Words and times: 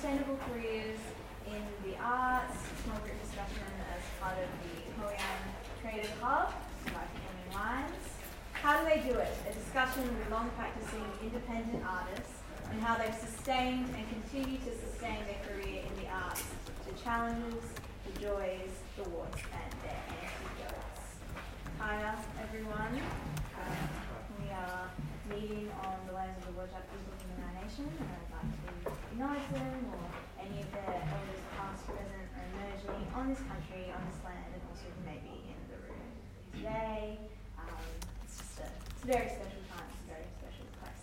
sustainable 0.00 0.38
careers 0.48 0.96
in 1.46 1.60
the 1.84 1.94
arts, 2.00 2.56
small 2.84 2.96
group 3.04 3.20
discussion 3.20 3.68
as 3.92 4.00
part 4.16 4.32
of 4.40 4.48
the 4.64 4.80
Hoyan 4.96 5.40
Creative 5.82 6.10
Hub 6.22 6.54
Performing 6.86 7.52
Lines. 7.52 8.08
How 8.52 8.80
do 8.80 8.88
they 8.88 9.04
do 9.04 9.18
it? 9.18 9.28
A 9.44 9.52
discussion 9.52 10.08
with 10.16 10.30
long 10.30 10.48
practicing 10.56 11.04
independent 11.20 11.84
artists 11.84 12.32
and 12.72 12.80
how 12.80 12.96
they've 12.96 13.12
sustained 13.12 13.92
and 13.92 14.08
continue 14.08 14.56
to 14.64 14.72
sustain 14.72 15.20
their 15.28 15.36
career 15.44 15.84
in 15.84 15.92
the 16.00 16.08
arts, 16.08 16.48
the 16.88 16.96
challenges, 16.96 17.60
the 18.08 18.20
joys, 18.24 18.72
the 18.96 19.04
warts, 19.10 19.44
and 19.52 19.72
their 19.84 20.00
antidotes. 20.16 21.12
Hiya, 21.76 22.16
everyone. 22.40 22.96
Um, 23.52 23.76
we 24.40 24.48
are 24.48 24.88
meeting 25.28 25.68
on 25.84 26.00
the 26.08 26.14
lands 26.14 26.40
of 26.40 26.56
the 26.56 26.60
Whadjuk 26.62 26.88
people 26.88 27.12
the 27.20 27.36
Noongar 27.36 27.52
Nation, 27.60 27.84
them 29.18 29.90
or 29.90 30.06
any 30.38 30.62
of 30.62 30.70
their 30.72 30.94
elders, 30.94 31.42
past, 31.58 31.86
present, 31.86 32.26
or 32.36 32.42
emerging 32.54 33.06
on 33.14 33.28
this 33.28 33.42
country, 33.42 33.90
on 33.90 34.02
this 34.06 34.22
land, 34.24 34.46
and 34.54 34.62
also 34.70 34.86
who 34.86 35.02
may 35.02 35.18
be 35.26 35.50
in 35.50 35.60
the 35.66 35.78
room 35.82 36.10
today. 36.54 37.18
Um, 37.58 37.82
it's 38.22 38.38
just 38.38 38.60
a, 38.60 38.68
it's 38.70 39.04
very 39.04 39.26
special 39.26 39.62
time, 39.66 39.88
it's 39.90 40.04
a 40.06 40.10
very 40.14 40.28
special 40.38 40.66
place. 40.78 41.02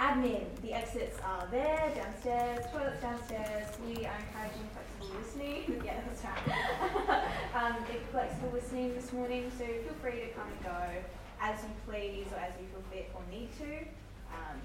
Admin, 0.00 0.48
the 0.62 0.72
exits 0.72 1.20
are 1.20 1.46
there, 1.50 1.92
downstairs, 1.94 2.64
toilets 2.72 3.02
downstairs. 3.02 3.68
We 3.84 4.06
are 4.08 4.16
encouraging 4.16 4.66
flexible 4.72 5.12
listening. 5.20 5.82
yeah, 5.84 6.00
that's 6.08 6.24
right. 6.24 7.20
um, 7.54 7.76
flexible 8.10 8.50
listening 8.52 8.94
this 8.94 9.12
morning, 9.12 9.52
so 9.58 9.64
feel 9.64 9.96
free 10.00 10.20
to 10.24 10.28
come 10.32 10.48
and 10.48 10.62
go 10.64 10.82
as 11.40 11.60
you 11.62 11.68
please 11.84 12.32
or 12.32 12.40
as 12.40 12.52
you 12.56 12.66
feel 12.72 12.84
fit 12.90 13.12
or 13.12 13.20
need 13.30 13.52
to. 13.60 13.84
Um, 14.32 14.56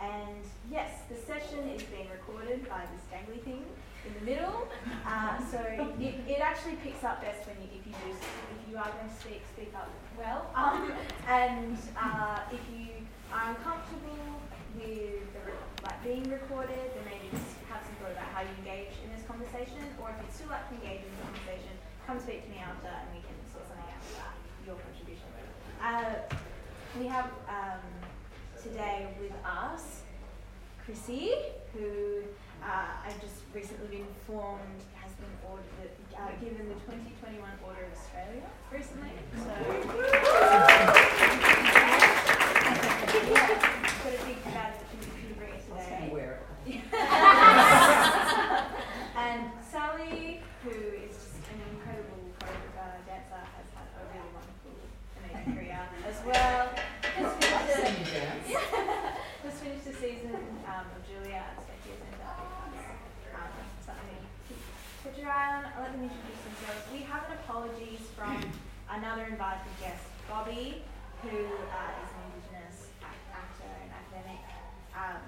and 0.00 0.38
yes, 0.70 1.02
the 1.10 1.16
session 1.16 1.66
is 1.74 1.82
being 1.90 2.06
recorded 2.10 2.68
by 2.68 2.86
this 2.94 3.02
dangly 3.10 3.42
thing 3.42 3.64
in 4.06 4.14
the 4.14 4.24
middle. 4.30 4.68
Uh, 5.06 5.38
so 5.50 5.58
it, 5.98 6.14
it 6.28 6.40
actually 6.40 6.76
picks 6.84 7.02
up 7.02 7.20
best 7.20 7.46
when 7.50 7.58
you, 7.58 7.68
if 7.74 7.82
you 7.82 7.92
do, 8.06 8.14
if 8.14 8.60
you 8.70 8.78
are 8.78 8.86
going 8.94 9.10
to 9.10 9.18
speak, 9.18 9.42
speak 9.54 9.72
up 9.74 9.90
well. 10.16 10.50
Um, 10.54 10.92
and 11.26 11.78
uh, 11.98 12.40
if 12.52 12.62
you 12.70 13.02
are 13.32 13.50
uncomfortable 13.50 14.38
with 14.78 15.26
the, 15.34 15.42
like 15.82 15.98
being 16.04 16.30
recorded, 16.30 16.78
then 16.94 17.04
maybe 17.06 17.26
just 17.34 17.58
have 17.66 17.82
some 17.82 17.94
thought 17.98 18.14
about 18.14 18.30
how 18.30 18.42
you 18.42 18.54
engage 18.62 18.94
in 19.02 19.10
this 19.10 19.26
conversation. 19.26 19.82
Or 19.98 20.14
if 20.14 20.22
you'd 20.22 20.34
still 20.34 20.50
like 20.54 20.66
to 20.70 20.74
engage 20.78 21.02
in 21.02 21.10
the 21.10 21.22
conversation, 21.26 21.74
come 22.06 22.22
speak 22.22 22.46
to 22.46 22.50
me 22.50 22.62
after, 22.62 22.86
and 22.86 23.06
we 23.10 23.20
can 23.26 23.34
sort 23.50 23.66
something 23.66 23.90
out 23.90 24.02
that. 24.14 24.34
Your 24.62 24.78
contribution. 24.78 25.26
Uh, 25.82 26.22
we 26.98 27.06
have. 27.10 27.30
Um, 27.50 27.82
today 28.70 29.08
with 29.20 29.32
us 29.44 30.02
Chrissy, 30.84 31.32
who 31.72 32.22
uh, 32.62 33.06
I've 33.06 33.20
just 33.20 33.40
recently 33.54 33.86
been 33.88 34.06
informed 34.06 34.82
has 35.00 35.12
been 35.12 35.30
ordered, 35.48 35.92
uh, 36.16 36.32
given 36.40 36.68
the 36.68 36.74
2021 36.74 37.48
Order 37.64 37.84
of 37.86 37.92
Australia 37.96 38.44
recently. 38.72 39.10
So, 39.36 39.48
yeah, 39.48 40.86
got 44.04 44.12
a 44.12 44.24
big 44.26 44.44
badge 44.44 44.76
that 44.76 44.88
you 44.92 45.34
bring 45.36 45.52
it 45.52 45.62
today. 45.68 46.08
Wear 46.12 46.32
it. 46.66 46.80
and 49.16 49.40
Sally, 49.70 50.42
who 50.64 50.70
is 50.70 51.16
just 51.16 51.40
an 51.52 51.60
incredible 51.72 52.20
choreographer, 52.40 53.00
dancer, 53.06 53.40
has 53.40 53.68
had 53.76 53.88
a 53.96 54.04
really 54.12 54.30
wonderful, 54.36 54.76
amazing 55.24 55.52
career 55.54 55.80
as 56.06 56.18
well. 56.26 57.47
Just 58.18 58.26
finished 58.26 58.42
the, 58.42 58.50
yeah, 58.50 59.14
just 59.44 59.56
finished 59.62 59.84
the 59.86 59.94
season 59.94 60.34
um, 60.66 60.86
of 60.90 61.00
Julia 61.06 61.38
at 61.38 61.54
Spectres 61.62 62.02
and 62.02 62.18
um, 62.18 63.52
something 63.78 64.18
to 64.50 64.54
put 65.06 65.14
your 65.14 65.30
eye 65.30 65.62
on. 65.62 65.70
I'll 65.70 65.86
let 65.86 65.92
them 65.94 66.02
introduce 66.02 66.42
themselves. 66.42 66.82
We 66.90 67.06
have 67.06 67.30
an 67.30 67.38
apologies 67.38 68.02
from 68.18 68.34
another 68.90 69.30
invited 69.30 69.70
guest, 69.78 70.02
Bobby, 70.26 70.82
who 71.22 71.30
uh, 71.30 72.02
is 72.02 72.10
an 72.10 72.22
Indigenous 72.34 72.90
act- 73.06 73.30
actor 73.30 73.70
and 73.86 73.90
academic. 73.94 74.42
Um, 74.98 75.22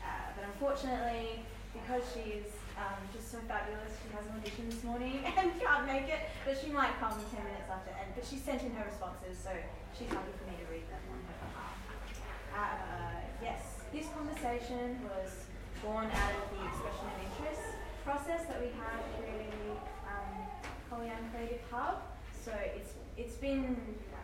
uh, 0.00 0.32
but 0.32 0.48
unfortunately, 0.48 1.44
because 1.76 2.02
she 2.16 2.40
is 2.40 2.48
um, 2.80 2.96
just 3.12 3.28
so 3.28 3.38
fabulous, 3.44 3.92
she 4.00 4.08
has 4.16 4.24
an 4.32 4.40
audition 4.40 4.64
this 4.72 4.80
morning 4.82 5.20
and 5.36 5.52
can't 5.60 5.84
make 5.84 6.08
it. 6.08 6.24
But 6.48 6.56
she 6.56 6.72
might 6.72 6.96
come 6.96 7.12
10 7.12 7.20
minutes 7.44 7.68
after 7.68 7.92
end. 8.00 8.16
But 8.16 8.24
she 8.24 8.40
sent 8.40 8.64
in 8.64 8.72
her 8.80 8.88
responses, 8.88 9.36
so 9.36 9.52
she's 9.92 10.08
happy 10.08 10.32
for 10.40 10.48
me 10.48 10.56
to 10.56 10.66
read 10.72 10.88
them 10.88 11.04
on 11.12 11.20
her 11.20 11.36
behalf. 11.44 11.79
Uh, 12.54 13.20
yes, 13.42 13.62
this 13.92 14.06
conversation 14.16 15.00
was 15.04 15.46
born 15.82 16.06
out 16.06 16.34
of 16.34 16.46
the 16.52 16.62
expression 16.66 17.06
of 17.06 17.16
interest 17.24 17.80
process 18.04 18.46
that 18.48 18.60
we 18.60 18.72
have 18.74 19.00
through 19.16 19.76
um, 20.08 20.30
Hoyan 20.90 21.30
Creative 21.32 21.60
Hub. 21.70 22.02
So 22.44 22.52
it's 22.74 22.94
it's 23.16 23.36
been, 23.36 23.76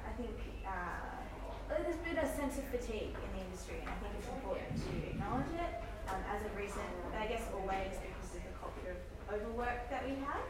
I 0.08 0.12
think, 0.16 0.32
uh, 0.66 1.20
there's 1.68 2.00
been 2.00 2.16
a 2.16 2.28
sense 2.36 2.56
of 2.56 2.64
fatigue 2.72 3.12
in 3.12 3.30
the 3.36 3.44
industry, 3.44 3.76
and 3.84 3.90
I 3.90 3.96
think 4.00 4.14
it's 4.18 4.28
important 4.32 4.72
to 4.72 4.92
acknowledge 5.10 5.52
it. 5.52 5.72
Um, 6.08 6.22
as 6.30 6.40
of 6.46 6.54
recent, 6.56 6.86
I 7.18 7.26
guess 7.26 7.42
always 7.52 7.98
because 7.98 8.30
of 8.38 8.42
the 8.46 8.54
culture 8.62 8.94
of 8.94 9.34
overwork 9.34 9.90
that 9.90 10.06
we 10.06 10.14
have. 10.22 10.46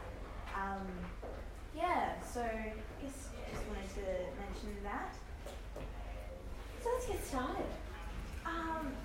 Um, 0.53 0.85
yeah, 1.75 2.21
so 2.21 2.41
I 2.41 2.73
guess 3.01 3.33
I 3.33 3.49
just 3.49 3.65
wanted 3.67 3.89
to 3.97 4.07
mention 4.37 4.77
that. 4.83 5.17
So 6.87 6.93
let's 6.95 7.07
get 7.11 7.19
started. 7.27 7.71
Um, 8.47 8.95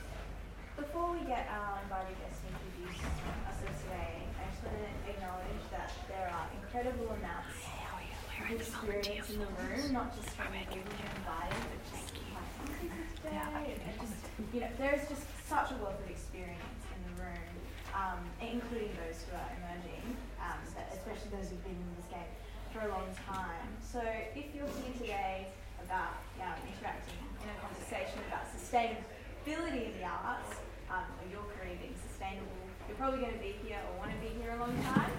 before 0.79 1.19
we 1.19 1.27
get 1.27 1.51
our 1.51 1.83
invited 1.83 2.15
guests 2.23 2.39
to 2.39 2.55
introduce 2.55 3.03
us 3.03 3.59
today, 3.83 4.23
I 4.39 4.47
just 4.55 4.63
want 4.63 4.79
to 4.79 5.11
acknowledge 5.11 5.67
that 5.75 5.91
there 6.07 6.31
are 6.31 6.47
incredible 6.63 7.11
amounts 7.11 7.59
of 7.59 8.55
experience 8.55 9.35
in 9.35 9.43
the 9.43 9.51
room, 9.59 9.91
not 9.91 10.15
just 10.15 10.31
from 10.39 10.55
the 10.55 10.63
people 10.71 10.95
who 10.95 11.11
invited, 11.27 11.59
but 11.59 11.83
just 11.91 12.15
my 12.31 12.47
today. 13.19 13.75
And 13.83 13.99
just, 13.99 14.31
you 14.55 14.63
know, 14.63 14.71
there's 14.79 15.03
just 15.11 15.27
such 15.51 15.75
a 15.75 15.77
wealth 15.83 15.99
of 15.99 16.07
experience 16.07 16.87
in 16.87 17.01
the 17.11 17.15
room, 17.19 17.51
um, 17.99 18.23
including 18.39 18.95
those 19.03 19.27
who 19.27 19.35
are 19.35 19.51
emerging, 19.59 20.07
um, 20.39 20.63
especially 20.71 21.35
those 21.35 21.51
who've 21.51 21.67
been 21.67 21.75
in 21.75 21.91
this 21.99 22.07
game 22.15 22.31
for 22.71 22.87
a 22.87 22.95
long 22.95 23.11
time. 23.27 23.75
So 23.83 23.99
if 24.39 24.55
you're 24.55 24.71
here 24.71 24.95
today 25.03 25.51
about 25.83 26.23
um, 26.39 26.55
interacting 26.71 27.32
in 27.43 27.51
a 27.51 27.59
conversation 27.61 28.19
about 28.31 28.47
sustainability 28.55 29.91
in 29.91 29.99
the 29.99 30.07
arts, 30.07 30.63
um, 30.91 31.05
or 31.21 31.27
your 31.31 31.45
career 31.55 31.75
being 31.81 31.99
sustainable, 32.09 32.63
you're 32.87 32.97
probably 32.97 33.21
going 33.21 33.35
to 33.35 33.43
be 33.43 33.55
here 33.67 33.79
or 33.91 33.99
want 33.99 34.11
to 34.15 34.21
be 34.23 34.31
here 34.41 34.53
a 34.55 34.61
long 34.61 34.75
time. 34.95 35.11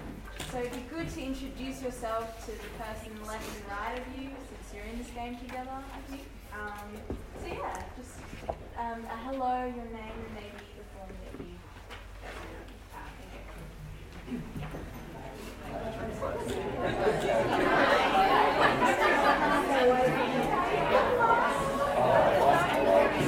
So 0.50 0.60
it'd 0.60 0.72
be 0.72 0.84
good 0.88 1.08
to 1.10 1.20
introduce 1.22 1.82
yourself 1.82 2.44
to 2.46 2.52
the 2.52 2.70
person 2.78 3.12
left 3.26 3.44
and 3.44 3.66
right 3.68 3.98
of 3.98 4.06
you 4.16 4.30
since 4.48 4.74
you're 4.74 4.84
in 4.84 4.98
this 4.98 5.10
game 5.10 5.36
together, 5.38 5.70
I 5.70 6.00
think. 6.10 6.26
Um, 6.54 6.88
so 7.42 7.46
yeah, 7.48 7.82
just 7.96 8.18
um, 8.78 9.04
a 9.04 9.16
hello, 9.26 9.66
your 9.66 9.84
name, 9.90 10.18
and 10.24 10.34
maybe 10.34 10.62
the 10.78 10.84
form 10.94 11.10
that 11.10 11.34
you. 11.44 11.54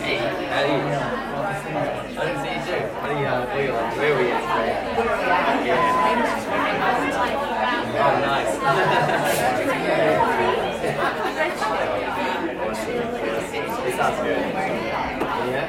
Hey, 0.02 0.18
how 0.46 0.62
are 0.62 0.66
you? 0.66 0.80
I 1.66 2.24
didn't 2.24 2.40
see 2.42 2.52
you 2.54 2.60
too. 2.64 2.80
What 2.94 3.10
are 3.10 3.18
you, 3.20 3.26
uh, 3.26 3.44
where, 3.46 3.64
you, 3.64 3.72
where 3.72 4.12
were 4.14 4.22
you 4.22 4.28
yesterday? 4.28 4.74
Yeah. 5.66 5.96
Oh, 7.98 8.20
nice. 8.20 8.52
this 13.84 13.96
sounds 13.96 14.18
good. 14.22 14.38
Yeah? 15.46 15.66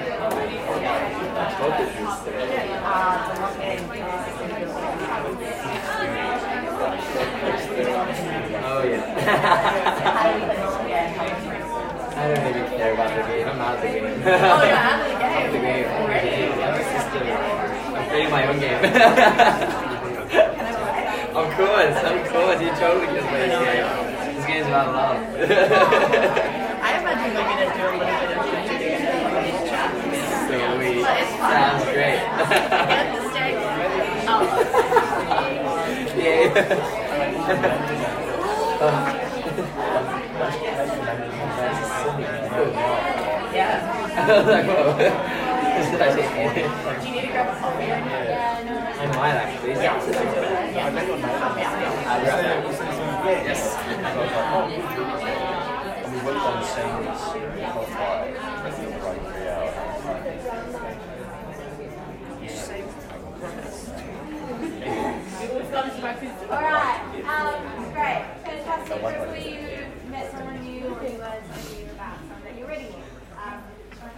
Focus 1.57 1.89
is 1.89 2.15
today. 2.23 2.67
Oh, 8.69 8.83
yeah. 8.83 9.07
I 12.17 12.19
don't 12.27 12.43
really 12.43 12.65
care 12.77 12.93
about 12.93 13.11
the 13.15 13.21
game. 13.31 13.47
I'm 13.47 13.59
out 13.61 13.75
of 13.75 13.81
the 13.81 13.87
game. 13.87 14.05
Oh, 14.17 14.63
you're 14.63 14.73
out 14.73 14.99
of 14.99 15.07
the 15.07 15.19
game. 15.19 15.51
The 15.53 15.59
game. 15.59 15.85
Already? 15.93 16.49
I'm 16.57 16.73
just 16.81 17.13
uh, 17.13 17.21
I'm 18.09 18.31
my 18.31 18.47
own 18.47 18.59
game. 18.59 18.81
of 21.35 21.47
course, 21.53 21.97
of 22.01 22.17
course. 22.33 22.59
You 22.61 22.69
totally 22.75 23.07
can 23.07 23.23
play 23.29 23.47
this 23.47 23.59
game. 23.61 23.85
This 24.35 24.45
game's 24.45 24.67
about 24.67 24.89
love. 24.93 25.21
I 25.37 26.97
imagine 26.97 27.29
we're 27.35 27.45
going 27.45 27.61
to 27.61 27.69
do 27.77 27.81
a 27.85 27.93
little 27.93 28.09
bit 28.09 28.25
of 28.25 28.41
introduction 28.41 29.21
for 29.21 29.41
these 29.45 29.61
chats. 29.69 29.95
Sweet. 30.47 31.01
But 31.05 31.15
it's 31.21 31.33
fun. 31.37 31.51
Sounds 31.53 31.85
great. 31.93 32.19
Get 32.89 33.05
the 33.13 33.21
stage. 33.29 33.61
Oh. 34.29 34.41
yeah. 38.07 38.13
Do 44.27 44.33
you 44.33 44.35
need 47.13 47.21
to 47.21 47.27
grab 47.31 47.47
a 47.47 47.59
coffee? 47.61 47.85
Yeah. 47.85 48.99
I 48.99 49.07
might 49.15 49.35
actually. 49.39 49.71
Yeah. 49.71 49.95
Yes. 53.47 53.61
We 56.11 56.17
worked 56.25 56.43
on 56.43 56.55
three 56.65 56.83
hours. 56.83 57.87
Alright, 66.49 66.99
um, 67.27 67.59
great, 67.93 68.21
fantastic. 68.43 69.01
Hopefully 69.01 69.45
you 69.53 70.09
met 70.09 70.25
someone 70.31 70.59
new 70.63 70.85
or 70.85 71.03
you 71.03 71.17
learned 71.17 71.45
something 71.53 71.77
new 71.77 71.91
about 71.91 72.17
someone 72.19 72.43
that 72.43 72.53
you 72.57 72.63
already 72.65 72.83
knew. 72.83 72.95
Um, 72.95 72.96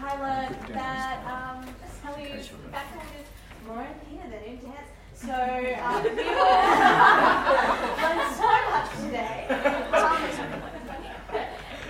like 0.01 0.11
I 0.11 0.47
learned 0.47 0.55
that 0.73 1.17
um, 1.25 1.65
Sally 2.01 2.31
background 2.71 3.09
is 3.19 3.27
more 3.67 3.81
in 3.81 3.95
theatre 4.07 4.29
than 4.29 4.43
in 4.43 4.57
dance. 4.59 4.89
So 5.13 5.33
um, 5.33 6.03
we 6.03 6.09
will 6.15 6.55
learn 7.99 8.19
so 8.39 8.49
much 8.71 8.89
today. 9.03 9.47
Um, 9.91 10.21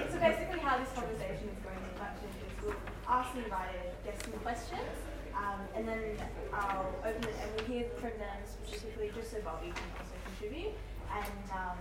so 0.10 0.18
basically 0.20 0.60
how 0.60 0.78
this 0.80 0.90
conversation 0.96 1.50
is 1.54 1.60
going 1.62 1.78
to 1.78 1.94
function 2.02 2.30
is 2.42 2.64
we'll 2.64 2.76
ask 3.08 3.34
the 3.34 3.44
invited 3.44 3.94
guests 4.04 4.26
some 4.26 4.40
questions 4.42 4.90
um, 5.38 5.62
and 5.76 5.88
then 5.88 6.02
I'll 6.54 6.96
open 7.06 7.24
it 7.24 7.36
and 7.42 7.50
we'll 7.56 7.66
hear 7.66 7.86
from 8.02 8.18
them 8.18 8.38
specifically 8.44 9.12
just 9.16 9.32
so 9.32 9.38
Bobby 9.42 9.70
can 9.70 9.88
also 9.98 10.18
contribute. 10.26 10.74
And 11.14 11.46
um, 11.54 11.78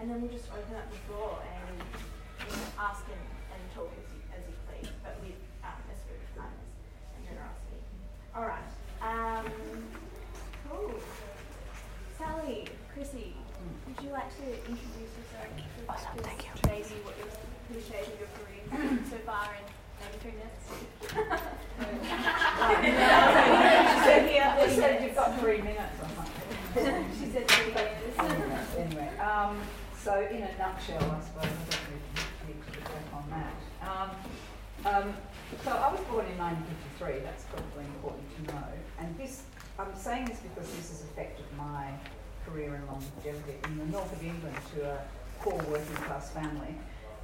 and 0.00 0.10
then 0.10 0.20
we'll 0.20 0.32
just 0.32 0.50
open 0.50 0.74
up 0.76 0.90
the 0.90 0.98
floor 1.06 1.38
and 1.44 1.78
you 1.78 2.50
know, 2.50 2.66
ask 2.80 3.04
and, 3.06 3.24
and 3.54 3.62
talk 3.72 3.88
as 3.94 4.04
you, 4.10 4.20
as 4.34 4.42
you 4.44 4.56
please, 4.66 4.90
but 5.06 5.16
with 5.22 5.38
um, 5.62 5.78
a 5.86 5.94
spirit 5.96 6.20
of 6.20 6.30
kindness 6.34 6.72
and 7.14 7.22
generosity. 7.24 7.80
All 8.36 8.44
right. 8.44 8.58
Um, 9.00 9.46
cool. 10.68 10.94
Sally, 12.18 12.66
Chrissy, 12.92 13.34
would 13.86 14.04
you 14.04 14.10
like 14.10 14.34
to 14.38 14.42
introduce 14.68 15.12
yourself? 15.14 15.46
Just 15.86 16.26
Thank 16.26 16.44
you. 16.44 16.50
Maybe 16.66 17.00
what 17.04 17.16
your 17.18 17.28
the 17.70 17.80
stage 17.80 18.06
of 18.08 18.18
your 18.18 18.28
career 18.34 18.98
so 19.10 19.16
far 19.24 19.54
in 19.54 19.64
maybe 20.00 20.18
three 20.20 20.32
minutes. 20.32 20.66
She 20.66 21.14
said, 24.04 24.30
yeah, 24.34 24.68
she 24.68 24.74
said 24.74 25.02
you've 25.02 25.14
got 25.14 25.38
three 25.40 25.58
minutes 25.62 25.96
or 26.02 26.08
something. 26.14 27.04
she 27.18 27.26
said 27.30 27.48
three 27.48 27.72
years. 27.72 28.14
Anyway, 28.76 29.10
um, 29.18 29.60
so 29.96 30.26
in 30.30 30.42
a 30.42 30.58
nutshell, 30.58 31.02
I 31.02 31.20
suppose, 31.24 31.44
I 31.44 31.70
don't 31.70 31.86
really 31.88 32.02
need 32.48 32.60
to 32.64 32.70
reflect 32.80 33.14
on 33.14 33.24
that. 33.30 33.54
Um, 33.88 34.10
um, 34.86 35.14
so 35.64 35.70
I 35.70 35.90
was 35.92 36.00
born 36.10 36.26
in 36.26 36.38
1953, 36.38 37.20
that's 37.20 37.44
probably 37.44 37.84
important 37.84 38.24
to 38.36 38.54
know. 38.54 38.64
And 38.98 39.16
this, 39.18 39.42
I'm 39.78 39.94
saying 39.94 40.26
this 40.26 40.40
because 40.40 40.68
this 40.76 40.90
has 40.90 41.02
affected 41.02 41.44
my 41.56 41.90
career 42.46 42.74
in 42.74 42.86
longevity. 42.86 43.58
In 43.64 43.78
the 43.78 43.86
north 43.86 44.12
of 44.12 44.22
England 44.22 44.56
to 44.74 44.90
a 44.90 44.98
poor 45.40 45.56
working 45.70 45.96
class 46.06 46.30
family. 46.30 46.74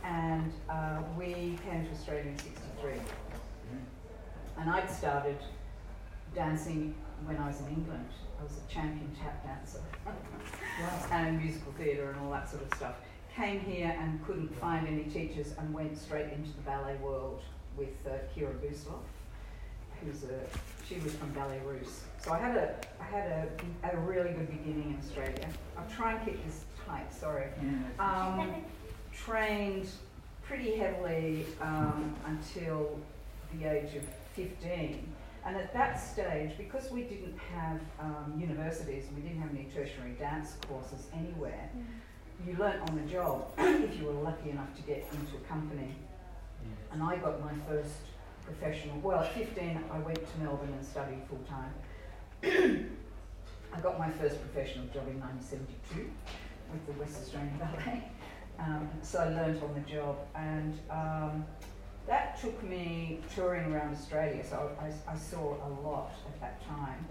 And 0.04 0.52
uh, 0.68 1.02
we 1.18 1.58
came 1.68 1.84
to 1.84 1.92
Australia 1.92 2.30
in 2.30 2.38
63. 2.38 2.92
And 4.58 4.70
I'd 4.70 4.90
started 4.90 5.36
dancing 6.34 6.94
when 7.24 7.36
I 7.36 7.48
was 7.48 7.60
in 7.60 7.68
England. 7.68 8.08
I 8.38 8.42
was 8.42 8.52
a 8.52 8.72
champion 8.72 9.10
tap 9.20 9.44
dancer 9.44 9.80
and 11.10 11.42
musical 11.42 11.72
theatre 11.72 12.10
and 12.10 12.20
all 12.20 12.30
that 12.30 12.48
sort 12.48 12.62
of 12.62 12.74
stuff. 12.74 12.94
Came 13.36 13.60
here 13.60 13.94
and 13.98 14.24
couldn't 14.26 14.58
find 14.60 14.86
any 14.86 15.04
teachers 15.04 15.54
and 15.58 15.72
went 15.74 15.96
straight 15.98 16.32
into 16.32 16.50
the 16.52 16.62
ballet 16.62 16.96
world 16.96 17.42
with 17.80 18.06
uh, 18.06 18.18
Kira 18.36 18.54
Bousloff, 18.60 19.08
who's 20.04 20.22
a 20.24 20.38
she 20.86 21.00
was 21.00 21.14
from 21.14 21.30
Ballet 21.30 21.60
Russe. 21.66 22.04
So 22.22 22.32
I 22.32 22.38
had 22.38 22.56
a 22.56 22.74
I 23.00 23.04
had 23.04 23.48
a, 23.82 23.96
a 23.96 24.00
really 24.00 24.30
good 24.30 24.50
beginning 24.50 24.90
in 24.90 24.98
Australia. 25.04 25.48
I'll 25.76 25.90
try 25.96 26.12
and 26.12 26.24
keep 26.24 26.44
this 26.44 26.64
tight. 26.86 27.12
Sorry. 27.12 27.46
Um, 27.98 28.54
trained 29.12 29.88
pretty 30.42 30.76
heavily 30.76 31.46
um, 31.60 32.14
until 32.26 32.98
the 33.54 33.70
age 33.70 33.94
of 33.96 34.04
15. 34.34 35.06
And 35.46 35.56
at 35.56 35.72
that 35.72 35.94
stage, 35.94 36.50
because 36.58 36.90
we 36.90 37.02
didn't 37.02 37.38
have 37.54 37.80
um, 37.98 38.34
universities, 38.38 39.04
we 39.14 39.22
didn't 39.22 39.40
have 39.40 39.50
any 39.50 39.68
tertiary 39.74 40.12
dance 40.18 40.56
courses 40.68 41.06
anywhere, 41.14 41.70
you 42.46 42.56
learnt 42.58 42.80
on 42.88 42.96
the 42.96 43.10
job 43.10 43.46
if 43.58 43.98
you 43.98 44.06
were 44.06 44.12
lucky 44.12 44.50
enough 44.50 44.74
to 44.76 44.82
get 44.82 45.06
into 45.12 45.36
a 45.36 45.48
company. 45.48 45.94
And 46.92 47.02
I 47.02 47.16
got 47.16 47.40
my 47.40 47.52
first 47.68 47.94
professional, 48.44 48.98
well, 49.00 49.20
at 49.20 49.32
15, 49.32 49.84
I 49.92 49.98
went 49.98 50.18
to 50.18 50.40
Melbourne 50.40 50.72
and 50.72 50.84
studied 50.84 51.22
full 51.28 51.40
time. 51.48 51.74
I 53.72 53.80
got 53.80 53.98
my 53.98 54.10
first 54.10 54.40
professional 54.40 54.86
job 54.86 55.06
in 55.08 55.20
1972 55.20 56.10
with 56.72 56.86
the 56.86 57.00
West 57.00 57.20
Australian 57.22 57.56
Ballet. 57.58 58.04
Um, 58.58 58.88
so 59.02 59.20
I 59.20 59.28
learnt 59.28 59.62
on 59.62 59.74
the 59.74 59.80
job, 59.80 60.18
and 60.34 60.78
um, 60.90 61.46
that 62.06 62.40
took 62.40 62.62
me 62.62 63.20
touring 63.34 63.72
around 63.72 63.94
Australia. 63.94 64.44
So 64.44 64.70
I, 64.80 64.92
I 65.10 65.16
saw 65.16 65.56
a 65.66 65.70
lot 65.86 66.12
at 66.26 66.40
that 66.40 66.66
time, 66.66 67.06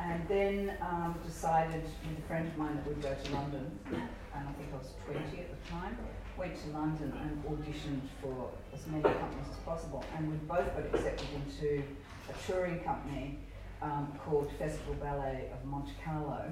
and 0.00 0.26
then 0.28 0.76
um, 0.80 1.14
decided 1.24 1.82
with 1.82 2.18
a 2.18 2.22
friend 2.22 2.48
of 2.48 2.56
mine 2.56 2.76
that 2.76 2.86
we'd 2.86 3.02
go 3.02 3.14
to 3.14 3.32
London, 3.32 3.78
and 3.86 4.48
I 4.48 4.52
think 4.52 4.70
I 4.72 4.78
was 4.78 4.92
20 5.06 5.20
at 5.20 5.64
the 5.64 5.70
time. 5.70 5.96
Went 6.38 6.54
to 6.62 6.70
London 6.70 7.12
and 7.20 7.44
auditioned 7.44 8.02
for 8.22 8.50
as 8.72 8.86
many 8.86 9.02
companies 9.02 9.48
as 9.50 9.56
possible, 9.64 10.04
and 10.16 10.30
we 10.30 10.36
both 10.36 10.72
got 10.72 10.86
accepted 10.94 11.26
into 11.34 11.82
a 12.30 12.46
touring 12.46 12.78
company 12.78 13.40
um, 13.82 14.12
called 14.24 14.48
Festival 14.56 14.94
Ballet 14.94 15.50
of 15.52 15.64
Monte 15.64 15.92
Carlo, 16.04 16.44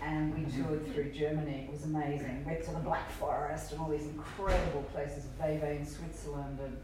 and 0.00 0.32
we 0.34 0.44
toured 0.52 0.86
through 0.92 1.10
Germany. 1.10 1.66
It 1.68 1.72
was 1.72 1.82
amazing. 1.82 2.44
Went 2.44 2.64
to 2.66 2.70
the 2.70 2.78
Black 2.78 3.10
Forest 3.10 3.72
and 3.72 3.80
all 3.80 3.88
these 3.88 4.06
incredible 4.06 4.82
places, 4.92 5.24
Vevey 5.40 5.78
in 5.78 5.86
Switzerland, 5.86 6.60
and 6.64 6.76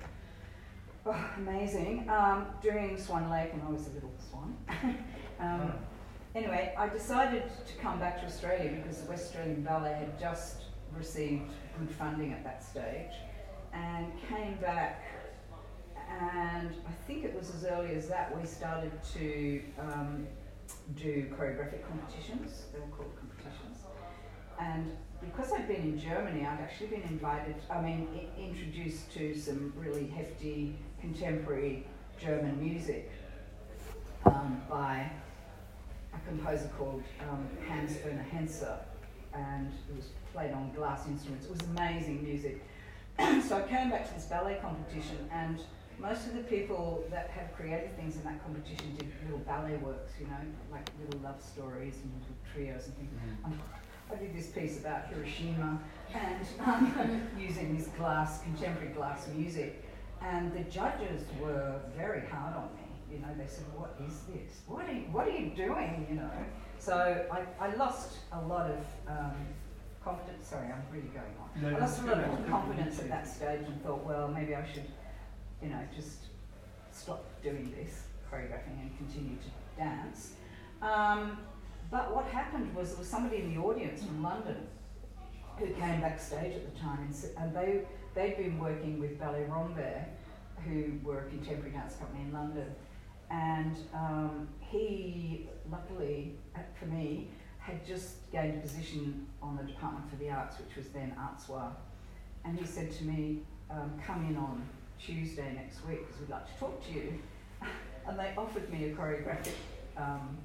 oh, 1.06 1.30
amazing. 1.38 2.08
Um, 2.10 2.46
doing 2.60 2.98
Swan 2.98 3.30
Lake 3.30 3.52
when 3.52 3.62
I 3.62 3.70
was 3.70 3.86
a 3.86 3.90
little 3.90 4.12
swan. 4.28 4.56
um, 5.38 5.72
anyway, 6.34 6.74
I 6.76 6.88
decided 6.88 7.44
to 7.66 7.74
come 7.80 8.00
back 8.00 8.18
to 8.20 8.26
Australia 8.26 8.72
because 8.82 9.02
the 9.02 9.08
West 9.08 9.26
Australian 9.26 9.62
Ballet 9.62 9.94
had 9.94 10.18
just 10.18 10.62
received 10.96 11.52
good 11.80 11.90
funding 11.90 12.32
at 12.32 12.44
that 12.44 12.62
stage, 12.62 13.12
and 13.72 14.06
came 14.28 14.56
back. 14.60 15.02
And 16.08 16.70
I 16.88 16.92
think 17.06 17.24
it 17.24 17.34
was 17.34 17.54
as 17.54 17.64
early 17.64 17.94
as 17.94 18.08
that 18.08 18.36
we 18.38 18.46
started 18.46 18.92
to 19.14 19.62
um, 19.78 20.26
do 20.96 21.26
choreographic 21.38 21.86
competitions. 21.86 22.64
They 22.72 22.80
were 22.80 22.86
called 22.86 23.12
competitions. 23.16 23.78
And 24.58 24.90
because 25.20 25.52
I'd 25.52 25.68
been 25.68 25.82
in 25.82 25.98
Germany, 25.98 26.44
I'd 26.44 26.60
actually 26.60 26.88
been 26.88 27.02
invited, 27.02 27.54
I 27.70 27.80
mean, 27.80 28.08
I- 28.14 28.40
introduced 28.40 29.12
to 29.14 29.34
some 29.38 29.72
really 29.76 30.08
hefty 30.08 30.74
contemporary 31.00 31.86
German 32.20 32.60
music 32.60 33.10
um, 34.26 34.60
by 34.68 35.10
a 36.12 36.28
composer 36.28 36.70
called 36.76 37.02
um, 37.30 37.48
Hans 37.68 37.96
Werner 38.04 38.26
Henze, 38.30 38.64
and 39.32 39.72
it 39.88 39.96
was 39.96 40.06
played 40.32 40.52
on 40.52 40.72
glass 40.72 41.06
instruments. 41.06 41.46
It 41.46 41.52
was 41.52 41.60
amazing 41.76 42.22
music. 42.22 42.64
so 43.18 43.58
I 43.58 43.62
came 43.68 43.90
back 43.90 44.08
to 44.08 44.14
this 44.14 44.24
ballet 44.24 44.58
competition, 44.62 45.28
and 45.32 45.60
most 45.98 46.26
of 46.26 46.34
the 46.34 46.42
people 46.42 47.04
that 47.10 47.28
had 47.30 47.54
created 47.54 47.94
things 47.96 48.16
in 48.16 48.22
that 48.24 48.42
competition 48.42 48.96
did 48.96 49.08
little 49.24 49.38
ballet 49.40 49.76
works, 49.76 50.12
you 50.18 50.26
know, 50.26 50.40
like 50.72 50.88
little 51.04 51.20
love 51.20 51.42
stories 51.42 51.96
and 52.02 52.12
little 52.14 52.36
trios 52.52 52.86
and 52.86 52.96
things. 52.96 53.10
Um, 53.44 53.60
I 54.10 54.16
did 54.16 54.34
this 54.34 54.48
piece 54.48 54.78
about 54.80 55.06
Hiroshima 55.08 55.78
and 56.14 56.46
um, 56.64 57.22
using 57.38 57.76
this 57.76 57.88
glass, 57.88 58.42
contemporary 58.42 58.92
glass 58.92 59.28
music. 59.28 59.84
And 60.22 60.52
the 60.52 60.64
judges 60.70 61.24
were 61.40 61.80
very 61.96 62.26
hard 62.26 62.56
on 62.56 62.68
me. 62.74 62.82
You 63.12 63.18
know, 63.18 63.28
they 63.36 63.46
said, 63.46 63.64
"What 63.74 63.96
is 64.06 64.20
this? 64.32 64.60
What 64.66 64.88
are 64.88 64.92
you, 64.92 65.06
what 65.10 65.26
are 65.26 65.30
you 65.30 65.50
doing?" 65.56 66.06
You 66.08 66.16
know. 66.16 66.30
So 66.78 67.26
I, 67.32 67.42
I 67.64 67.74
lost 67.74 68.18
a 68.32 68.40
lot 68.40 68.70
of 68.70 68.84
um, 69.08 69.34
confidence. 70.04 70.46
Sorry, 70.46 70.66
I'm 70.66 70.82
really 70.92 71.08
going 71.08 71.34
on. 71.40 71.62
No, 71.62 71.76
I 71.76 71.80
lost 71.80 72.02
a 72.02 72.06
lot 72.06 72.18
of 72.18 72.48
confidence 72.48 72.98
at 73.00 73.08
that 73.08 73.26
stage 73.26 73.66
and 73.66 73.82
thought, 73.82 74.04
well, 74.04 74.28
maybe 74.28 74.54
I 74.54 74.66
should, 74.66 74.86
you 75.62 75.68
know, 75.68 75.80
just 75.94 76.18
stop 76.92 77.24
doing 77.42 77.72
this 77.76 78.02
choreographing 78.30 78.80
and 78.80 78.96
continue 78.96 79.36
to 79.36 79.50
dance. 79.76 80.32
Um, 80.82 81.38
but 81.90 82.14
what 82.14 82.26
happened 82.26 82.74
was 82.74 82.90
there 82.90 82.98
was 82.98 83.08
somebody 83.08 83.38
in 83.38 83.54
the 83.54 83.60
audience 83.60 84.02
from 84.02 84.22
London 84.22 84.66
who 85.58 85.66
came 85.66 86.00
backstage 86.00 86.54
at 86.54 86.72
the 86.72 86.80
time 86.80 86.98
and, 87.02 87.14
and 87.36 87.54
they, 87.54 87.82
they'd 88.14 88.36
been 88.36 88.58
working 88.58 88.98
with 88.98 89.18
Ballet 89.18 89.44
Rambert, 89.48 90.08
who 90.64 90.92
were 91.02 91.20
a 91.20 91.28
contemporary 91.28 91.72
dance 91.72 91.96
company 91.96 92.22
in 92.22 92.32
London. 92.32 92.74
And 93.30 93.76
um, 93.94 94.48
he, 94.60 95.48
luckily 95.70 96.36
uh, 96.56 96.60
for 96.78 96.86
me, 96.86 97.30
had 97.60 97.86
just 97.86 98.30
gained 98.32 98.58
a 98.58 98.60
position 98.60 99.26
on 99.42 99.56
the 99.56 99.64
Department 99.64 100.08
for 100.10 100.16
the 100.16 100.30
Arts, 100.30 100.56
which 100.58 100.76
was 100.76 100.88
then 100.88 101.14
Artsoir. 101.18 101.72
And 102.44 102.58
he 102.58 102.66
said 102.66 102.90
to 102.92 103.04
me, 103.04 103.42
um, 103.70 103.92
come 104.04 104.26
in 104.26 104.36
on 104.36 104.66
Tuesday 104.98 105.52
next 105.54 105.86
week 105.86 106.06
because 106.06 106.20
we'd 106.20 106.30
like 106.30 106.52
to 106.52 106.58
talk 106.58 106.84
to 106.86 106.92
you. 106.92 107.18
and 108.06 108.18
they 108.18 108.32
offered 108.36 108.70
me 108.72 108.84
a 108.86 108.94
choreographic 108.94 109.54
um, 109.96 110.38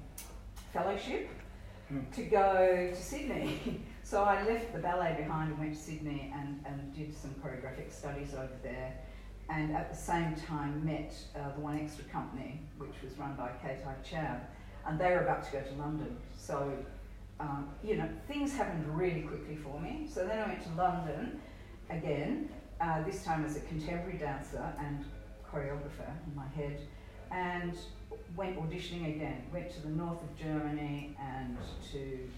fellowship 0.72 1.28
Hmm. 1.88 2.00
to 2.16 2.22
go 2.24 2.90
to 2.90 3.00
Sydney. 3.00 3.80
so 4.02 4.24
I 4.24 4.44
left 4.44 4.72
the 4.72 4.80
ballet 4.80 5.14
behind 5.16 5.50
and 5.50 5.58
went 5.58 5.74
to 5.74 5.80
Sydney 5.80 6.32
and, 6.34 6.60
and 6.66 6.92
did 6.92 7.16
some 7.16 7.30
choreographic 7.34 7.92
studies 7.92 8.34
over 8.34 8.56
there. 8.62 8.94
And 9.48 9.76
at 9.76 9.92
the 9.92 9.96
same 9.96 10.34
time 10.34 10.84
met 10.84 11.14
uh, 11.36 11.54
the 11.54 11.60
One 11.60 11.78
Extra 11.78 12.04
company, 12.06 12.62
which 12.78 12.94
was 13.04 13.16
run 13.18 13.36
by 13.36 13.50
Kate 13.62 13.84
Chab, 14.04 14.40
and 14.84 14.98
they 14.98 15.10
were 15.10 15.20
about 15.20 15.44
to 15.44 15.52
go 15.52 15.60
to 15.60 15.74
London. 15.74 16.16
So, 16.36 16.72
um, 17.40 17.70
you 17.82 17.96
know, 17.96 18.08
things 18.26 18.54
happened 18.54 18.86
really 18.96 19.22
quickly 19.22 19.56
for 19.56 19.80
me. 19.80 20.08
So 20.10 20.26
then 20.26 20.38
I 20.38 20.46
went 20.48 20.62
to 20.64 20.70
London 20.74 21.40
again, 21.90 22.48
uh, 22.80 23.02
this 23.02 23.24
time 23.24 23.44
as 23.44 23.56
a 23.56 23.60
contemporary 23.60 24.18
dancer 24.18 24.72
and 24.78 25.04
choreographer 25.50 26.10
in 26.26 26.34
my 26.34 26.48
head, 26.48 26.80
and 27.30 27.76
went 28.36 28.58
auditioning 28.58 29.16
again. 29.16 29.44
Went 29.52 29.70
to 29.72 29.82
the 29.82 29.88
north 29.88 30.22
of 30.22 30.36
Germany 30.36 31.16
and 31.20 31.56
to 31.92 32.28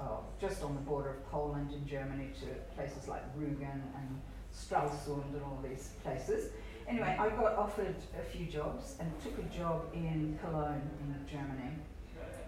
oh, 0.00 0.20
just 0.40 0.62
on 0.62 0.74
the 0.74 0.80
border 0.80 1.10
of 1.10 1.30
Poland 1.30 1.72
and 1.72 1.86
Germany 1.86 2.30
to 2.40 2.46
places 2.74 3.08
like 3.08 3.22
Rügen 3.36 3.82
and 3.96 4.20
Stralsund 4.54 5.32
and 5.32 5.42
all 5.42 5.62
these 5.62 5.90
places. 6.02 6.50
Anyway, 6.88 7.16
I 7.18 7.28
got 7.30 7.54
offered 7.54 7.94
a 8.18 8.36
few 8.36 8.46
jobs 8.46 8.96
and 8.98 9.12
took 9.22 9.38
a 9.38 9.56
job 9.56 9.84
in 9.94 10.38
Cologne 10.42 10.90
in 11.00 11.14
Germany, 11.30 11.76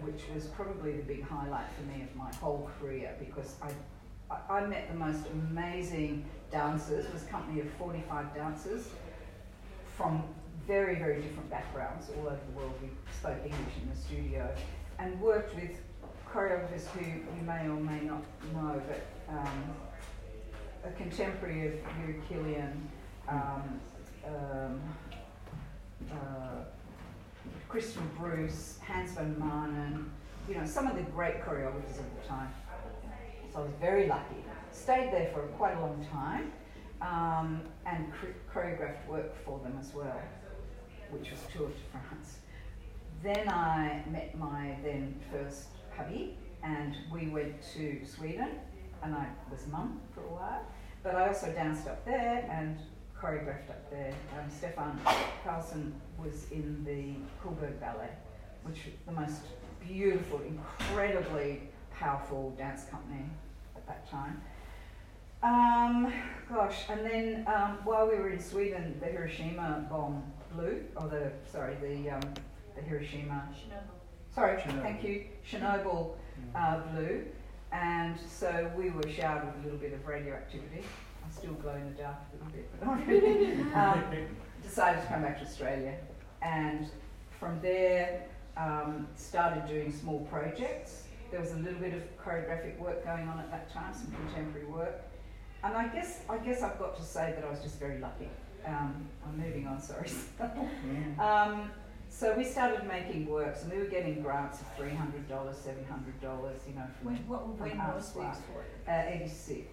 which 0.04 0.22
was 0.34 0.46
probably 0.46 0.92
the 0.92 1.02
big 1.02 1.22
highlight 1.22 1.66
for 1.76 1.82
me 1.82 2.02
of 2.02 2.14
my 2.16 2.32
whole 2.36 2.70
career 2.80 3.14
because 3.18 3.56
I 3.62 3.70
I- 4.48 4.66
met 4.66 4.88
the 4.88 4.94
most 4.94 5.26
amazing 5.32 6.24
dancers. 6.50 7.04
It 7.04 7.12
was 7.12 7.22
a 7.24 7.26
company 7.26 7.60
of 7.60 7.68
45 7.74 8.34
dancers 8.34 8.88
from 9.96 10.24
very, 10.66 10.94
very 10.96 11.20
different 11.20 11.50
backgrounds 11.50 12.08
all 12.16 12.26
over 12.28 12.40
the 12.50 12.58
world. 12.58 12.72
We 12.80 12.88
spoke 13.12 13.38
English 13.44 13.76
in 13.82 13.90
the 13.90 13.96
studio 13.96 14.54
and 14.98 15.20
worked 15.20 15.54
with 15.54 15.72
choreographers 16.32 16.86
who 16.88 17.04
you 17.04 17.42
may 17.44 17.68
or 17.68 17.80
may 17.80 18.00
not 18.00 18.22
know, 18.54 18.80
but 18.88 19.02
um, 19.28 19.74
a 20.84 20.90
contemporary 20.92 21.66
of 21.68 21.74
Jiří 21.74 22.22
Kylián, 22.28 22.76
um, 23.28 23.80
um, 24.26 24.80
uh, 26.10 26.64
Christian 27.72 28.06
Bruce, 28.18 28.78
Hans 28.86 29.12
van 29.12 29.34
Manen, 29.36 30.04
you 30.46 30.54
know, 30.54 30.66
some 30.66 30.86
of 30.86 30.94
the 30.94 31.02
great 31.04 31.42
choreographers 31.42 31.98
of 32.00 32.04
the 32.20 32.28
time. 32.28 32.52
So 33.50 33.60
I 33.60 33.62
was 33.62 33.72
very 33.80 34.06
lucky. 34.06 34.44
Stayed 34.72 35.10
there 35.10 35.30
for 35.32 35.40
quite 35.56 35.78
a 35.78 35.80
long 35.80 36.06
time 36.12 36.52
um, 37.00 37.62
and 37.86 38.12
choreographed 38.54 39.06
work 39.08 39.34
for 39.46 39.58
them 39.60 39.74
as 39.80 39.94
well, 39.94 40.20
which 41.12 41.30
was 41.30 41.40
Tour 41.50 41.68
de 41.68 41.74
France. 41.90 42.40
Then 43.22 43.48
I 43.48 44.04
met 44.06 44.36
my 44.36 44.76
then 44.84 45.18
first 45.32 45.68
hubby 45.96 46.36
and 46.62 46.94
we 47.10 47.28
went 47.28 47.54
to 47.72 48.04
Sweden 48.04 48.50
and 49.02 49.14
I 49.14 49.28
was 49.50 49.66
mum 49.68 49.98
for 50.14 50.20
a 50.20 50.28
while. 50.28 50.66
But 51.02 51.14
I 51.14 51.28
also 51.28 51.50
danced 51.50 51.88
up 51.88 52.04
there 52.04 52.46
and 52.52 52.76
choreographed 53.22 53.70
up 53.70 53.88
there. 53.90 54.12
Um, 54.36 54.50
Stefan 54.50 55.00
Carlson 55.44 55.94
was 56.18 56.50
in 56.50 56.82
the 56.84 57.14
Cullberg 57.40 57.78
Ballet, 57.78 58.10
which 58.64 58.78
was 58.84 58.94
the 59.06 59.12
most 59.12 59.42
beautiful, 59.86 60.40
incredibly 60.40 61.60
powerful 61.94 62.50
dance 62.58 62.84
company 62.90 63.24
at 63.76 63.86
that 63.86 64.10
time. 64.10 64.42
Um, 65.42 66.12
gosh, 66.52 66.84
and 66.88 67.06
then 67.06 67.46
um, 67.46 67.78
while 67.84 68.08
we 68.08 68.16
were 68.16 68.30
in 68.30 68.40
Sweden, 68.40 68.96
the 69.00 69.06
Hiroshima 69.06 69.86
bomb 69.88 70.24
blew, 70.52 70.82
or 70.96 71.08
the 71.08 71.30
sorry, 71.50 71.76
the 71.80 72.10
um, 72.10 72.34
the 72.74 72.82
Hiroshima. 72.82 73.48
Sorry, 74.34 74.60
Chernobyl. 74.60 74.82
thank 74.82 75.04
you. 75.04 75.24
Chernobyl 75.48 76.14
uh, 76.54 76.80
blew, 76.92 77.24
and 77.70 78.16
so 78.18 78.70
we 78.76 78.90
were 78.90 79.08
showered 79.08 79.46
with 79.46 79.56
a 79.56 79.64
little 79.64 79.78
bit 79.78 79.92
of 79.92 80.06
radioactivity. 80.06 80.84
I 81.26 81.30
still 81.30 81.54
glow 81.54 81.74
in 81.74 81.84
the 81.94 82.02
dark 82.02 82.16
a 82.30 82.36
little 82.36 82.52
bit, 82.52 82.68
but 82.78 82.86
not 82.86 83.06
really. 83.06 83.60
um, 83.74 84.04
decided 84.62 85.02
to 85.02 85.08
come 85.08 85.22
back 85.22 85.38
to 85.38 85.44
Australia, 85.44 85.94
and 86.40 86.86
from 87.38 87.60
there 87.60 88.26
um, 88.56 89.08
started 89.16 89.66
doing 89.66 89.92
small 89.92 90.20
projects. 90.26 91.04
There 91.30 91.40
was 91.40 91.52
a 91.52 91.56
little 91.56 91.80
bit 91.80 91.94
of 91.94 92.02
choreographic 92.22 92.78
work 92.78 93.04
going 93.04 93.26
on 93.28 93.38
at 93.38 93.50
that 93.50 93.72
time, 93.72 93.92
some 93.94 94.12
contemporary 94.12 94.66
work, 94.66 95.02
and 95.64 95.76
I 95.76 95.88
guess 95.88 96.20
I 96.28 96.38
guess 96.38 96.62
I've 96.62 96.78
got 96.78 96.96
to 96.96 97.02
say 97.02 97.32
that 97.34 97.44
I 97.44 97.50
was 97.50 97.60
just 97.60 97.78
very 97.78 97.98
lucky. 98.00 98.28
Um, 98.66 99.08
I'm 99.26 99.38
moving 99.38 99.66
on, 99.66 99.80
sorry. 99.80 100.10
um, 101.18 101.70
so 102.12 102.34
we 102.36 102.44
started 102.44 102.86
making 102.86 103.26
works, 103.26 103.62
and 103.62 103.72
we 103.72 103.78
were 103.78 103.86
getting 103.86 104.22
grants 104.22 104.60
of 104.60 104.66
three 104.76 104.94
hundred 104.94 105.28
dollars, 105.28 105.56
seven 105.56 105.84
hundred 105.84 106.20
dollars, 106.20 106.60
you 106.68 106.74
know, 106.74 106.86
from 106.98 107.14
When, 107.14 107.28
what, 107.28 107.58
when 107.58 107.78
was 107.78 108.12
this 108.12 108.36
uh, 108.86 109.02
86, 109.08 109.66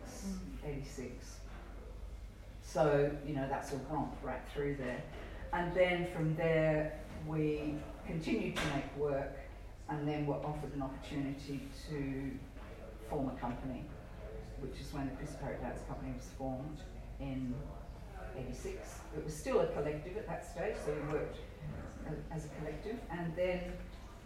86. 0.65 1.38
So, 2.71 3.09
you 3.25 3.33
know, 3.33 3.47
that's 3.49 3.73
a 3.73 3.77
romp 3.89 4.15
right 4.21 4.41
through 4.53 4.75
there. 4.75 5.01
And 5.53 5.73
then 5.73 6.07
from 6.13 6.35
there, 6.35 6.99
we 7.25 7.73
continued 8.05 8.57
to 8.57 8.61
make 8.75 8.95
work 8.95 9.39
and 9.89 10.07
then 10.07 10.27
were 10.27 10.35
offered 10.35 10.75
an 10.75 10.83
opportunity 10.83 11.61
to 11.89 12.31
form 13.09 13.27
a 13.29 13.39
company, 13.39 13.85
which 14.59 14.79
is 14.79 14.93
when 14.93 15.09
the 15.09 15.15
Chris 15.15 15.35
Parrott 15.41 15.63
Dance 15.63 15.79
Company 15.87 16.13
was 16.15 16.27
formed 16.37 16.77
in 17.19 17.55
86. 18.37 18.99
It 19.17 19.25
was 19.25 19.35
still 19.35 19.61
a 19.61 19.67
collective 19.67 20.15
at 20.17 20.27
that 20.27 20.45
stage, 20.45 20.75
so 20.85 20.93
we 20.93 21.13
worked 21.13 21.37
as 22.31 22.45
a 22.45 22.49
collective. 22.59 22.99
And 23.09 23.35
then 23.35 23.73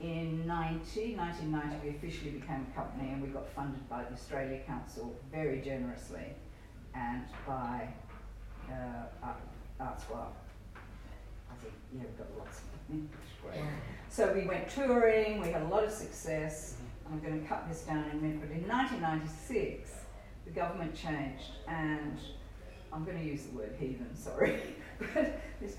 in 0.01 0.45
90, 0.45 1.15
1990, 1.15 1.87
we 1.87 1.95
officially 1.95 2.31
became 2.31 2.67
a 2.69 2.75
company 2.75 3.09
and 3.09 3.21
we 3.21 3.29
got 3.29 3.47
funded 3.55 3.87
by 3.87 4.03
the 4.03 4.11
Australia 4.11 4.59
Council 4.67 5.15
very 5.31 5.61
generously 5.61 6.35
and 6.93 7.23
by 7.47 7.87
uh, 8.69 9.25
Art, 9.25 9.37
Artswell. 9.79 10.31
I 10.75 11.55
think, 11.61 11.73
yeah, 11.93 12.01
we've 12.01 12.17
got 12.17 12.37
lots 12.37 12.59
of 12.59 12.73
is. 12.89 13.07
So 14.09 14.31
we 14.33 14.45
went 14.45 14.69
touring, 14.69 15.41
we 15.41 15.49
had 15.49 15.63
a 15.63 15.67
lot 15.67 15.83
of 15.83 15.91
success. 15.91 16.75
I'm 17.11 17.19
going 17.19 17.41
to 17.41 17.47
cut 17.47 17.67
this 17.67 17.81
down 17.81 18.05
in 18.05 18.11
a 18.11 18.21
minute, 18.21 18.39
but 18.41 18.51
in 18.51 18.67
1996, 18.67 19.91
the 20.45 20.51
government 20.51 20.95
changed 20.95 21.51
and 21.67 22.17
I'm 22.91 23.03
going 23.03 23.17
to 23.17 23.23
use 23.23 23.43
the 23.43 23.57
word 23.57 23.75
heathen, 23.79 24.15
sorry. 24.15 24.59
but 25.13 25.41
this 25.59 25.77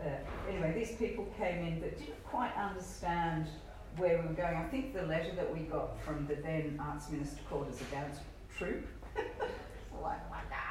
uh, 0.00 0.04
anyway, 0.48 0.72
these 0.74 0.96
people 0.96 1.26
came 1.38 1.66
in 1.66 1.80
that 1.80 1.98
didn't 1.98 2.24
quite 2.24 2.54
understand 2.56 3.46
where 3.98 4.20
we 4.22 4.28
were 4.28 4.34
going. 4.34 4.56
I 4.56 4.66
think 4.68 4.94
the 4.94 5.02
letter 5.02 5.34
that 5.36 5.52
we 5.52 5.60
got 5.64 6.00
from 6.02 6.26
the 6.26 6.36
then 6.36 6.80
arts 6.82 7.10
minister 7.10 7.40
called 7.50 7.68
us 7.68 7.80
a 7.80 7.84
dance 7.94 8.18
troupe. 8.56 8.86
like, 10.02 10.30
my 10.30 10.40
God. 10.48 10.69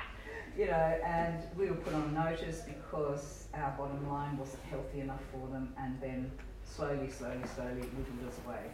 You 0.59 0.65
know, 0.65 0.99
and 1.05 1.41
we 1.57 1.69
were 1.69 1.77
put 1.77 1.93
on 1.93 2.13
notice 2.13 2.63
because 2.67 3.47
our 3.53 3.73
bottom 3.77 4.09
line 4.09 4.37
wasn't 4.37 4.61
healthy 4.63 4.99
enough 4.99 5.21
for 5.31 5.47
them, 5.47 5.73
and 5.77 5.97
then 6.01 6.29
slowly, 6.65 7.09
slowly, 7.09 7.39
slowly 7.55 7.79
whittled 7.79 8.27
us 8.27 8.37
away. 8.45 8.65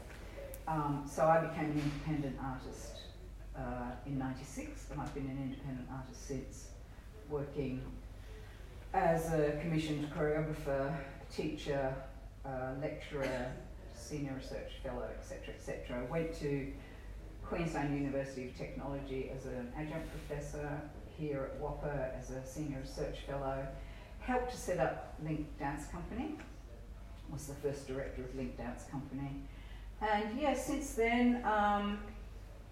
Um, 0.68 1.06
so 1.08 1.27
I 1.27 1.46
became 1.46 1.65
an 1.65 1.82
independent 1.84 2.38
artist 2.44 3.01
uh, 3.56 3.92
in 4.08 4.18
'96, 4.18 4.88
and 4.89 5.00
I've 5.00 5.13
been 5.13 5.27
an 5.27 5.38
independent 5.38 5.88
artist 5.94 6.27
since, 6.27 6.70
working 7.30 7.84
as 8.96 9.32
a 9.32 9.60
commissioned 9.62 10.12
choreographer, 10.12 10.92
teacher, 11.32 11.94
uh, 12.48 12.72
lecturer, 12.82 13.51
senior 13.94 14.34
research 14.36 14.72
fellow, 14.82 15.08
etc., 15.20 15.54
etc. 15.54 16.04
Went 16.10 16.34
to 16.39 16.74
Queensland 17.44 17.96
University 17.96 18.48
of 18.48 18.58
Technology 18.58 19.30
as 19.36 19.46
an 19.46 19.72
adjunct 19.77 20.08
professor, 20.10 20.82
here 21.17 21.51
at 21.51 21.62
WAAPA 21.62 22.19
as 22.19 22.31
a 22.31 22.45
senior 22.45 22.79
research 22.81 23.19
fellow, 23.27 23.65
helped 24.19 24.51
to 24.51 24.57
set 24.57 24.79
up 24.79 25.15
Link 25.24 25.48
Dance 25.60 25.86
Company, 25.88 26.36
was 27.31 27.48
the 27.48 27.53
first 27.55 27.88
director 27.88 28.24
of 28.24 28.36
Link 28.36 28.57
Dance 28.57 28.84
Company. 28.91 29.31
And 30.01 30.39
yeah, 30.39 30.53
since 30.53 30.93
then, 30.93 31.43
um, 31.45 32.00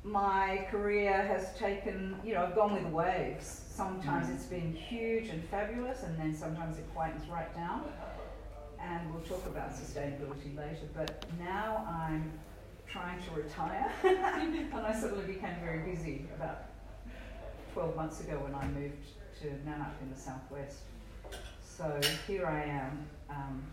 my 0.04 0.68
career 0.70 1.14
has 1.14 1.58
taken, 1.58 2.16
you 2.24 2.34
know, 2.34 2.44
I've 2.44 2.56
gone 2.56 2.74
with 2.74 2.92
waves. 2.92 3.62
Sometimes 3.70 4.30
it's 4.30 4.46
been 4.46 4.74
huge 4.74 5.30
and 5.30 5.44
fabulous, 5.46 6.04
and 6.04 6.18
then 6.20 6.36
sometimes 6.36 6.78
it 6.78 6.86
quietens 6.96 7.30
right 7.32 7.54
down. 7.56 7.86
And 8.82 9.14
we'll 9.14 9.24
talk 9.24 9.46
about 9.46 9.72
sustainability 9.72 10.56
later, 10.58 10.88
but 10.94 11.26
now 11.40 11.88
I'm 11.88 12.32
trying 12.86 13.20
to 13.24 13.32
retire, 13.32 13.92
and 14.04 14.86
I 14.86 14.94
suddenly 14.94 15.26
became 15.26 15.56
very 15.64 15.80
busy 15.90 16.28
about 16.36 16.66
12 17.74 17.96
months 17.96 18.20
ago 18.22 18.34
when 18.44 18.54
I 18.54 18.68
moved 18.68 19.08
to 19.42 19.48
Nannup 19.68 20.00
in 20.02 20.12
the 20.14 20.20
southwest. 20.20 20.78
So 21.66 22.00
here 22.28 22.46
I 22.46 22.64
am. 22.64 23.08
Um, 23.30 23.64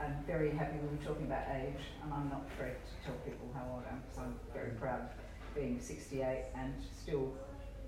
I'm 0.00 0.16
very 0.26 0.50
happy 0.50 0.76
we 0.82 0.88
were 0.96 1.04
talking 1.04 1.26
about 1.26 1.44
age, 1.54 1.78
and 2.02 2.12
I'm 2.12 2.28
not 2.28 2.42
afraid 2.52 2.74
to 2.74 3.06
tell 3.06 3.14
people 3.24 3.48
how 3.54 3.62
old 3.72 3.82
I 3.88 3.92
am 3.94 4.00
because 4.02 4.18
I'm 4.18 4.34
very 4.52 4.70
proud 4.72 5.02
of 5.02 5.54
being 5.54 5.78
68 5.80 6.46
and 6.56 6.74
still 7.00 7.32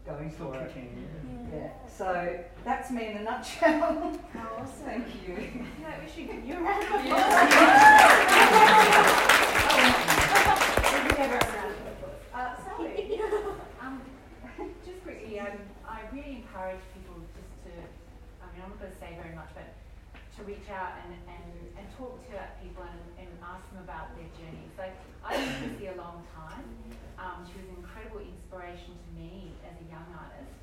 going 0.06 0.30
Still 0.32 0.52
for 0.52 0.60
it. 0.60 0.68
kicking. 0.68 1.08
Yeah. 1.52 1.70
So 1.88 2.38
that's 2.64 2.90
me 2.92 3.08
in 3.08 3.16
a 3.18 3.22
nutshell. 3.22 4.12
How 4.32 4.48
awesome. 4.58 4.84
Thank 4.86 5.06
you. 5.26 5.34
No, 5.82 5.88
we 6.02 6.08
should 6.10 6.28
give 6.30 6.44
you 6.44 6.54
a 6.54 6.60
round 6.62 6.84
of 6.84 6.90
applause. 7.00 8.50
Uh, 12.32 12.54
Sally. 12.64 13.20
Um, 13.80 14.00
just 14.84 15.02
quickly, 15.02 15.38
um, 15.40 15.48
I 15.86 16.00
really 16.12 16.36
encourage 16.42 16.80
people 16.94 17.16
just 17.36 17.52
to, 17.64 17.70
I 18.42 18.52
mean, 18.52 18.62
I'm 18.64 18.70
not 18.70 18.80
going 18.80 18.92
to 18.92 18.98
say 18.98 19.18
very 19.22 19.34
much, 19.34 19.48
but 19.54 19.64
to 20.40 20.46
reach 20.48 20.72
out 20.72 20.96
and, 21.04 21.12
and, 21.28 21.52
and 21.76 21.84
talk 22.00 22.16
to 22.32 22.36
people 22.64 22.80
and, 22.80 23.00
and 23.20 23.28
ask 23.44 23.60
them 23.68 23.84
about 23.84 24.16
their 24.16 24.28
journeys. 24.40 24.72
Like, 24.80 24.96
I've 25.20 25.36
known 25.36 25.76
Chrissy 25.76 25.92
a 25.92 25.96
long 26.00 26.24
time. 26.32 26.64
Um, 27.20 27.44
she 27.44 27.60
was 27.60 27.68
an 27.68 27.76
incredible 27.76 28.24
inspiration 28.24 28.96
to 28.96 29.08
me 29.12 29.52
as 29.68 29.76
a 29.76 29.86
young 29.92 30.08
artist. 30.16 30.56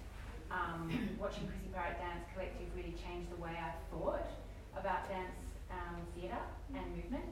Um, 0.49 0.89
watching 1.21 1.45
Chrissy 1.45 1.69
Parrott 1.69 2.01
Dance 2.01 2.25
Collective 2.33 2.65
really 2.73 2.97
changed 2.97 3.29
the 3.29 3.37
way 3.37 3.53
I 3.53 3.77
thought 3.93 4.25
about 4.73 5.05
dance 5.05 5.37
um, 5.69 6.01
theatre 6.17 6.41
and 6.73 6.85
movement. 6.97 7.29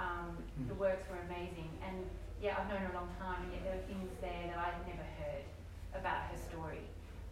Um, 0.00 0.40
the 0.64 0.76
works 0.80 1.04
were 1.12 1.20
amazing, 1.28 1.68
and 1.84 2.08
yeah, 2.40 2.56
I've 2.56 2.64
known 2.72 2.80
her 2.88 2.92
a 2.92 2.96
long 2.96 3.12
time, 3.20 3.44
and 3.44 3.52
yet 3.52 3.68
there 3.68 3.76
were 3.76 3.84
things 3.84 4.08
there 4.24 4.48
that 4.48 4.56
I'd 4.56 4.80
never 4.88 5.04
heard 5.20 5.44
about 5.92 6.32
her 6.32 6.38
story, 6.40 6.80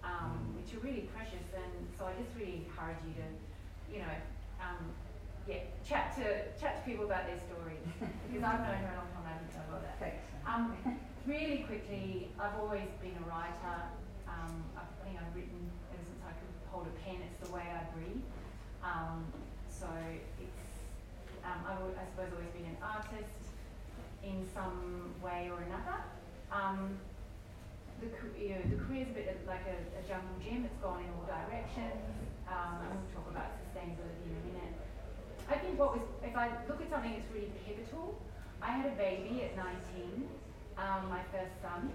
um, 0.04 0.52
which 0.52 0.76
are 0.76 0.82
really 0.84 1.08
precious. 1.16 1.48
And 1.56 1.88
so 1.96 2.04
I 2.04 2.12
just 2.20 2.28
really 2.36 2.68
encourage 2.68 3.00
you 3.08 3.16
to, 3.24 3.28
you 3.88 3.98
know, 4.04 4.12
um, 4.60 4.92
yeah, 5.48 5.64
chat 5.84 6.14
to 6.16 6.24
chat 6.60 6.78
to 6.78 6.82
people 6.84 7.04
about 7.06 7.26
their 7.26 7.40
stories 7.40 7.80
because 8.28 8.44
I've 8.44 8.60
known 8.60 8.80
her 8.84 8.92
a 8.92 8.98
long 9.00 9.10
time. 9.16 9.26
I 9.26 9.34
didn't 9.40 9.54
know 9.56 9.66
about 9.68 9.82
that. 9.82 9.96
Thanks. 9.98 10.22
Um, 10.46 10.76
really 11.26 11.64
quickly, 11.64 12.30
I've 12.38 12.56
always 12.60 12.88
been 13.00 13.16
a 13.18 13.26
writer. 13.28 13.78
Um, 14.28 14.62
I 14.76 14.84
think 15.04 15.18
I've 15.18 15.34
written 15.34 15.70
ever 15.90 16.04
since 16.04 16.22
I 16.22 16.32
could 16.38 16.52
hold 16.70 16.86
a 16.86 16.94
pen. 17.02 17.18
It's 17.24 17.40
the 17.42 17.50
way 17.52 17.64
I 17.66 17.82
breathe. 17.96 18.22
Um, 18.84 19.26
so 19.68 19.88
it's, 20.38 20.64
um, 21.44 21.60
I've, 21.66 21.82
I 21.98 22.04
suppose, 22.08 22.30
always 22.32 22.52
been 22.54 22.68
an 22.68 22.78
artist 22.84 23.42
in 24.22 24.46
some 24.54 25.14
way 25.22 25.50
or 25.50 25.64
another. 25.64 25.98
Um, 26.52 27.00
the, 28.00 28.08
you 28.38 28.56
know, 28.56 28.62
the 28.70 28.78
career's 28.84 29.08
a 29.08 29.16
bit 29.16 29.46
like 29.46 29.64
a, 29.68 29.76
a 29.98 30.02
jungle 30.08 30.36
gym. 30.40 30.64
It's 30.64 30.78
gone 30.80 31.02
in 31.04 31.10
all 31.16 31.26
directions. 31.26 32.29
Um, 32.50 32.82
and 32.82 32.90
we'll 32.98 33.10
talk 33.14 33.30
about 33.30 33.54
sustainability 33.62 34.26
in 34.26 34.34
a 34.34 34.44
minute. 34.50 34.74
I 35.46 35.54
think 35.62 35.78
what 35.78 35.94
was, 35.94 36.04
if 36.22 36.34
I 36.34 36.50
look 36.66 36.82
at 36.82 36.90
something 36.90 37.14
that's 37.14 37.30
really 37.30 37.54
pivotal, 37.62 38.18
I 38.60 38.74
had 38.74 38.90
a 38.90 38.96
baby 38.98 39.46
at 39.46 39.56
19, 39.56 40.26
um, 40.76 41.08
my 41.08 41.22
first 41.30 41.54
son, 41.62 41.94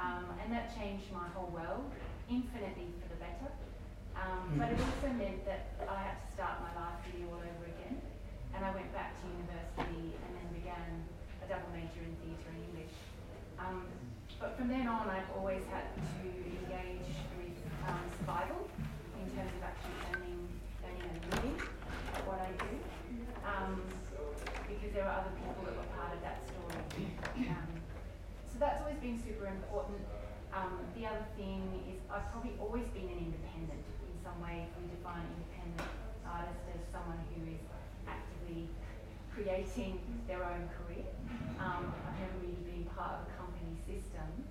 um, 0.00 0.32
and 0.40 0.48
that 0.52 0.72
changed 0.74 1.12
my 1.12 1.28
whole 1.36 1.52
world 1.52 1.92
infinitely 2.28 2.90
for 3.04 3.12
the 3.12 3.20
better. 3.20 3.52
Um, 4.16 4.56
but 4.56 4.72
it 4.72 4.80
also 4.80 5.08
meant 5.12 5.44
that 5.44 5.72
I 5.88 6.00
had 6.08 6.16
to 6.20 6.28
start 6.32 6.60
my 6.64 6.72
life 6.76 7.00
really 7.08 7.28
all 7.28 7.40
over 7.40 7.64
again. 7.68 8.00
And 8.56 8.64
I 8.64 8.70
went 8.72 8.92
back 8.92 9.16
to 9.20 9.24
university 9.28 10.16
and 10.16 10.30
then 10.36 10.48
began 10.52 11.04
a 11.40 11.46
double 11.48 11.68
major 11.72 12.04
in 12.04 12.12
theatre 12.20 12.52
and 12.52 12.60
English. 12.72 12.96
Um, 13.56 13.88
but 14.40 14.56
from 14.56 14.68
then 14.68 14.88
on, 14.88 15.08
I've 15.08 15.30
always 15.36 15.64
had 15.72 15.96
to 15.96 16.28
engage 16.28 17.08
with 17.40 17.56
um, 17.88 18.04
survival 18.20 18.68
in 19.16 19.26
terms 19.32 19.54
of 19.56 19.62
actually 19.64 19.96
earning, 20.12 20.44
earning 20.84 21.06
a 21.08 21.16
living 21.30 21.56
at 22.12 22.22
what 22.28 22.38
I 22.42 22.50
do. 22.58 22.72
Um, 23.42 23.80
because 24.68 24.91
there 25.02 25.10
are 25.10 25.26
other 25.26 25.34
people 25.34 25.66
that 25.66 25.74
were 25.74 25.90
part 25.98 26.14
of 26.14 26.22
that 26.22 26.38
story. 26.46 26.78
Um, 27.50 27.74
so 28.46 28.62
that's 28.62 28.86
always 28.86 29.02
been 29.02 29.18
super 29.18 29.50
important. 29.50 29.98
Um, 30.54 30.78
the 30.94 31.10
other 31.10 31.26
thing 31.34 31.58
is 31.90 31.98
I've 32.06 32.30
probably 32.30 32.54
always 32.62 32.86
been 32.94 33.10
an 33.10 33.18
independent 33.18 33.82
in 33.82 34.14
some 34.22 34.38
way. 34.38 34.62
If 34.62 34.70
we 34.78 34.86
define 34.94 35.26
independent 35.42 35.90
artist 36.22 36.62
as 36.70 36.86
someone 36.94 37.18
who 37.34 37.50
is 37.50 37.66
actively 38.06 38.70
creating 39.34 39.98
their 40.30 40.46
own 40.46 40.70
career. 40.70 41.10
Um, 41.58 41.90
I've 42.06 42.22
never 42.22 42.38
really 42.38 42.62
been 42.62 42.86
part 42.94 43.18
of 43.18 43.26
a 43.26 43.30
company 43.34 43.74
system, 43.82 44.46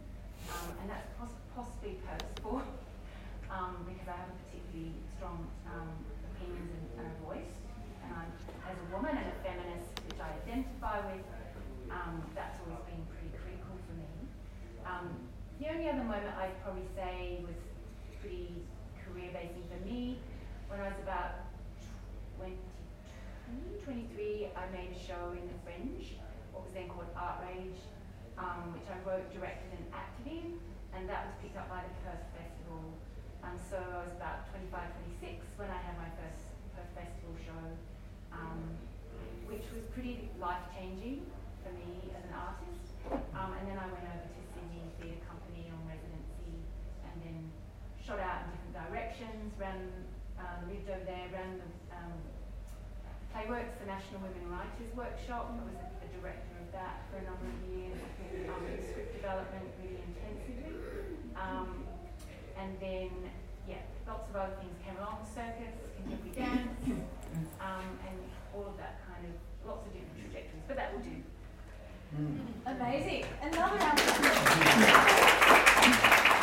um, 0.51 0.75
and 0.83 0.91
that's 0.91 1.07
poss- 1.15 1.39
possibly 1.55 1.95
purposeful 2.03 2.59
um, 3.55 3.87
because 3.87 4.03
I 4.11 4.19
have 4.19 4.35
a 4.35 4.37
particularly 4.43 4.99
strong 5.15 5.47
um, 5.63 5.95
opinions 6.35 6.75
and, 6.75 6.85
and 6.99 7.05
a 7.07 7.15
voice. 7.23 7.55
And 8.03 8.11
I'm, 8.19 8.31
as 8.67 8.77
a 8.77 8.87
woman 8.93 9.15
and 9.15 9.27
a 9.27 9.37
feminist, 9.43 9.91
which 10.07 10.19
I 10.19 10.35
identify 10.43 11.03
with, 11.11 11.25
um, 11.91 12.23
that's 12.35 12.59
always 12.63 12.79
been 12.87 13.03
pretty 13.11 13.31
critical 13.35 13.75
for 13.83 13.95
me. 13.99 14.11
Um, 14.87 15.27
the 15.59 15.67
only 15.69 15.89
other 15.89 16.03
moment 16.03 16.31
I'd 16.39 16.55
probably 16.63 16.87
say 16.95 17.43
was 17.43 17.57
pretty 18.21 18.63
career 19.03 19.29
basing 19.33 19.65
for 19.67 19.81
me 19.83 20.19
when 20.69 20.79
I 20.79 20.87
was 20.87 20.99
about 21.03 21.51
22, 22.37 22.57
23, 23.83 24.49
I 24.55 24.63
made 24.71 24.95
a 24.95 25.00
show 25.11 25.35
in 25.35 25.43
the 25.43 25.59
Fringe, 25.67 26.15
what 26.55 26.63
was 26.63 26.71
then 26.71 26.87
called 26.87 27.11
Art 27.19 27.43
Rage, 27.43 27.83
um, 28.39 28.71
which 28.71 28.87
I 28.87 28.95
wrote, 29.03 29.27
directed, 29.35 29.67
and 29.75 29.83
acted 29.91 30.31
in, 30.31 30.47
and 30.95 31.03
that 31.11 31.27
was 31.27 31.35
picked 31.43 31.59
up 31.59 31.67
by 31.67 31.83
the 31.83 31.91
Perth 32.07 32.23
Festival. 32.31 32.95
And 33.43 33.59
so 33.59 33.75
I 33.75 34.07
was 34.07 34.15
about 34.15 34.47
25, 34.55 34.71
26 35.19 35.59
when 35.59 35.67
I 35.67 35.79
had 35.83 35.99
my 35.99 36.07
first 36.15 36.47
Perth 36.71 36.91
Festival 36.95 37.35
show, 37.43 37.59
um, 38.31 38.79
which 39.51 39.67
was 39.75 39.83
pretty 39.91 40.31
life 40.39 40.63
changing 40.71 41.27
for 41.59 41.75
me 41.75 42.07
as 42.15 42.23
an 42.31 42.35
artist. 42.37 42.95
Um, 43.35 43.51
and 43.59 43.67
then 43.67 43.75
I 43.75 43.91
went 43.91 44.07
over 44.07 44.31
to 44.31 44.41
Sydney 44.55 44.87
Theatre 44.95 45.27
Company 45.27 45.67
on 45.75 45.81
residency, 45.91 46.55
and 47.03 47.15
then 47.19 47.37
shot 47.99 48.23
out 48.23 48.47
in 48.47 48.55
different 48.55 48.75
directions, 48.79 49.51
ran, 49.59 50.07
um, 50.39 50.71
lived 50.71 50.87
over 50.87 51.03
there, 51.03 51.27
ran 51.35 51.59
the 51.59 51.67
um, 53.33 53.41
Playworks, 53.41 53.79
the 53.79 53.85
National 53.87 54.21
Women 54.21 54.49
Writers 54.51 54.95
Workshop. 54.95 55.51
I 55.51 55.63
was 55.63 55.75
a, 55.75 55.87
a 56.03 56.07
director 56.19 56.55
of 56.61 56.71
that 56.71 57.07
for 57.09 57.17
a 57.17 57.23
number 57.23 57.45
of 57.47 57.59
years, 57.71 57.97
um, 58.49 58.65
in 58.67 58.79
script 58.83 59.15
development 59.15 59.63
really 59.81 59.99
intensively. 60.03 60.75
Um, 61.35 61.83
and 62.59 62.77
then, 62.79 63.09
yeah, 63.67 63.81
lots 64.07 64.29
of 64.29 64.35
other 64.35 64.53
things 64.59 64.75
came 64.85 64.97
along, 64.97 65.25
circus, 65.25 65.73
contemporary 65.97 66.35
dance, 66.35 67.07
um, 67.59 67.87
and 68.07 68.17
all 68.53 68.67
of 68.67 68.77
that 68.77 68.99
kind 69.07 69.25
of, 69.25 69.33
lots 69.67 69.87
of 69.87 69.93
different 69.93 70.19
trajectories, 70.21 70.63
but 70.67 70.75
that 70.77 70.93
will 70.93 71.01
do. 71.01 71.17
Amazing. 72.65 73.25
Another 73.41 73.77
round 73.77 73.99
of 73.99 74.07
applause. 74.07 75.37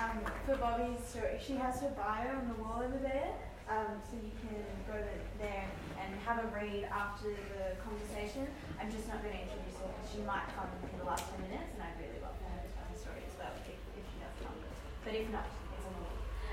Um, 0.00 0.18
for 0.46 0.56
Bobby's 0.56 1.04
story, 1.04 1.38
she 1.44 1.52
has 1.56 1.80
her 1.82 1.90
bio 1.90 2.34
on 2.34 2.48
the 2.48 2.54
wall 2.62 2.82
over 2.82 2.96
there, 3.02 3.34
um, 3.70 4.02
so 4.02 4.18
you 4.18 4.34
can 4.42 4.58
go 4.90 4.98
there 5.38 5.70
and 6.02 6.10
have 6.26 6.42
a 6.42 6.48
read 6.50 6.90
after 6.90 7.30
the 7.30 7.78
conversation. 7.78 8.50
I'm 8.82 8.90
just 8.90 9.06
not 9.06 9.22
going 9.22 9.38
to 9.38 9.42
introduce 9.46 9.78
her 9.78 9.86
because 9.94 10.10
she 10.10 10.20
might 10.26 10.50
come 10.58 10.66
in 10.82 10.98
the 10.98 11.06
last 11.06 11.30
10 11.38 11.46
minutes, 11.46 11.70
and 11.78 11.86
I'd 11.86 11.94
really 12.02 12.18
love 12.18 12.34
for 12.42 12.50
her 12.50 12.58
to 12.58 12.70
tell 12.74 12.86
her 12.90 12.98
story 12.98 13.22
as 13.22 13.34
well 13.38 13.54
if, 13.62 13.78
if 13.94 14.04
she 14.10 14.18
does 14.18 14.34
come. 14.42 14.58
But 15.06 15.14
if 15.14 15.30
not, 15.30 15.46
it's. 15.46 15.70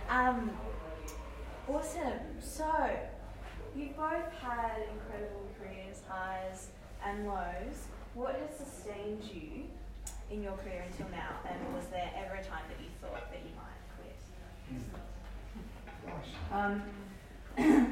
Um, 0.10 0.51
awesome. 1.67 2.21
So, 2.39 2.69
you've 3.75 3.97
both 3.97 4.30
had 4.39 4.86
incredible 4.93 5.49
careers, 5.58 6.06
highs 6.08 6.69
and 7.03 7.27
lows. 7.27 7.89
What 8.13 8.38
has 8.38 8.56
sustained 8.56 9.23
you 9.25 9.65
in 10.30 10.43
your 10.43 10.53
career 10.62 10.86
until 10.86 11.10
now? 11.10 11.41
And 11.49 11.58
was 11.73 11.86
there 11.88 12.10
ever 12.15 12.36
a 12.36 12.43
time 12.45 12.63
that 12.69 12.80
you 12.80 12.93
thought 13.01 13.25
that 13.32 13.41
you 13.41 13.51
might 13.58 13.82
quit? 13.97 14.15
Um, 16.53 16.82
I 17.58 17.89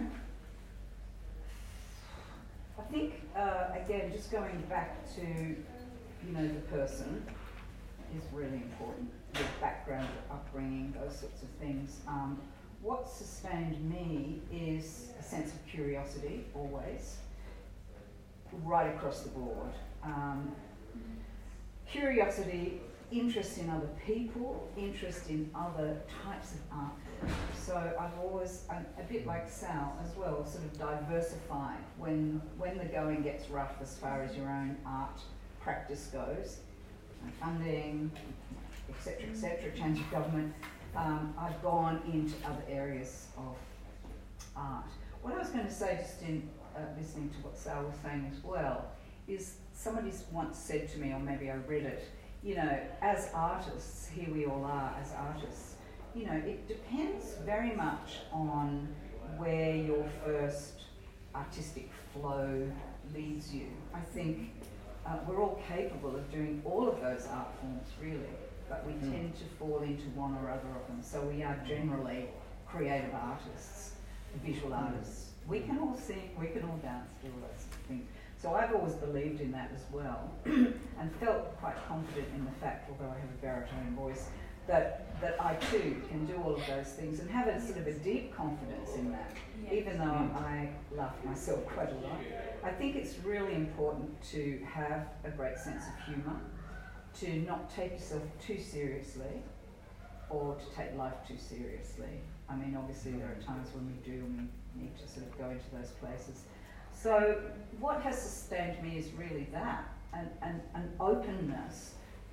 think, 2.92 3.14
uh, 3.36 3.70
again, 3.74 4.12
just 4.12 4.32
going 4.32 4.64
back 4.70 5.14
to, 5.16 5.22
you 5.22 6.32
know, 6.32 6.48
the 6.48 6.62
person 6.72 7.26
is 8.16 8.24
really 8.32 8.58
important. 8.58 9.10
The 9.34 9.40
background, 9.60 10.08
upbringing, 10.30 10.94
those 11.00 11.18
sorts 11.18 11.42
of 11.42 11.50
things. 11.60 12.00
Um, 12.08 12.40
what 12.82 13.10
sustained 13.10 13.90
me 13.90 14.42
is 14.54 15.10
a 15.20 15.24
sense 15.24 15.52
of 15.54 15.66
curiosity, 15.66 16.46
always, 16.54 17.18
right 18.64 18.94
across 18.96 19.22
the 19.22 19.30
board. 19.30 19.74
Um, 20.04 20.52
curiosity, 21.90 22.82
interest 23.12 23.58
in 23.58 23.70
other 23.72 23.90
people, 24.06 24.70
interest 24.78 25.30
in 25.30 25.50
other 25.56 25.98
types 26.24 26.54
of 26.54 26.60
art. 26.72 26.92
So 27.58 27.76
I've 28.00 28.20
always, 28.20 28.64
I'm 28.70 28.86
a 29.00 29.04
bit 29.12 29.26
like 29.26 29.50
Sal 29.50 29.98
as 30.04 30.16
well, 30.16 30.46
sort 30.46 30.66
of 30.66 30.78
diversified 30.78 31.80
when 31.98 32.42
when 32.58 32.78
the 32.78 32.86
going 32.86 33.24
gets 33.24 33.50
rough 33.50 33.76
as 33.82 33.98
far 33.98 34.22
as 34.22 34.36
your 34.38 34.48
own 34.48 34.78
art 34.86 35.20
practice 35.62 36.10
goes, 36.14 36.58
funding, 37.42 38.12
etc., 38.90 39.30
etc., 39.32 39.72
change 39.76 40.00
of 40.00 40.12
government. 40.12 40.54
Um, 40.96 41.34
I've 41.40 41.62
gone 41.62 42.02
into 42.14 42.36
other 42.46 42.64
areas 42.70 43.28
of 43.38 43.56
art. 44.56 44.86
What 45.22 45.34
I 45.34 45.40
was 45.40 45.50
going 45.50 45.66
to 45.66 45.74
say, 45.74 45.98
just 46.00 46.22
in 46.22 46.48
uh, 46.76 46.82
listening 46.98 47.30
to 47.30 47.36
what 47.38 47.58
Sal 47.58 47.84
was 47.84 47.96
saying 48.04 48.32
as 48.32 48.44
well, 48.44 48.86
is 49.28 49.56
somebody's 49.74 50.24
once 50.32 50.58
said 50.58 50.88
to 50.90 51.00
me, 51.00 51.12
or 51.12 51.20
maybe 51.20 51.50
I 51.50 51.56
read 51.56 51.84
it, 51.84 52.08
you 52.44 52.56
know, 52.56 52.80
as 53.02 53.30
artists, 53.34 54.08
here 54.16 54.32
we 54.32 54.46
all 54.46 54.64
are 54.64 54.96
as 55.02 55.12
artists, 55.14 55.75
you 56.16 56.26
know, 56.26 56.34
it 56.34 56.68
depends 56.68 57.36
very 57.46 57.76
much 57.76 58.20
on 58.32 58.88
where 59.38 59.76
your 59.76 60.06
first 60.24 60.82
artistic 61.36 61.90
flow 62.14 62.72
leads 63.14 63.54
you. 63.54 63.68
I 63.94 64.00
think 64.00 64.52
uh, 65.06 65.18
we're 65.28 65.42
all 65.42 65.62
capable 65.68 66.16
of 66.16 66.32
doing 66.32 66.62
all 66.66 66.88
of 66.88 67.02
those 67.02 67.28
art 67.28 67.50
forms, 67.60 67.88
really, 68.02 68.34
but 68.70 68.86
we 68.86 68.94
Mm. 68.94 69.12
tend 69.12 69.36
to 69.36 69.44
fall 69.60 69.80
into 69.82 70.06
one 70.12 70.34
or 70.38 70.50
other 70.50 70.70
of 70.70 70.88
them. 70.88 71.02
So 71.02 71.22
we 71.22 71.44
are 71.44 71.58
generally 71.68 72.30
creative 72.66 73.14
artists, 73.14 73.96
visual 74.44 74.74
artists. 74.74 75.32
We 75.48 75.60
can 75.60 75.78
all 75.80 75.96
sing, 75.96 76.32
we 76.40 76.48
can 76.48 76.64
all 76.64 76.78
dance, 76.78 77.12
do 77.22 77.28
all 77.28 77.48
those 77.48 77.66
things. 77.88 78.08
So 78.38 78.54
I've 78.56 78.74
always 78.74 78.94
believed 78.94 79.42
in 79.42 79.52
that 79.52 79.72
as 79.76 79.84
well, 79.92 80.32
and 80.46 81.16
felt 81.20 81.56
quite 81.60 81.76
confident 81.88 82.28
in 82.36 82.46
the 82.46 82.52
fact, 82.52 82.90
although 82.90 83.12
I 83.12 83.20
have 83.20 83.30
a 83.30 83.42
baritone 83.42 83.96
voice, 83.96 84.30
that, 84.68 85.20
that 85.22 85.42
I 85.42 85.56
too 85.72 86.02
can 86.10 86.26
do 86.26 86.36
all 86.44 86.56
of 86.56 86.68
those 86.68 86.88
things 86.88 87.20
and 87.20 87.30
have 87.30 87.48
a 87.48 87.62
sort 87.62 87.78
of 87.78 87.88
a 87.88 87.94
deep 87.94 88.36
confidence 88.36 88.96
in 88.96 89.12
that, 89.12 89.32
even 89.72 89.98
though 89.98 90.06
mm. 90.06 90.36
I 90.36 90.70
laugh 90.96 91.16
myself 91.24 91.66
quite 91.68 91.92
a 91.92 91.96
lot. 91.96 92.20
I 92.64 92.72
think 92.72 92.96
it's 92.96 93.18
really 93.24 93.54
important 93.54 94.22
to 94.32 94.60
have 94.66 95.08
a 95.24 95.30
great 95.30 95.58
sense 95.58 95.84
of 95.86 96.06
humour, 96.06 96.40
to 97.20 97.38
not 97.48 97.74
take 97.74 97.94
yourself 97.94 98.24
too 98.46 98.60
seriously, 98.60 99.42
or 100.30 100.56
to 100.56 100.76
take 100.76 100.96
life 100.98 101.14
too 101.28 101.38
seriously. 101.38 102.22
I 102.50 102.56
mean, 102.56 102.76
obviously, 102.78 103.14
there 103.14 103.28
are 103.28 103.42
mm. 103.42 103.46
times 103.46 103.70
when 103.74 103.86
we 103.88 103.94
do 104.04 104.20
and 104.26 104.50
we 104.76 104.84
need 104.84 104.98
to 104.98 105.08
sort 105.08 105.26
of 105.26 105.38
go 105.38 105.50
into 105.50 105.66
those 105.74 105.92
places. 106.00 106.44
So, 106.94 107.42
what 107.80 108.02
has 108.02 108.20
sustained 108.20 108.82
me 108.82 108.98
is 108.98 109.12
really 109.14 109.48
that 109.52 109.90
an, 110.14 110.30
an, 110.42 110.62
an 110.74 110.90
openness 111.00 111.92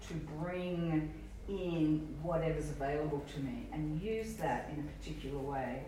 to 0.08 0.14
bring 0.14 1.12
in 1.48 2.16
whatever's 2.22 2.70
available 2.70 3.22
to 3.34 3.40
me 3.40 3.66
and 3.72 4.00
use 4.00 4.34
that 4.34 4.70
in 4.72 4.80
a 4.80 4.98
particular 4.98 5.38
way. 5.38 5.82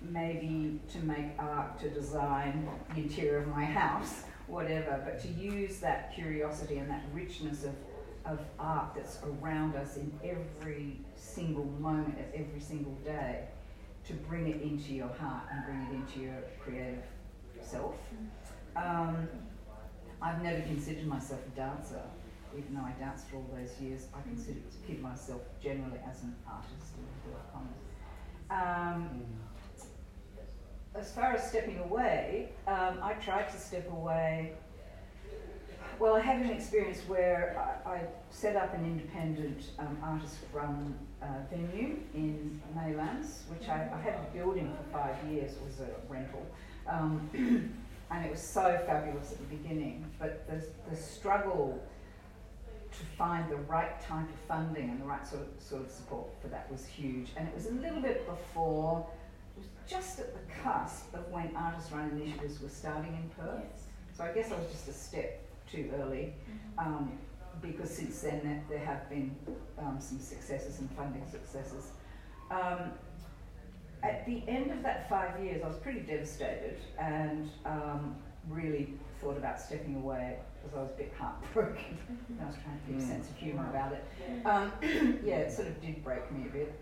Maybe 0.00 0.80
to 0.92 0.98
make 0.98 1.30
art, 1.38 1.78
to 1.80 1.88
design 1.88 2.68
the 2.94 3.02
interior 3.02 3.38
of 3.38 3.48
my 3.48 3.64
house, 3.80 4.22
whatever, 4.48 5.00
but 5.04 5.20
to 5.22 5.28
use 5.28 5.78
that 5.78 6.14
curiosity 6.14 6.78
and 6.78 6.90
that 6.90 7.04
richness 7.12 7.64
of, 7.64 7.74
of 8.24 8.40
art 8.58 8.94
that's 8.96 9.20
around 9.40 9.76
us 9.76 9.96
in 9.96 10.12
every 10.24 10.98
single 11.14 11.64
moment 11.64 12.18
of 12.18 12.26
every 12.34 12.60
single 12.60 12.94
day 13.04 13.44
to 14.06 14.14
bring 14.14 14.48
it 14.48 14.60
into 14.62 14.92
your 14.92 15.08
heart 15.08 15.44
and 15.52 15.64
bring 15.64 15.80
it 15.82 15.94
into 15.94 16.20
your 16.20 16.42
creative 16.60 17.04
self. 17.60 17.94
Um, 18.74 19.28
I've 20.20 20.42
never 20.42 20.60
considered 20.62 21.06
myself 21.06 21.40
a 21.46 21.56
dancer, 21.56 22.02
even 22.56 22.74
though 22.74 22.84
I 22.84 22.92
danced 22.98 23.28
for 23.28 23.36
all 23.36 23.50
those 23.54 23.80
years. 23.80 24.06
I 24.14 24.22
consider 24.22 24.60
myself 25.00 25.42
generally 25.62 25.98
as 26.08 26.22
an 26.22 26.34
artist 26.48 26.92
in 26.96 27.34
commas. 27.52 27.82
Um, 28.50 29.24
as 30.94 31.12
far 31.12 31.32
as 31.32 31.48
stepping 31.48 31.78
away, 31.78 32.50
um, 32.66 32.98
I 33.02 33.14
tried 33.14 33.50
to 33.50 33.58
step 33.58 33.90
away. 33.90 34.52
Well, 35.98 36.16
I 36.16 36.20
had 36.20 36.40
an 36.40 36.50
experience 36.50 37.00
where 37.06 37.80
I, 37.86 37.90
I 37.90 38.00
set 38.30 38.56
up 38.56 38.74
an 38.74 38.84
independent 38.84 39.70
um, 39.78 39.96
artist-run 40.02 40.98
uh, 41.22 41.26
venue 41.50 41.98
in 42.14 42.60
Maylands, 42.76 43.48
which 43.48 43.68
I, 43.68 43.88
I 43.92 44.00
had 44.00 44.14
a 44.14 44.36
building 44.36 44.74
for 44.76 44.98
five 44.98 45.16
years, 45.30 45.52
it 45.52 45.62
was 45.64 45.80
a 45.80 46.12
rental. 46.12 46.44
Um, 46.88 47.28
and 48.10 48.26
it 48.26 48.30
was 48.30 48.42
so 48.42 48.78
fabulous 48.86 49.32
at 49.32 49.38
the 49.38 49.56
beginning, 49.56 50.04
but 50.18 50.46
the, 50.48 50.62
the 50.90 50.96
struggle 50.96 51.80
to 52.98 53.04
find 53.16 53.50
the 53.50 53.56
right 53.56 54.00
type 54.00 54.28
of 54.28 54.40
funding 54.46 54.90
and 54.90 55.00
the 55.00 55.04
right 55.04 55.26
sort 55.26 55.42
of, 55.42 55.48
sort 55.62 55.82
of 55.82 55.90
support 55.90 56.28
for 56.40 56.48
that 56.48 56.70
was 56.70 56.86
huge. 56.86 57.30
And 57.36 57.48
it 57.48 57.54
was 57.54 57.66
a 57.66 57.72
little 57.72 58.00
bit 58.00 58.26
before, 58.26 59.06
it 59.56 59.60
was 59.60 59.68
just 59.88 60.18
at 60.20 60.34
the 60.34 60.54
cusp 60.62 61.14
of 61.14 61.28
when 61.30 61.54
artist-run 61.56 62.10
initiatives 62.10 62.60
were 62.60 62.68
starting 62.68 63.14
in 63.14 63.30
Perth. 63.44 63.86
So 64.16 64.24
I 64.24 64.32
guess 64.32 64.52
I 64.52 64.56
was 64.56 64.70
just 64.70 64.88
a 64.88 64.92
step 64.92 65.40
too 65.70 65.90
early, 66.00 66.34
um, 66.78 67.12
because 67.60 67.90
since 67.90 68.20
then 68.20 68.40
there, 68.44 68.62
there 68.68 68.86
have 68.86 69.08
been 69.08 69.34
um, 69.78 69.96
some 69.98 70.18
successes 70.18 70.80
and 70.80 70.90
funding 70.92 71.24
successes. 71.30 71.92
Um, 72.50 72.92
at 74.02 74.26
the 74.26 74.42
end 74.48 74.70
of 74.70 74.82
that 74.82 75.08
five 75.08 75.42
years, 75.42 75.62
I 75.62 75.68
was 75.68 75.76
pretty 75.76 76.00
devastated 76.00 76.78
and 76.98 77.48
um, 77.64 78.16
really 78.48 78.94
thought 79.20 79.36
about 79.36 79.60
stepping 79.60 79.96
away 79.96 80.38
because 80.62 80.78
I 80.78 80.82
was 80.82 80.90
a 80.90 80.96
bit 80.96 81.12
heartbroken. 81.18 81.98
and 82.28 82.40
I 82.40 82.46
was 82.46 82.56
trying 82.62 82.78
to 82.78 82.86
keep 82.86 82.98
a 82.98 83.02
mm. 83.02 83.08
sense 83.08 83.28
of 83.28 83.36
humour 83.36 83.68
about 83.68 83.92
it. 83.92 84.04
Um, 84.46 84.72
yeah, 85.24 85.36
it 85.36 85.52
sort 85.52 85.68
of 85.68 85.80
did 85.80 86.02
break 86.04 86.30
me 86.32 86.46
a 86.48 86.52
bit. 86.52 86.80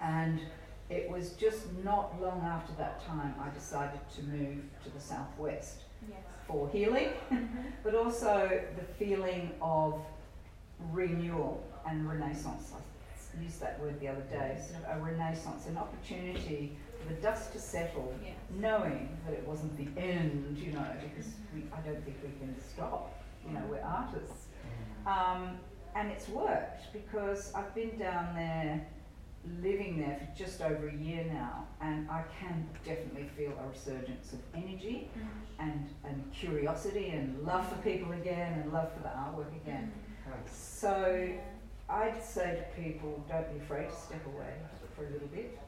And 0.00 0.40
it 0.90 1.08
was 1.08 1.30
just 1.30 1.72
not 1.82 2.20
long 2.20 2.42
after 2.42 2.72
that 2.74 3.04
time 3.06 3.34
I 3.40 3.52
decided 3.54 4.00
to 4.16 4.22
move 4.22 4.62
to 4.84 4.90
the 4.90 5.00
southwest 5.00 5.80
Yes. 6.08 6.18
for 6.46 6.68
healing, 6.68 7.08
mm-hmm. 7.32 7.46
but 7.82 7.94
also 7.94 8.60
the 8.76 8.84
feeling 8.98 9.52
of 9.62 10.04
renewal 10.92 11.64
and 11.88 12.06
renaissance. 12.06 12.72
I 12.74 13.42
used 13.42 13.60
that 13.60 13.80
word 13.80 13.98
the 14.00 14.08
other 14.08 14.20
day, 14.22 14.60
sort 14.60 14.84
of 14.84 14.98
a 14.98 15.02
renaissance, 15.02 15.66
an 15.66 15.78
opportunity 15.78 16.76
for 17.04 17.14
the 17.14 17.20
dust 17.20 17.52
to 17.52 17.58
settle, 17.58 18.14
Yes. 18.22 18.34
knowing 18.50 19.16
that 19.26 19.34
it 19.34 19.46
wasn't 19.46 19.76
the 19.76 20.00
end, 20.00 20.58
you 20.58 20.72
know, 20.72 20.86
because 21.02 21.32
mm-hmm. 21.32 21.60
we, 21.60 21.66
I 21.72 21.80
don't 21.80 22.02
think 22.04 22.16
we 22.22 22.30
can 22.38 22.54
stop. 22.60 23.22
You 23.46 23.52
know, 23.54 23.62
we're 23.68 23.76
mm-hmm. 23.76 24.14
artists. 24.14 24.46
Um, 25.06 25.58
and 25.94 26.10
it's 26.10 26.28
worked 26.28 26.92
because 26.92 27.52
I've 27.54 27.74
been 27.74 27.98
down 27.98 28.34
there, 28.34 28.86
living 29.60 29.98
there 29.98 30.18
for 30.18 30.38
just 30.44 30.62
over 30.62 30.88
a 30.88 30.94
year 30.94 31.24
now, 31.26 31.66
and 31.80 32.10
I 32.10 32.24
can 32.40 32.66
definitely 32.84 33.28
feel 33.36 33.52
a 33.62 33.68
resurgence 33.68 34.32
of 34.32 34.40
energy 34.54 35.10
mm-hmm. 35.10 35.68
and, 35.68 35.88
and 36.04 36.32
curiosity 36.32 37.10
and 37.10 37.44
love 37.44 37.68
for 37.68 37.76
people 37.82 38.12
again 38.12 38.60
and 38.60 38.72
love 38.72 38.92
for 38.94 39.02
the 39.02 39.10
artwork 39.10 39.54
again. 39.62 39.92
So 40.46 41.28
I'd 41.88 42.22
say 42.22 42.56
to 42.56 42.82
people, 42.82 43.22
don't 43.28 43.52
be 43.52 43.62
afraid 43.62 43.90
to 43.90 43.94
step 43.94 44.24
away 44.26 44.54
for 44.96 45.06
a 45.06 45.10
little 45.10 45.28
bit, 45.28 45.52
Yeah. 45.52 45.60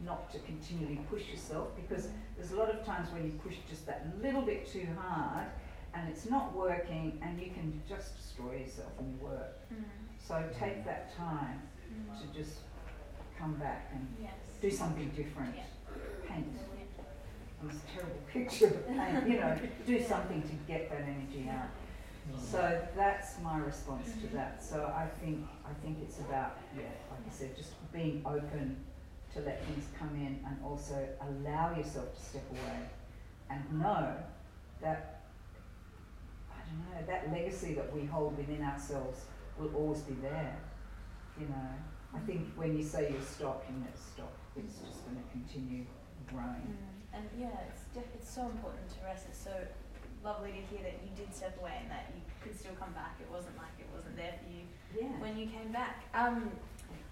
Not 0.00 0.30
to 0.32 0.38
continually 0.40 1.00
push 1.10 1.28
yourself 1.28 1.68
because 1.76 2.08
there's 2.36 2.52
a 2.52 2.56
lot 2.56 2.70
of 2.70 2.84
times 2.84 3.08
when 3.12 3.24
you 3.24 3.32
push 3.42 3.56
just 3.68 3.86
that 3.86 4.06
little 4.20 4.42
bit 4.42 4.70
too 4.70 4.86
hard 4.98 5.46
and 5.94 6.08
it's 6.08 6.28
not 6.28 6.54
working 6.54 7.18
and 7.22 7.40
you 7.40 7.50
can 7.52 7.80
just 7.88 8.16
destroy 8.16 8.56
yourself 8.56 8.92
in 9.00 9.16
your 9.18 9.30
work. 9.30 9.56
Mm. 9.72 9.84
So 10.18 10.42
take 10.58 10.84
that 10.84 11.16
time 11.16 11.62
mm. 11.88 12.20
to 12.20 12.38
just 12.38 12.58
come 13.38 13.54
back 13.54 13.90
and 13.94 14.06
Yes. 14.20 14.32
do 14.60 14.70
something 14.70 15.08
different. 15.10 15.54
Yeah. 15.56 15.62
Paint. 16.28 16.56
It's 17.66 17.76
a 17.76 17.96
terrible 17.96 18.20
picture 18.32 18.66
of 18.66 18.86
paint, 18.88 19.28
you 19.28 19.40
know, 19.40 19.56
do 19.86 20.02
something 20.02 20.42
to 20.42 20.54
get 20.66 20.90
that 20.90 21.00
energy 21.00 21.48
out. 21.48 21.68
Mm. 22.30 22.40
So 22.40 22.88
that's 22.96 23.40
my 23.40 23.58
response 23.58 24.06
to 24.06 24.26
mm-hmm. 24.26 24.36
that. 24.36 24.62
So 24.62 24.92
I 24.96 25.06
think 25.20 25.46
I 25.64 25.72
think 25.82 25.98
it's 26.02 26.18
about 26.20 26.58
yeah, 26.76 26.84
like 27.10 27.20
I 27.26 27.30
said, 27.30 27.56
just 27.56 27.72
being 27.92 28.22
open 28.24 28.76
to 29.34 29.40
let 29.40 29.64
things 29.66 29.84
come 29.98 30.10
in 30.14 30.38
and 30.46 30.56
also 30.64 31.06
allow 31.20 31.76
yourself 31.76 32.14
to 32.16 32.22
step 32.22 32.44
away 32.50 32.80
and 33.50 33.80
know 33.80 34.14
that 34.80 35.22
I 36.50 36.60
don't 36.68 36.80
know, 36.90 37.06
that 37.12 37.32
legacy 37.32 37.74
that 37.74 37.92
we 37.94 38.04
hold 38.06 38.36
within 38.36 38.62
ourselves 38.62 39.20
will 39.58 39.74
always 39.74 40.00
be 40.00 40.14
there. 40.14 40.56
You 41.38 41.46
know. 41.48 41.70
I 42.14 42.18
think 42.20 42.46
when 42.54 42.76
you 42.76 42.84
say 42.84 43.10
you 43.10 43.18
stop, 43.20 43.64
you 43.68 43.74
never 43.80 43.98
stop. 43.98 44.32
It's 44.56 44.78
just 44.78 45.02
going 45.04 45.18
to 45.18 45.26
continue 45.34 45.84
growing. 46.30 46.62
Mm. 46.70 47.18
And 47.18 47.24
yeah, 47.38 47.66
it's 47.66 47.82
it's 48.14 48.30
so 48.30 48.42
important 48.46 48.86
to 48.90 49.04
rest. 49.04 49.26
It's 49.28 49.42
so 49.42 49.54
lovely 50.22 50.50
to 50.50 50.62
hear 50.70 50.82
that 50.86 50.98
you 51.02 51.10
did 51.16 51.34
step 51.34 51.58
away 51.60 51.74
and 51.82 51.90
that 51.90 52.10
you 52.14 52.22
could 52.42 52.58
still 52.58 52.74
come 52.78 52.92
back. 52.94 53.18
It 53.20 53.26
wasn't 53.30 53.56
like 53.58 53.74
it 53.78 53.86
wasn't 53.94 54.16
there 54.16 54.34
for 54.38 54.46
you 54.50 54.62
Yeah. 54.94 55.10
when 55.18 55.36
you 55.36 55.46
came 55.46 55.70
back. 55.72 56.02
Um, 56.14 56.50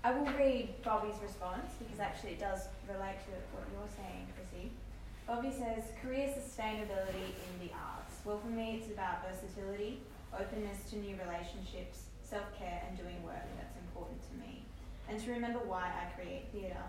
I 0.04 0.10
will 0.10 0.26
read 0.34 0.82
Bobby's 0.82 1.14
response 1.22 1.78
because 1.78 2.00
actually 2.02 2.34
it 2.34 2.40
does 2.42 2.66
relate 2.90 3.22
to 3.30 3.38
what 3.54 3.62
you're 3.70 3.86
saying, 3.94 4.26
Chrissy. 4.34 4.74
Bobby 5.30 5.54
says, 5.54 5.94
career 6.02 6.26
sustainability 6.26 7.30
in 7.38 7.54
the 7.62 7.70
arts. 7.70 8.18
Well, 8.26 8.42
for 8.42 8.50
me, 8.50 8.82
it's 8.82 8.90
about 8.90 9.22
versatility, 9.22 10.02
openness 10.34 10.90
to 10.90 10.98
new 10.98 11.14
relationships, 11.22 12.10
self 12.26 12.50
care, 12.58 12.82
and 12.82 12.98
doing 12.98 13.14
work 13.22 13.46
that's 13.54 13.78
important 13.78 14.18
to 14.26 14.34
me. 14.42 14.66
And 15.06 15.22
to 15.22 15.30
remember 15.30 15.62
why 15.62 15.94
I 15.94 16.10
create 16.18 16.50
theatre. 16.50 16.82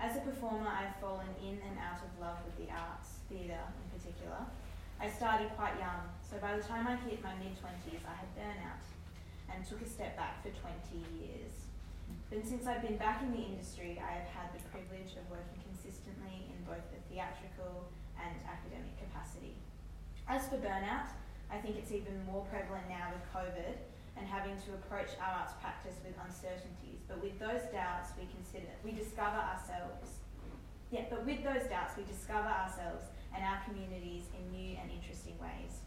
As 0.00 0.16
a 0.16 0.24
performer, 0.24 0.72
I've 0.72 0.96
fallen 1.04 1.28
in 1.44 1.60
and 1.60 1.76
out 1.76 2.00
of 2.00 2.08
love 2.16 2.40
with 2.48 2.56
the 2.56 2.72
arts, 2.72 3.20
theatre 3.28 3.60
in 3.60 3.86
particular. 3.92 4.40
I 4.96 5.12
started 5.12 5.52
quite 5.52 5.76
young, 5.76 6.08
so 6.24 6.40
by 6.40 6.56
the 6.56 6.64
time 6.64 6.88
I 6.88 6.96
hit 7.04 7.20
my 7.20 7.36
mid 7.36 7.60
20s, 7.60 8.00
I 8.08 8.16
had 8.16 8.32
burnout 8.32 8.88
and 9.52 9.60
took 9.68 9.84
a 9.84 9.88
step 9.88 10.16
back 10.16 10.40
for 10.40 10.48
20 10.48 11.04
years. 11.20 11.63
Then, 12.34 12.42
since 12.42 12.66
I've 12.66 12.82
been 12.82 12.98
back 12.98 13.22
in 13.22 13.30
the 13.30 13.46
industry, 13.46 13.94
I 14.02 14.18
have 14.18 14.26
had 14.34 14.50
the 14.50 14.62
privilege 14.74 15.14
of 15.14 15.22
working 15.30 15.62
consistently 15.70 16.50
in 16.50 16.58
both 16.66 16.82
the 16.90 16.98
theatrical 17.06 17.86
and 18.18 18.34
academic 18.42 18.98
capacity. 18.98 19.54
As 20.26 20.42
for 20.50 20.58
burnout, 20.58 21.14
I 21.46 21.62
think 21.62 21.78
it's 21.78 21.94
even 21.94 22.18
more 22.26 22.42
prevalent 22.50 22.90
now 22.90 23.14
with 23.14 23.22
COVID, 23.30 23.78
and 24.18 24.26
having 24.26 24.58
to 24.66 24.74
approach 24.74 25.14
our 25.22 25.46
arts 25.46 25.54
practice 25.62 25.94
with 26.02 26.18
uncertainties. 26.26 27.06
But 27.06 27.22
with 27.22 27.38
those 27.38 27.70
doubts, 27.70 28.10
we 28.18 28.26
consider, 28.34 28.66
we 28.82 28.90
discover 28.90 29.38
ourselves. 29.38 30.18
Yeah, 30.90 31.06
but 31.06 31.22
with 31.22 31.46
those 31.46 31.70
doubts, 31.70 31.94
we 31.94 32.02
discover 32.02 32.50
ourselves 32.50 33.14
and 33.30 33.46
our 33.46 33.62
communities 33.62 34.26
in 34.34 34.42
new 34.50 34.74
and 34.82 34.90
interesting 34.90 35.38
ways. 35.38 35.86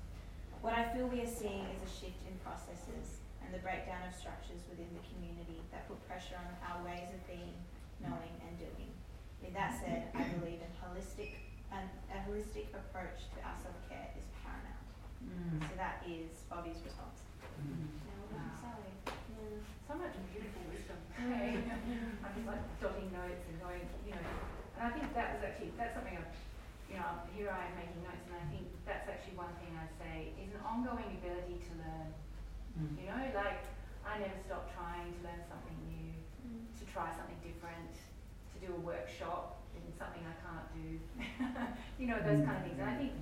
What 0.64 0.80
I 0.80 0.96
feel 0.96 1.12
we 1.12 1.28
are 1.28 1.28
seeing 1.28 1.68
is 1.76 1.84
a 1.84 1.92
shift 1.92 2.24
in 2.24 2.40
processes 2.40 3.17
and 3.48 3.56
the 3.56 3.64
breakdown 3.64 4.04
of 4.04 4.12
structures 4.12 4.60
within 4.68 4.92
the 4.92 5.00
community 5.08 5.64
that 5.72 5.88
put 5.88 5.96
pressure 6.04 6.36
on 6.36 6.52
our 6.68 6.84
ways 6.84 7.08
of 7.16 7.24
being, 7.32 7.56
knowing, 8.04 8.36
and 8.44 8.60
doing. 8.60 8.92
With 9.40 9.56
that 9.56 9.72
said, 9.80 10.12
I 10.12 10.28
believe 10.36 10.60
in 10.60 10.72
holistic, 10.84 11.40
an, 11.72 11.88
a 12.12 12.28
holistic 12.28 12.76
approach 12.76 13.32
to 13.32 13.38
our 13.48 13.56
self-care 13.56 14.12
is 14.20 14.28
paramount. 14.44 14.84
Mm. 15.24 15.64
So 15.64 15.80
that 15.80 16.04
is 16.04 16.44
Bobby's 16.52 16.84
response. 16.84 17.24
Mm. 17.64 17.88
Now 18.04 18.20
we're 18.20 18.36
back 18.36 18.52
to 18.52 18.60
Sally. 18.60 18.92
Yeah. 19.08 19.64
So 19.88 19.96
much 19.96 20.12
beautiful 20.36 20.68
wisdom. 20.68 21.00
Hey, 21.18 21.56
I'm 21.56 22.32
just 22.36 22.46
like 22.52 22.62
jotting 22.84 23.10
notes 23.16 23.48
and 23.48 23.56
going, 23.64 23.88
you 24.04 24.12
know, 24.12 24.28
and 24.76 24.82
I 24.86 24.92
think 24.92 25.08
that 25.16 25.40
was 25.40 25.42
actually, 25.48 25.72
that's 25.80 25.96
something 25.96 26.20
I've, 26.20 26.36
you 26.92 27.00
know, 27.00 27.24
here 27.32 27.48
I 27.48 27.72
am 27.72 27.74
making 27.80 28.04
notes 28.04 28.28
and 28.28 28.36
I 28.36 28.46
think 28.52 28.68
that's 28.84 29.08
actually 29.08 29.40
one 29.40 29.56
thing 29.64 29.72
I 29.80 29.88
say 29.96 30.36
is 30.36 30.52
an 30.52 30.62
ongoing 30.68 31.16
ability 31.24 31.64
to 31.64 31.72
learn. 31.80 32.12
Mm. 32.76 32.94
You 33.00 33.06
know, 33.08 33.24
like 33.38 33.64
I 34.04 34.20
never 34.20 34.40
stop 34.44 34.68
trying 34.76 35.14
to 35.14 35.20
learn 35.24 35.42
something 35.48 35.78
new, 35.88 36.12
to 36.80 36.84
try 36.92 37.14
something 37.16 37.38
different, 37.40 37.94
to 37.94 38.56
do 38.60 38.74
a 38.74 38.82
workshop 38.82 39.62
in 39.76 39.84
something 39.96 40.24
I 40.26 40.36
can't 40.42 40.68
do. 40.74 40.88
you 42.02 42.08
know, 42.10 42.20
those 42.20 42.44
kind 42.44 42.58
of 42.60 42.64
things. 42.66 42.80
And 42.80 42.90
I 42.90 42.96
think 42.98 43.14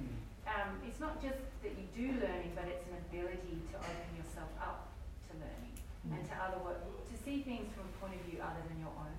um, 0.48 0.80
it's 0.86 1.00
not 1.00 1.22
just 1.22 1.42
that 1.66 1.74
you 1.74 1.86
do 1.96 2.22
learning, 2.22 2.54
but 2.56 2.70
it's 2.70 2.86
an 2.88 2.98
ability 3.10 3.66
to 3.72 3.76
open 3.82 4.12
yourself 4.16 4.52
up 4.62 4.94
to 5.30 5.38
learning 5.42 5.76
and 6.14 6.22
to 6.22 6.36
other 6.38 6.62
work, 6.62 6.78
to 6.86 7.16
see 7.18 7.42
things 7.42 7.74
from 7.74 7.90
a 7.90 7.94
point 7.98 8.14
of 8.14 8.22
view 8.30 8.38
other 8.38 8.62
than 8.70 8.78
your 8.78 8.94
own 8.94 9.18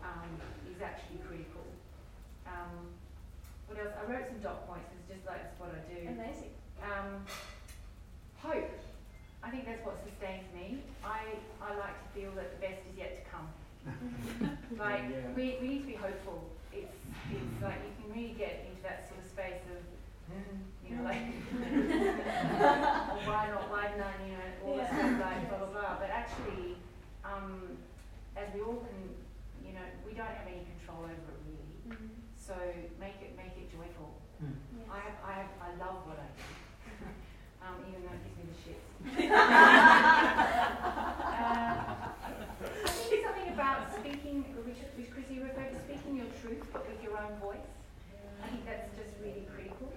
um, 0.00 0.32
is 0.64 0.80
actually 0.80 1.20
critical. 1.28 1.66
Um, 2.48 2.96
what 3.68 3.78
else? 3.78 3.94
I 3.94 4.10
wrote 4.10 4.26
some 4.32 4.40
dot 4.40 4.66
points. 4.66 4.88
It's 4.96 5.06
just 5.12 5.26
like 5.28 5.44
it's 5.44 5.60
what 5.60 5.70
I 5.70 5.80
do. 5.86 6.08
Amazing. 6.08 6.56
Um, 6.82 7.22
hope. 8.40 8.72
I 9.42 9.50
think 9.50 9.64
that's 9.66 9.84
what 9.84 9.96
sustains 10.04 10.44
me. 10.52 10.84
I, 11.04 11.40
I 11.62 11.76
like 11.76 11.96
to 11.96 12.08
feel 12.12 12.30
that 12.36 12.52
the 12.52 12.60
best 12.60 12.80
is 12.92 12.96
yet 12.96 13.24
to 13.24 13.30
come. 13.30 13.48
like 14.78 15.08
we, 15.34 15.56
we 15.60 15.68
need 15.68 15.80
to 15.80 15.86
be 15.86 15.94
hopeful. 15.96 16.44
It's 16.72 16.92
it's 17.32 17.62
like 17.62 17.80
you 17.80 17.92
can 17.96 18.12
really 18.12 18.36
get 18.36 18.68
into 18.68 18.82
that 18.82 19.08
sort 19.08 19.24
of 19.24 19.26
space 19.26 19.64
of 19.72 19.80
you 20.84 20.96
know 20.96 21.02
like 21.02 21.32
or 21.56 23.20
why 23.24 23.48
not 23.48 23.72
why 23.72 23.88
not 23.96 24.20
you 24.20 24.36
know 24.36 24.48
all 24.62 24.76
this 24.76 24.86
stuff 24.86 25.16
like 25.24 25.48
blah 25.48 25.58
blah 25.64 25.72
blah. 25.72 25.96
But 25.96 26.10
actually, 26.12 26.76
um, 27.24 27.80
as 28.36 28.52
we 28.52 28.60
all 28.60 28.84
can 28.84 29.16
you 29.64 29.72
know 29.72 29.86
we 30.04 30.12
don't 30.12 30.28
have 30.28 30.46
any 30.46 30.68
control 30.76 31.08
over 31.08 31.16
it 31.32 31.40
really. 31.48 32.12
So 32.36 32.54
make 33.00 33.16
it 33.24 33.32
make 33.32 33.56
it 33.56 33.72
joyful. 33.72 34.12
Mm. 34.44 34.52
I 34.92 34.98
have 35.00 35.16
I 35.24 35.32
have 35.40 35.50
I 35.56 35.70
love 35.80 36.04
what 36.04 36.20
I 36.20 36.28
do. 36.36 36.44
Um, 37.62 37.76
even 37.88 38.02
though 38.02 38.16
it 38.16 38.22
gives 38.24 38.36
me 38.38 38.44
the 38.50 38.56
shits. 38.64 38.84
uh, 41.40 41.74
I 42.60 42.92
think 42.92 43.12
it's 43.12 43.24
something 43.24 43.48
about 43.52 43.92
speaking, 43.96 44.44
which, 44.64 44.80
which 44.96 45.10
Chrissy 45.10 45.40
referred 45.40 45.72
to, 45.72 45.78
speaking 45.88 46.16
your 46.16 46.30
truth 46.40 46.64
but 46.72 46.88
with 46.88 47.02
your 47.02 47.16
own 47.16 47.36
voice. 47.40 47.68
I 48.42 48.48
think 48.48 48.64
that's 48.64 48.88
just 48.96 49.12
really 49.20 49.44
critical. 49.52 49.92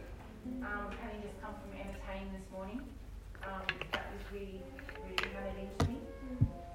Um, 0.59 0.91
having 0.99 1.23
just 1.23 1.39
come 1.39 1.55
from 1.55 1.71
entertaining 1.79 2.35
this 2.35 2.47
morning, 2.51 2.83
um, 3.47 3.63
that 3.95 4.11
was 4.11 4.23
really, 4.35 4.59
really 5.07 5.27
hammered 5.31 5.55
into 5.55 5.87
me. 5.87 5.97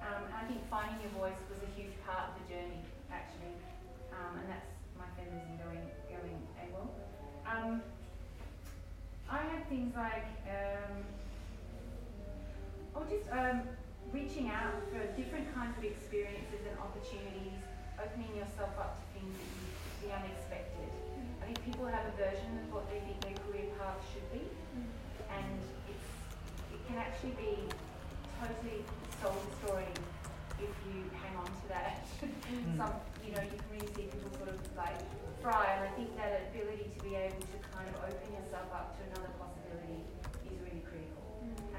Um, 0.01 0.25
I 0.33 0.49
think 0.49 0.65
finding 0.73 0.97
your 1.05 1.13
voice 1.21 1.37
was 1.53 1.61
a 1.61 1.71
huge 1.77 1.93
part 2.09 2.33
of 2.33 2.41
the 2.41 2.45
journey, 2.49 2.81
actually, 3.13 3.53
um, 4.17 4.41
and 4.41 4.49
that's 4.49 4.73
my 4.97 5.05
feminism 5.21 5.61
going 5.61 5.85
going 6.09 6.41
AWOL. 6.65 6.89
Um, 7.45 7.85
I 9.31 9.45
had 9.45 9.69
things 9.69 9.93
like, 9.95 10.25
um, 10.49 11.05
oh, 12.97 13.05
just 13.05 13.29
um, 13.29 13.61
reaching 14.13 14.49
out 14.49 14.73
for 14.89 15.05
different 15.21 15.53
kinds 15.55 15.77
of 15.77 15.85
experiences 15.85 16.65
and 16.65 16.73
opportunities, 16.81 17.61
opening 18.01 18.33
yourself 18.33 18.73
up 18.81 18.97
to 18.97 19.05
things 19.21 19.37
that 19.37 19.49
you, 19.53 19.65
the 20.01 20.09
unexpected. 20.17 20.89
I 21.45 21.53
think 21.53 21.61
people 21.65 21.85
have 21.85 22.09
a 22.09 22.15
version 22.17 22.57
of 22.65 22.73
what 22.73 22.89
they 22.89 23.05
think 23.05 23.21
their 23.21 23.37
career 23.45 23.69
path 23.77 24.01
should 24.17 24.25
be, 24.33 24.49
and 25.29 25.61
it's 25.93 26.09
it 26.73 26.81
can 26.89 26.97
actually 26.97 27.37
be 27.37 27.69
totally 28.41 28.81
soul 29.21 29.37
destroying 29.53 29.99
if 30.57 30.73
you 30.89 31.05
hang 31.21 31.37
on 31.37 31.53
to 31.53 31.67
that. 31.69 32.01
Some, 32.81 32.97
you 33.21 33.37
know, 33.37 33.45
you 33.45 33.61
can 33.61 33.69
really 33.77 33.93
see 33.93 34.09
people 34.09 34.33
sort 34.41 34.57
of 34.57 34.61
like 34.73 34.97
fry, 35.45 35.69
and 35.77 35.85
I 35.85 35.91
think 36.01 36.17
that 36.17 36.49
ability 36.49 36.89
to 36.97 36.99
be 37.05 37.13
able 37.13 37.45
to 37.45 37.57
kind 37.79 37.95
of 37.95 38.11
open 38.11 38.29
yourself 38.35 38.67
up 38.75 38.99
to 38.99 39.07
another 39.07 39.31
possibility 39.39 40.03
is 40.51 40.59
really 40.67 40.83
critical. 40.83 41.23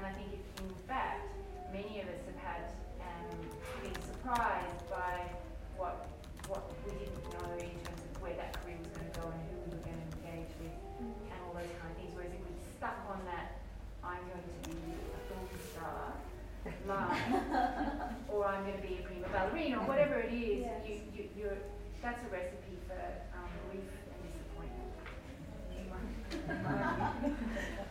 I 0.00 0.16
think, 0.16 0.32
if, 0.32 0.40
in 0.64 0.72
fact, 0.88 1.28
many 1.68 2.00
of 2.00 2.08
us 2.08 2.24
have 2.24 2.40
had 2.40 2.64
um, 3.04 3.36
been 3.84 4.00
surprised 4.00 4.80
by 4.88 5.28
what 5.76 6.08
what 6.48 6.72
we 6.88 6.96
didn't 6.96 7.20
know 7.36 7.52
in 7.60 7.76
terms 7.84 8.00
of 8.00 8.12
where 8.24 8.32
that 8.40 8.56
career 8.64 8.80
was 8.80 8.88
going 8.96 9.12
to 9.12 9.16
go 9.20 9.28
and 9.28 9.38
who 9.52 9.54
we 9.60 9.76
were 9.76 9.84
going 9.84 10.00
to 10.00 10.08
engage 10.24 10.50
with 10.58 10.72
and 11.04 11.38
all 11.44 11.52
those 11.52 11.68
kind 11.78 11.92
of 11.92 11.96
things. 12.00 12.10
Whereas 12.16 12.32
if 12.32 12.40
we'd 12.48 12.64
stuck 12.80 12.96
on 13.12 13.20
that, 13.28 13.60
I'm 14.00 14.24
going 14.32 14.40
to 14.40 14.56
be 14.72 14.80
a 15.12 15.20
film 15.28 15.44
star 15.76 16.16
line, 16.90 18.24
or 18.32 18.48
I'm 18.48 18.64
going 18.64 18.80
to 18.80 18.86
be 18.88 18.98
a 18.98 19.02
prima 19.04 19.28
ballerina, 19.28 19.78
or 19.78 19.86
whatever 19.86 20.16
it 20.24 20.32
is, 20.32 20.64
Yes. 20.64 20.80
you, 20.88 20.96
you, 21.12 21.22
you're, 21.36 21.60
that's 22.02 22.24
a 22.24 22.30
recipe 22.32 22.80
for 22.88 22.98
um, 23.36 23.48
grief 23.68 23.84
and 23.84 24.20
disappointment. 24.26 24.90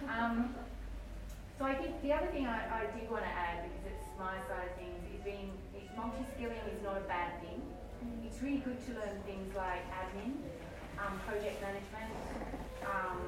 Um, 0.10 0.56
so 1.58 1.66
I 1.66 1.76
think 1.76 2.02
the 2.02 2.14
other 2.14 2.28
thing 2.28 2.48
I, 2.48 2.88
I 2.88 2.98
did 2.98 3.10
want 3.12 3.24
to 3.24 3.30
add, 3.30 3.64
because 3.68 3.92
it's 3.92 4.08
my 4.18 4.40
side 4.48 4.72
of 4.72 4.76
things, 4.80 4.96
is 5.12 5.20
being 5.24 5.52
is 5.76 5.90
multi-skilling 5.96 6.64
is 6.72 6.82
not 6.84 6.98
a 6.98 7.06
bad 7.08 7.42
thing. 7.42 7.62
It's 8.24 8.42
really 8.42 8.64
good 8.64 8.80
to 8.88 8.92
learn 8.96 9.20
things 9.28 9.52
like 9.56 9.84
admin, 9.92 10.40
um, 10.96 11.20
project 11.28 11.60
management, 11.60 12.16
um, 12.88 13.20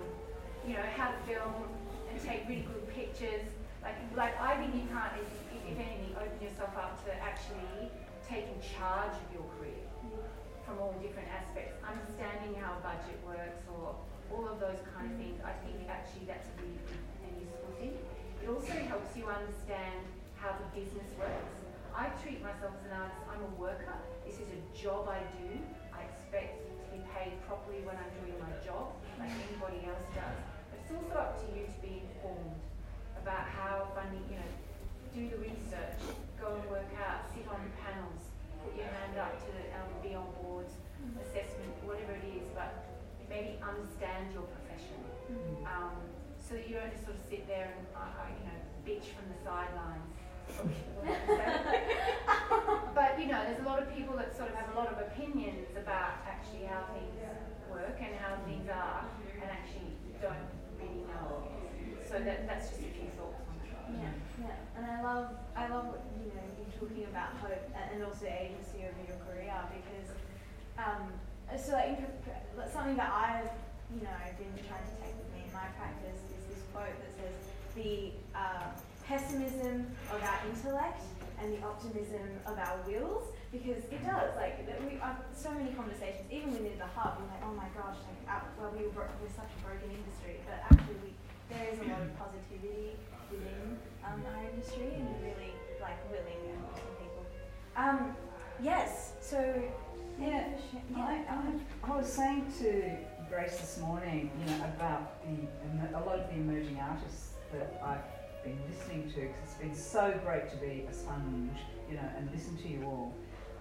you 0.66 0.80
know, 0.80 0.88
how 0.96 1.12
to 1.12 1.20
film 1.28 1.68
and 2.08 2.16
take 2.24 2.48
really 2.48 2.64
good 2.64 2.88
pictures. 2.96 3.44
Like, 3.84 4.00
like 4.16 4.40
I 4.40 4.56
think 4.56 4.76
you 4.76 4.88
can't, 4.88 5.12
if, 5.20 5.28
if 5.52 5.76
anything, 5.76 6.16
open 6.16 6.40
yourself 6.40 6.72
up 6.78 7.04
to 7.04 7.12
actually 7.20 7.92
taking 8.24 8.56
charge 8.64 9.12
of 9.12 9.28
your 9.36 9.44
career 9.60 9.84
from 10.64 10.80
all 10.80 10.96
different 11.04 11.28
aspects, 11.28 11.76
understanding 11.84 12.56
how 12.56 12.78
a 12.78 12.82
budget 12.86 13.20
works 13.28 13.60
or 13.68 13.96
all 14.32 14.48
of 14.48 14.60
those 14.60 14.80
kind 14.96 15.12
of 15.12 15.16
things. 15.20 15.38
I 15.44 15.54
think 15.64 15.88
actually 15.88 16.26
that's 16.28 16.48
a 16.48 16.56
really 16.64 16.80
good 16.88 17.04
and 17.28 17.34
useful 17.40 17.72
thing. 17.80 17.94
It 18.42 18.48
also 18.50 18.74
helps 18.88 19.12
you 19.16 19.28
understand 19.28 20.08
how 20.40 20.58
the 20.58 20.68
business 20.74 21.08
works. 21.20 21.56
I 21.92 22.10
treat 22.24 22.40
myself 22.42 22.74
as 22.82 22.84
an 22.88 22.96
artist, 22.96 23.22
I'm 23.28 23.44
a 23.44 23.54
worker. 23.60 23.94
This 24.26 24.40
is 24.40 24.48
a 24.48 24.62
job 24.72 25.12
I 25.12 25.22
do. 25.38 25.60
I 25.92 26.08
expect 26.08 26.64
to 26.64 26.88
be 26.96 27.04
paid 27.12 27.36
properly 27.46 27.84
when 27.84 28.00
I'm 28.00 28.12
doing 28.24 28.40
my 28.40 28.50
job, 28.64 28.96
like 29.20 29.30
anybody 29.30 29.84
else 29.86 30.08
does. 30.16 30.40
But 30.72 30.80
it's 30.82 30.92
also 30.96 31.14
up 31.20 31.32
to 31.44 31.46
you 31.52 31.68
to 31.68 31.78
be 31.84 32.08
informed 32.08 32.58
about 33.20 33.46
how 33.46 33.92
funding, 33.94 34.24
you 34.32 34.40
know, 34.40 34.52
do 35.12 35.28
the 35.28 35.40
research, 35.44 36.00
go 36.40 36.56
and 36.56 36.66
work 36.72 36.90
out, 36.96 37.28
sit 37.36 37.44
on 37.52 37.60
panels, 37.84 38.32
put 38.64 38.74
your 38.74 38.88
hand 38.88 39.20
up 39.20 39.36
to 39.44 39.52
um, 39.76 39.92
be 40.00 40.16
on 40.16 40.26
boards, 40.42 40.72
assessment, 41.20 41.76
whatever 41.84 42.16
it 42.16 42.26
is, 42.32 42.48
but 42.56 42.91
maybe 43.32 43.56
understand 43.64 44.36
your 44.36 44.44
profession. 44.44 45.00
Um, 45.64 45.96
so 46.36 46.60
that 46.60 46.68
you 46.68 46.76
don't 46.76 46.92
just 46.92 47.08
sort 47.08 47.16
of 47.16 47.24
sit 47.32 47.48
there 47.48 47.72
and, 47.72 47.88
uh, 47.96 48.12
uh, 48.20 48.28
you 48.28 48.44
know, 48.44 48.60
bitch 48.84 49.16
from 49.16 49.32
the 49.32 49.40
sidelines. 49.40 50.12
Probably 50.52 50.76
shouldn't 50.76 51.08
have 51.08 51.24
said 51.40 51.64
that. 51.64 52.92
but, 52.92 53.16
you 53.16 53.32
know, 53.32 53.40
there's 53.48 53.64
a 53.64 53.68
lot 53.68 53.80
of 53.80 53.88
people 53.96 54.20
that 54.20 54.36
sort 54.36 54.52
of 54.52 54.56
have 54.60 54.68
a 54.74 54.76
lot 54.76 54.92
of 54.92 55.00
opinions 55.00 55.72
about 55.80 56.20
actually 56.28 56.68
how 56.68 56.92
things 56.92 57.16
work 57.72 57.96
and 58.04 58.12
how 58.20 58.36
things 58.44 58.68
are 58.68 59.08
and 59.40 59.48
actually 59.48 59.96
don't 60.20 60.52
really 60.76 61.08
know. 61.08 61.48
So 62.04 62.20
that, 62.20 62.44
that's 62.44 62.68
just 62.76 62.84
a 62.84 62.92
few 62.92 63.08
thoughts 63.16 63.40
on 63.48 63.56
that. 63.64 63.72
Yeah, 63.96 64.12
yeah, 64.44 64.76
and 64.76 64.84
I 64.84 65.00
love, 65.00 65.32
I 65.56 65.72
love 65.72 65.96
you 66.20 66.36
know 66.36 66.44
you 66.60 66.68
talking 66.76 67.08
about 67.08 67.40
hope 67.40 67.64
and, 67.72 67.96
and 67.96 68.00
also 68.04 68.28
agency 68.28 68.84
over 68.84 69.00
your 69.08 69.20
career 69.24 69.56
because, 69.72 70.12
um, 70.76 71.16
so 71.58 71.74
like, 71.74 72.00
something 72.72 72.96
that 72.96 73.12
I've, 73.12 73.52
you 73.94 74.02
know, 74.02 74.16
been 74.38 74.54
trying 74.68 74.86
to 74.86 74.96
take 75.04 75.16
with 75.18 75.30
me 75.36 75.48
in 75.48 75.54
my 75.54 75.68
practice 75.80 76.20
is 76.32 76.42
this 76.48 76.64
quote 76.72 76.92
that 76.92 77.12
says 77.18 77.36
the 77.76 78.12
uh, 78.36 78.72
pessimism 79.06 79.88
of 80.12 80.20
our 80.24 80.40
intellect 80.48 81.04
and 81.42 81.52
the 81.52 81.62
optimism 81.66 82.40
of 82.46 82.58
our 82.58 82.78
wills 82.86 83.34
because 83.52 83.84
it 83.92 84.00
does 84.06 84.32
like 84.38 84.64
we 84.88 84.96
have 85.02 85.18
so 85.36 85.52
many 85.52 85.74
conversations 85.74 86.24
even 86.30 86.54
within 86.54 86.78
the 86.78 86.88
hub 86.96 87.18
we're 87.20 87.28
like 87.28 87.44
oh 87.44 87.52
my 87.58 87.68
gosh 87.76 87.98
like 88.08 88.22
uh, 88.30 88.46
well 88.56 88.72
we 88.78 88.86
were, 88.94 89.10
we're 89.20 89.36
such 89.36 89.50
a 89.50 89.60
broken 89.66 89.90
industry 89.90 90.40
but 90.46 90.62
actually 90.70 90.96
we 91.04 91.12
there 91.52 91.68
is 91.68 91.80
a 91.80 91.88
lot 91.92 92.00
of 92.00 92.16
positivity 92.16 92.96
within 93.32 93.78
um, 94.08 94.24
our 94.24 94.44
industry, 94.50 94.96
and 94.96 95.08
really 95.24 95.52
like 95.82 96.00
willing 96.10 96.40
people. 97.00 97.26
Um, 97.76 98.16
yes. 98.62 99.14
So 99.22 99.38
Yeah, 100.22 100.44
thank 100.44 100.62
you 100.74 100.80
for 100.88 100.94
sh- 100.94 100.98
I. 100.98 101.26
I, 101.30 101.92
I 101.92 101.98
was 101.98 102.08
saying 102.12 102.46
to 102.60 102.98
Grace 103.28 103.58
this 103.60 103.80
morning, 103.80 104.30
you 104.40 104.52
know, 104.52 104.66
about 104.66 105.24
the 105.26 105.98
a 105.98 106.02
lot 106.06 106.20
of 106.20 106.28
the 106.30 106.36
emerging 106.36 106.80
artists 106.80 107.32
that 107.52 107.82
I've 107.84 108.44
been 108.44 108.60
listening 108.70 109.10
to, 109.14 109.22
because 109.22 109.40
it's 109.44 109.54
been 109.56 109.76
so 109.76 110.14
great 110.24 110.50
to 110.52 110.58
be 110.58 110.86
a 110.90 110.94
sponge, 110.94 111.58
you 111.90 111.96
know, 111.96 112.08
and 112.18 112.30
listen 112.32 112.56
to 112.58 112.68
you 112.68 112.84
all. 112.86 113.14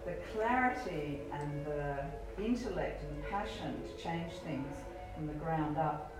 The 0.05 0.15
clarity 0.35 1.21
and 1.33 1.65
the 1.67 2.05
intellect 2.43 3.05
and 3.05 3.31
passion 3.31 3.83
to 3.83 4.03
change 4.03 4.33
things 4.45 4.75
from 5.15 5.27
the 5.27 5.35
ground 5.35 5.79
up 5.79 6.13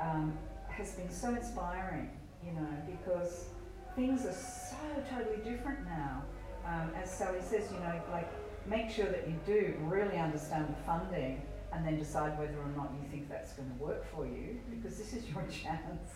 um, 0.00 0.36
has 0.68 0.92
been 0.92 1.10
so 1.10 1.34
inspiring, 1.34 2.10
you 2.44 2.52
know, 2.52 2.68
because 2.86 3.46
things 3.96 4.24
are 4.26 4.32
so 4.32 4.76
totally 5.14 5.38
different 5.38 5.84
now. 5.86 6.22
Um, 6.66 6.90
as 7.02 7.10
Sally 7.10 7.40
says, 7.40 7.64
you 7.72 7.78
know, 7.80 8.00
like 8.12 8.30
make 8.66 8.90
sure 8.90 9.06
that 9.06 9.26
you 9.28 9.38
do 9.46 9.74
really 9.80 10.18
understand 10.18 10.68
the 10.68 10.82
funding 10.84 11.42
and 11.72 11.86
then 11.86 11.98
decide 11.98 12.38
whether 12.38 12.58
or 12.58 12.72
not 12.76 12.90
you 13.00 13.08
think 13.10 13.28
that's 13.28 13.52
going 13.52 13.70
to 13.70 13.82
work 13.82 14.04
for 14.14 14.26
you 14.26 14.58
because 14.70 14.98
this 14.98 15.12
is 15.12 15.28
your 15.28 15.42
chance 15.50 16.10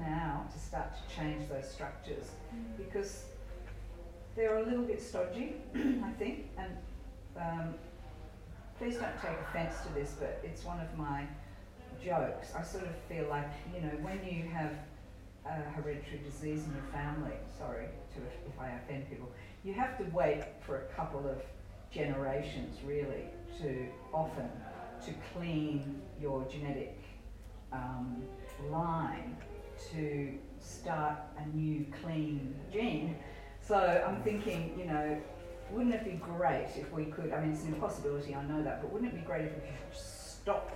now 0.00 0.44
to 0.52 0.58
start 0.58 0.90
to 0.94 1.16
change 1.16 1.48
those 1.48 1.68
structures 1.68 2.30
because 2.76 3.26
they're 4.34 4.58
a 4.58 4.62
little 4.64 4.84
bit 4.84 5.00
stodgy, 5.00 5.54
I 5.74 6.10
think, 6.18 6.50
and 6.58 6.76
um, 7.40 7.74
please 8.78 8.96
don't 8.96 9.16
take 9.22 9.38
offence 9.48 9.74
to 9.86 9.94
this, 9.94 10.14
but 10.18 10.40
it's 10.44 10.64
one 10.64 10.80
of 10.80 10.98
my 10.98 11.24
jokes. 12.04 12.52
I 12.54 12.62
sort 12.62 12.84
of 12.84 12.94
feel 13.08 13.26
like, 13.28 13.48
you 13.74 13.80
know, 13.80 13.92
when 14.02 14.20
you 14.24 14.48
have 14.50 14.72
a 15.46 15.62
hereditary 15.70 16.20
disease 16.24 16.64
in 16.64 16.72
your 16.72 16.84
family, 16.92 17.32
sorry 17.56 17.86
to 18.14 18.18
if, 18.18 18.52
if 18.52 18.60
I 18.60 18.70
offend 18.70 19.08
people, 19.08 19.30
you 19.64 19.72
have 19.74 19.96
to 19.98 20.04
wait 20.14 20.44
for 20.60 20.82
a 20.82 20.94
couple 20.94 21.20
of 21.20 21.40
generations 21.90 22.78
really 22.84 23.24
to 23.60 23.86
often 24.12 24.50
to 25.04 25.12
clean 25.32 26.02
your 26.20 26.44
genetic 26.50 26.98
um, 27.72 28.22
line 28.70 29.36
to 29.92 30.34
start 30.58 31.18
a 31.38 31.56
new 31.56 31.86
clean 32.02 32.54
gene. 32.72 33.16
So 33.60 33.76
I'm 34.06 34.22
thinking, 34.22 34.74
you 34.78 34.86
know, 34.86 35.20
wouldn't 35.70 35.94
it 35.94 36.04
be 36.04 36.12
great 36.12 36.68
if 36.76 36.92
we 36.92 37.06
could? 37.06 37.32
I 37.32 37.40
mean, 37.40 37.52
it's 37.52 37.64
an 37.64 37.74
impossibility, 37.74 38.34
I 38.34 38.44
know 38.44 38.62
that, 38.62 38.80
but 38.80 38.92
wouldn't 38.92 39.12
it 39.12 39.16
be 39.16 39.26
great 39.26 39.44
if 39.44 39.54
we 39.54 39.60
could 39.60 39.96
stop 39.96 40.70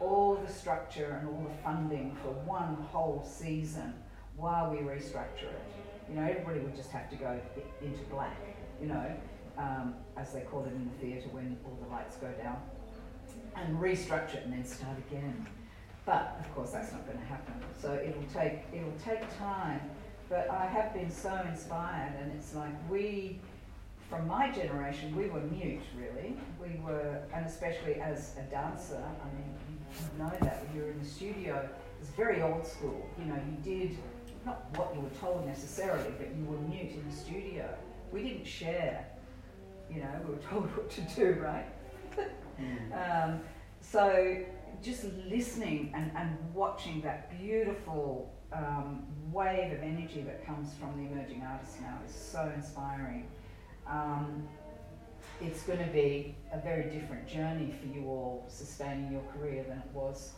all 0.00 0.36
the 0.36 0.52
structure 0.52 1.18
and 1.20 1.28
all 1.28 1.42
the 1.42 1.62
funding 1.62 2.16
for 2.22 2.28
one 2.28 2.76
whole 2.92 3.26
season 3.26 3.94
while 4.36 4.70
we 4.70 4.78
restructure 4.78 5.50
it? 5.50 5.62
You 6.08 6.16
know, 6.16 6.22
everybody 6.22 6.60
would 6.60 6.76
just 6.76 6.90
have 6.90 7.10
to 7.10 7.16
go 7.16 7.40
into 7.82 8.02
black, 8.10 8.36
you 8.80 8.88
know, 8.88 9.16
um, 9.58 9.94
as 10.16 10.32
they 10.32 10.40
call 10.40 10.64
it 10.64 10.72
in 10.72 10.90
the 10.90 11.06
theatre 11.06 11.28
when 11.30 11.56
all 11.64 11.78
the 11.82 11.88
lights 11.88 12.16
go 12.16 12.30
down, 12.42 12.60
and 13.56 13.78
restructure 13.78 14.36
it 14.36 14.44
and 14.44 14.52
then 14.52 14.64
start 14.64 14.96
again. 15.10 15.46
But 16.04 16.36
of 16.40 16.54
course, 16.54 16.70
that's 16.70 16.92
not 16.92 17.04
going 17.06 17.18
to 17.18 17.24
happen. 17.24 17.54
So 17.80 17.94
it'll 17.94 18.22
take 18.32 18.60
it'll 18.72 18.92
take 19.04 19.22
time. 19.38 19.80
But 20.28 20.50
I 20.50 20.66
have 20.66 20.92
been 20.92 21.10
so 21.10 21.40
inspired, 21.48 22.12
and 22.20 22.32
it's 22.32 22.54
like 22.54 22.74
we, 22.90 23.38
from 24.10 24.26
my 24.26 24.50
generation, 24.50 25.14
we 25.14 25.28
were 25.28 25.40
mute 25.40 25.82
really. 25.96 26.36
We 26.60 26.80
were, 26.80 27.20
and 27.32 27.46
especially 27.46 27.94
as 27.94 28.34
a 28.36 28.42
dancer. 28.50 29.02
I 29.02 29.36
mean, 29.36 29.54
you 29.92 30.24
know 30.24 30.32
that 30.40 30.64
when 30.64 30.76
you 30.76 30.82
were 30.82 30.90
in 30.90 30.98
the 30.98 31.08
studio. 31.08 31.68
It's 32.00 32.10
very 32.10 32.42
old 32.42 32.66
school. 32.66 33.08
You 33.18 33.24
know, 33.24 33.36
you 33.36 33.56
did 33.62 33.96
not 34.44 34.66
what 34.76 34.94
you 34.94 35.00
were 35.00 35.10
told 35.20 35.46
necessarily, 35.46 36.12
but 36.18 36.28
you 36.36 36.44
were 36.44 36.58
mute 36.58 36.92
in 36.92 37.04
the 37.08 37.16
studio. 37.16 37.68
We 38.12 38.22
didn't 38.22 38.46
share. 38.46 39.06
You 39.90 40.00
know, 40.00 40.10
we 40.26 40.34
were 40.34 40.40
told 40.40 40.64
what 40.76 40.90
to 40.90 41.00
do, 41.14 41.38
right? 41.40 41.66
um, 42.92 43.40
so 43.80 44.44
just 44.82 45.04
listening 45.28 45.92
and, 45.94 46.10
and 46.16 46.36
watching 46.54 47.00
that 47.02 47.38
beautiful 47.38 48.32
um, 48.52 49.04
wave 49.32 49.72
of 49.72 49.82
energy 49.82 50.22
that 50.22 50.46
comes 50.46 50.74
from 50.74 50.96
the 50.96 51.10
emerging 51.10 51.42
artists 51.48 51.80
now 51.80 51.98
is 52.06 52.14
so 52.14 52.50
inspiring. 52.54 53.28
Um, 53.86 54.48
it's 55.40 55.62
going 55.62 55.78
to 55.78 55.92
be 55.92 56.34
a 56.52 56.58
very 56.60 56.90
different 56.90 57.26
journey 57.26 57.74
for 57.80 57.86
you 57.86 58.06
all 58.06 58.44
sustaining 58.48 59.12
your 59.12 59.22
career 59.36 59.64
than 59.68 59.78
it 59.78 59.88
was 59.92 60.32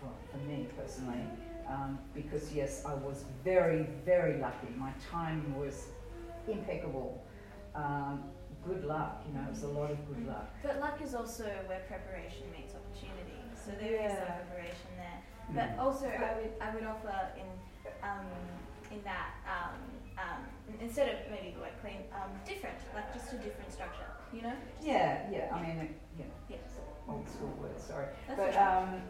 for, 0.00 0.08
for 0.30 0.38
me 0.44 0.66
personally. 0.76 1.22
Um, 1.68 1.98
because 2.14 2.52
yes, 2.52 2.82
I 2.86 2.94
was 2.94 3.24
very, 3.44 3.86
very 4.04 4.40
lucky. 4.40 4.68
My 4.76 4.92
timing 5.10 5.58
was 5.58 5.86
impeccable. 6.48 7.24
Um, 7.74 8.24
good 8.66 8.84
luck, 8.84 9.22
you 9.26 9.32
know, 9.34 9.44
it 9.46 9.50
was 9.50 9.62
a 9.62 9.68
lot 9.68 9.90
of 9.90 9.98
good 10.08 10.26
luck. 10.26 10.46
But 10.62 10.80
luck 10.80 11.00
is 11.02 11.14
also 11.14 11.44
where 11.66 11.80
preparation 11.88 12.44
meets 12.56 12.74
opportunity. 12.74 13.40
So 13.54 13.70
there 13.80 13.96
is 14.06 14.12
some 14.18 14.32
preparation 14.46 14.90
there. 14.98 15.18
But 15.54 15.78
also, 15.82 16.06
I 16.06 16.34
would 16.38 16.52
I 16.60 16.74
would 16.74 16.84
offer 16.84 17.18
in 17.38 17.48
um, 18.02 18.26
in 18.90 19.00
that 19.04 19.30
um, 19.46 19.78
um, 20.18 20.42
instead 20.80 21.08
of 21.08 21.16
maybe 21.30 21.54
the 21.54 21.60
word 21.60 21.76
clean, 21.82 22.02
um, 22.12 22.30
different, 22.44 22.76
like 22.94 23.12
just 23.14 23.32
a 23.32 23.36
different 23.38 23.72
structure. 23.72 24.10
You 24.32 24.42
know? 24.42 24.52
Yeah, 24.82 25.30
yeah, 25.30 25.54
I 25.54 25.62
mean, 25.62 25.76
it- 25.78 26.00
you 26.18 26.24
know, 26.24 26.30
Yes. 26.48 26.60
old 27.08 27.28
school 27.28 27.52
words, 27.60 27.82
sorry. 27.82 28.06
That's 28.26 28.38
But, 28.40 28.48
okay. 28.48 28.58
um, 28.58 29.02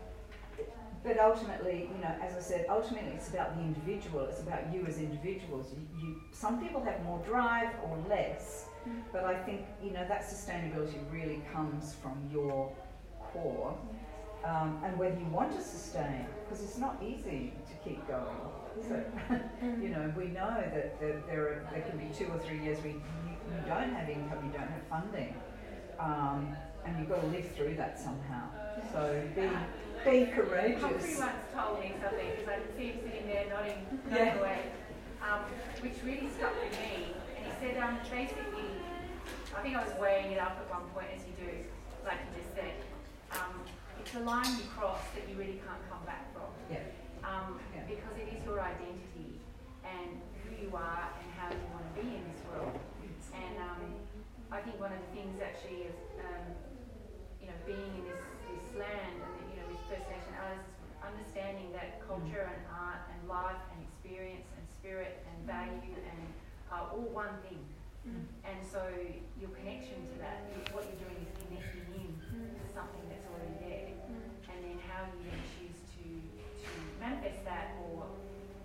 but 1.02 1.18
ultimately, 1.18 1.88
you 1.92 1.98
know, 2.02 2.14
as 2.20 2.36
I 2.36 2.40
said, 2.40 2.66
ultimately 2.68 3.12
it's 3.12 3.28
about 3.28 3.54
the 3.56 3.62
individual. 3.62 4.24
It's 4.26 4.40
about 4.40 4.72
you 4.72 4.84
as 4.86 4.98
individuals. 4.98 5.72
You, 5.72 5.86
you, 6.00 6.20
some 6.32 6.60
people 6.60 6.82
have 6.82 7.02
more 7.04 7.20
drive 7.24 7.70
or 7.84 7.96
less, 8.08 8.66
Mm. 8.86 9.02
but 9.12 9.24
I 9.24 9.34
think 9.44 9.62
you 9.82 9.90
know 9.90 10.06
that 10.08 10.22
sustainability 10.24 10.98
really 11.12 11.42
comes 11.52 11.94
from 12.02 12.28
your 12.32 12.70
core, 13.32 13.76
um, 14.44 14.80
and 14.84 14.96
whether 14.98 15.18
you 15.18 15.26
want 15.26 15.52
to 15.56 15.62
sustain, 15.62 16.26
because 16.44 16.62
it's 16.62 16.78
not 16.78 16.96
easy 17.02 17.52
to 17.68 17.74
keep 17.88 18.06
going, 18.06 18.36
is 18.80 18.90
it? 18.98 19.10
you 19.82 19.88
know, 19.88 20.12
we 20.16 20.26
know 20.26 20.54
that 20.74 21.00
there, 21.00 21.20
there, 21.26 21.40
are, 21.48 21.68
there 21.72 21.82
can 21.82 21.98
be 21.98 22.08
two 22.14 22.26
or 22.32 22.38
three 22.38 22.60
years 22.62 22.78
where 22.78 22.92
you, 22.92 23.02
you 23.52 23.60
don't 23.66 23.92
have 23.92 24.08
income, 24.08 24.38
you 24.46 24.52
don't 24.56 24.68
have 24.70 24.82
funding, 24.88 25.34
um, 25.98 26.54
and 26.84 26.98
you've 26.98 27.08
got 27.08 27.20
to 27.22 27.26
live 27.28 27.50
through 27.56 27.74
that 27.76 27.98
somehow. 27.98 28.44
So 28.92 29.22
be 29.34 29.42
be 30.04 30.24
Humphrey 30.26 30.44
courageous. 30.44 31.18
once 31.18 31.32
told 31.56 31.80
me 31.80 31.92
something 32.00 32.28
because 32.30 32.48
I 32.48 32.56
could 32.60 32.76
see 32.76 32.86
him 32.92 32.98
sitting 33.02 33.26
there 33.26 33.46
nodding, 33.50 33.80
Yeah. 34.12 34.24
nodding 34.24 34.38
away, 34.38 34.58
um, 35.24 35.40
which 35.82 35.94
really 36.04 36.28
stuck 36.38 36.54
with 36.62 36.70
me. 36.78 37.10
And 37.36 37.42
he 37.46 37.52
said, 37.58 37.82
um, 37.82 37.98
basically, 38.08 38.55
I 39.56 39.62
think 39.64 39.72
I 39.72 39.80
was 39.88 39.96
weighing 39.96 40.36
it 40.36 40.38
up 40.38 40.60
at 40.60 40.68
one 40.68 40.84
point, 40.92 41.08
as 41.16 41.24
you 41.24 41.32
do, 41.40 41.48
like 42.04 42.20
you 42.28 42.30
just 42.36 42.52
said. 42.52 42.76
Um, 43.32 43.64
it's 43.96 44.12
a 44.12 44.20
line 44.20 44.52
you 44.60 44.68
cross 44.76 45.00
that 45.16 45.24
you 45.24 45.34
really 45.40 45.56
can't 45.64 45.80
come 45.88 46.04
back 46.04 46.28
from. 46.36 46.52
Yeah. 46.68 46.84
Um, 47.24 47.56
Yeah. 47.72 47.88
because 47.88 48.14
it 48.20 48.28
is 48.36 48.44
your 48.44 48.60
identity 48.60 49.40
and 49.80 50.20
who 50.44 50.52
you 50.60 50.70
are 50.76 51.08
and 51.08 51.26
how 51.40 51.48
you 51.48 51.64
want 51.72 51.88
to 51.88 51.94
be 51.96 52.04
in 52.04 52.22
this 52.28 52.44
world. 52.52 52.76
And 53.32 53.56
um, 53.56 53.80
I 54.52 54.60
think 54.60 54.76
one 54.76 54.92
of 54.92 55.00
the 55.00 55.10
things 55.16 55.40
actually 55.40 55.88
is, 55.88 55.98
um, 56.20 56.52
you 57.40 57.48
know, 57.48 57.58
being 57.64 57.80
in 57.96 58.04
this, 58.12 58.22
this 58.52 58.68
land 58.76 59.16
and 59.24 59.44
you 59.50 59.56
know 59.56 59.66
with 59.72 59.80
First 59.88 60.04
Nation 60.12 60.36
artists, 60.36 60.68
understanding 61.00 61.72
that 61.72 62.04
culture 62.04 62.44
and 62.44 62.60
art 62.76 63.08
and 63.08 63.18
life 63.24 63.60
and 63.72 63.80
experience 63.88 64.46
and 64.52 64.64
spirit 64.76 65.24
and 65.32 65.36
value 65.48 65.96
and 65.96 66.20
are 66.70 66.92
all 66.92 67.08
one 67.08 67.32
thing. 67.48 67.64
And 68.06 68.62
so 68.62 68.86
your 69.40 69.50
connection 69.50 70.06
to 70.06 70.14
that, 70.22 70.46
what 70.70 70.86
you're 70.86 71.02
doing 71.02 71.18
is 71.26 71.32
connecting 71.42 71.86
in 71.90 72.10
to 72.54 72.62
something 72.70 73.02
that's 73.10 73.26
already 73.26 73.58
there. 73.58 73.90
And 74.46 74.58
then 74.62 74.78
how 74.86 75.10
you 75.10 75.26
then 75.26 75.42
choose 75.58 75.74
to, 75.98 76.04
to 76.06 76.70
manifest 77.02 77.42
that 77.44 77.74
or, 77.82 78.06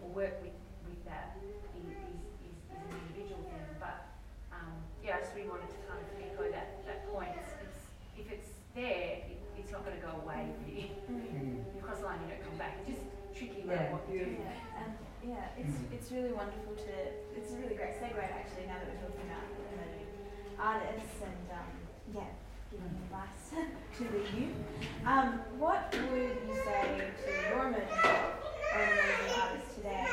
or 0.06 0.08
work 0.14 0.38
with, 0.46 0.54
with 0.86 1.02
that 1.10 1.42
is, 1.42 1.58
is, 1.74 1.98
is, 2.14 2.22
is 2.46 2.58
an 2.70 2.94
individual 3.02 3.42
thing. 3.50 3.66
But 3.82 4.14
um, 4.54 4.86
yeah, 5.02 5.18
I 5.18 5.26
just 5.26 5.34
really 5.34 5.50
wanted 5.50 5.74
to 5.74 5.80
kind 5.90 5.98
of 5.98 6.08
echo 6.22 6.46
that, 6.54 6.86
that 6.86 7.10
point. 7.10 7.34
It's, 7.42 7.54
it's, 7.66 7.82
if 8.22 8.28
it's 8.30 8.50
there, 8.78 9.26
it, 9.26 9.42
it's 9.58 9.74
not 9.74 9.82
going 9.82 9.98
to 9.98 10.06
go 10.06 10.22
away 10.22 10.54
really. 10.70 10.94
You 11.10 11.82
cross 11.82 11.98
the 12.00 12.06
line, 12.06 12.22
you 12.30 12.38
don't 12.38 12.46
come 12.46 12.58
back. 12.62 12.78
It's 12.86 12.94
just 12.94 13.10
tricky 13.34 13.66
Yeah, 13.66 13.89
about 13.89 14.06
what 14.06 14.06
you 14.14 14.22
do. 14.22 14.38
Yeah, 14.38 14.86
and 14.86 14.94
yeah, 15.28 15.53
it's 15.57 15.78
it's 15.93 16.11
really 16.11 16.34
wonderful 16.34 16.74
to. 16.74 16.93
It's 17.38 17.53
a 17.53 17.57
really 17.57 17.76
great 17.76 18.01
segue 18.01 18.17
actually. 18.17 18.65
Now 18.65 18.82
that 18.82 18.89
we're 18.89 19.01
talking 19.05 19.26
about 19.30 19.45
emerging 19.69 20.09
artists 20.57 21.22
and 21.22 21.45
um, 21.53 21.69
yeah, 22.13 22.32
giving 22.74 22.89
advice 23.05 23.45
to 23.97 24.03
the 24.09 24.24
youth. 24.34 24.57
Um, 25.05 25.41
what 25.61 25.93
would 25.93 26.38
you 26.41 26.55
say 26.65 27.05
to 27.05 27.30
your 27.53 27.69
emerging 27.69 28.01
self 28.01 28.34
or 28.74 28.82
emerging 28.82 29.34
artists 29.38 29.76
today? 29.76 30.05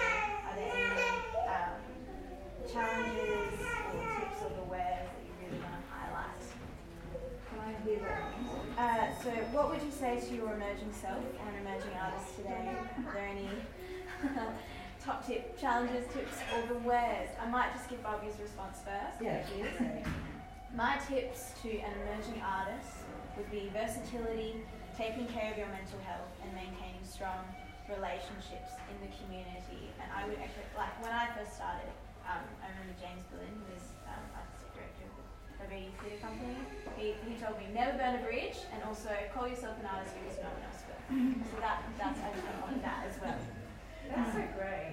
Are 0.45 0.55
there 0.57 0.73
any 0.77 1.09
um, 1.49 1.77
challenges 2.69 3.57
or 3.65 4.05
tips 4.13 4.39
or 4.45 4.53
the 4.61 4.67
wares 4.69 5.09
that 5.09 5.25
you 5.25 5.33
really 5.41 5.61
want 5.65 5.73
to 5.73 5.85
highlight? 5.89 6.43
Can 7.49 7.59
I 7.65 7.73
hear 7.81 8.01
that? 8.05 8.29
Uh, 8.77 9.23
so, 9.25 9.31
what 9.57 9.71
would 9.73 9.83
you 9.83 9.91
say 9.91 10.21
to 10.21 10.35
your 10.37 10.53
emerging 10.53 10.93
self 10.93 11.25
or 11.41 11.49
an 11.49 11.65
emerging 11.65 11.97
artist 11.97 12.37
today? 12.37 12.77
Are 12.77 13.13
there 13.15 13.25
any 13.25 13.49
top 15.09 15.25
tip, 15.25 15.57
challenges, 15.57 16.05
tips, 16.13 16.37
or 16.53 16.61
the 16.69 16.77
wares. 16.85 17.33
I 17.41 17.49
might 17.49 17.73
just 17.73 17.89
give 17.89 18.05
Bobby's 18.05 18.37
response 18.37 18.85
first. 18.85 19.17
Yeah. 19.25 19.41
My 20.77 21.01
tips 21.09 21.57
to 21.65 21.73
an 21.81 21.97
emerging 22.05 22.45
artist 22.45 23.09
would 23.41 23.49
be 23.49 23.73
versatility, 23.73 24.61
taking 25.01 25.25
care 25.33 25.49
of 25.49 25.57
your 25.57 25.73
mental 25.73 25.97
health, 26.05 26.29
and 26.45 26.53
maintaining 26.53 27.01
strong 27.09 27.41
relationships 27.89 28.77
in 28.93 29.01
the 29.01 29.09
community. 29.17 29.89
And 29.97 30.13
I 30.13 30.29
would 30.29 30.37
echo, 30.37 30.61
like 30.77 30.93
when 31.01 31.17
I 31.17 31.33
first 31.33 31.57
started, 31.57 31.89
um, 32.29 32.45
I 32.61 32.69
remember 32.77 32.93
James 33.01 33.25
Bullen, 33.33 33.49
who 33.49 33.65
was 33.73 33.89
um, 34.05 34.21
artistic 34.37 34.69
director 34.77 35.09
of 35.09 35.17
the 35.17 35.25
Haviti 35.57 35.89
Theatre 36.05 36.21
Company. 36.21 36.61
He, 37.01 37.17
he 37.25 37.41
told 37.41 37.57
me 37.57 37.73
never 37.73 37.97
burn 37.97 38.21
a 38.21 38.23
bridge, 38.29 38.61
and 38.77 38.85
also 38.85 39.09
call 39.33 39.49
yourself 39.49 39.81
an 39.81 39.89
artist 39.89 40.13
because 40.21 40.37
no 40.45 40.53
one 40.53 40.69
else 40.69 40.85
will. 40.85 41.01
so 41.49 41.57
that 41.65 41.81
that's 41.97 42.21
I 42.21 42.29
just 42.37 42.45
want 42.61 42.85
that 42.85 43.09
as 43.09 43.17
well. 43.25 43.41
That's 44.09 44.33
so 44.33 44.45
great. 44.57 44.93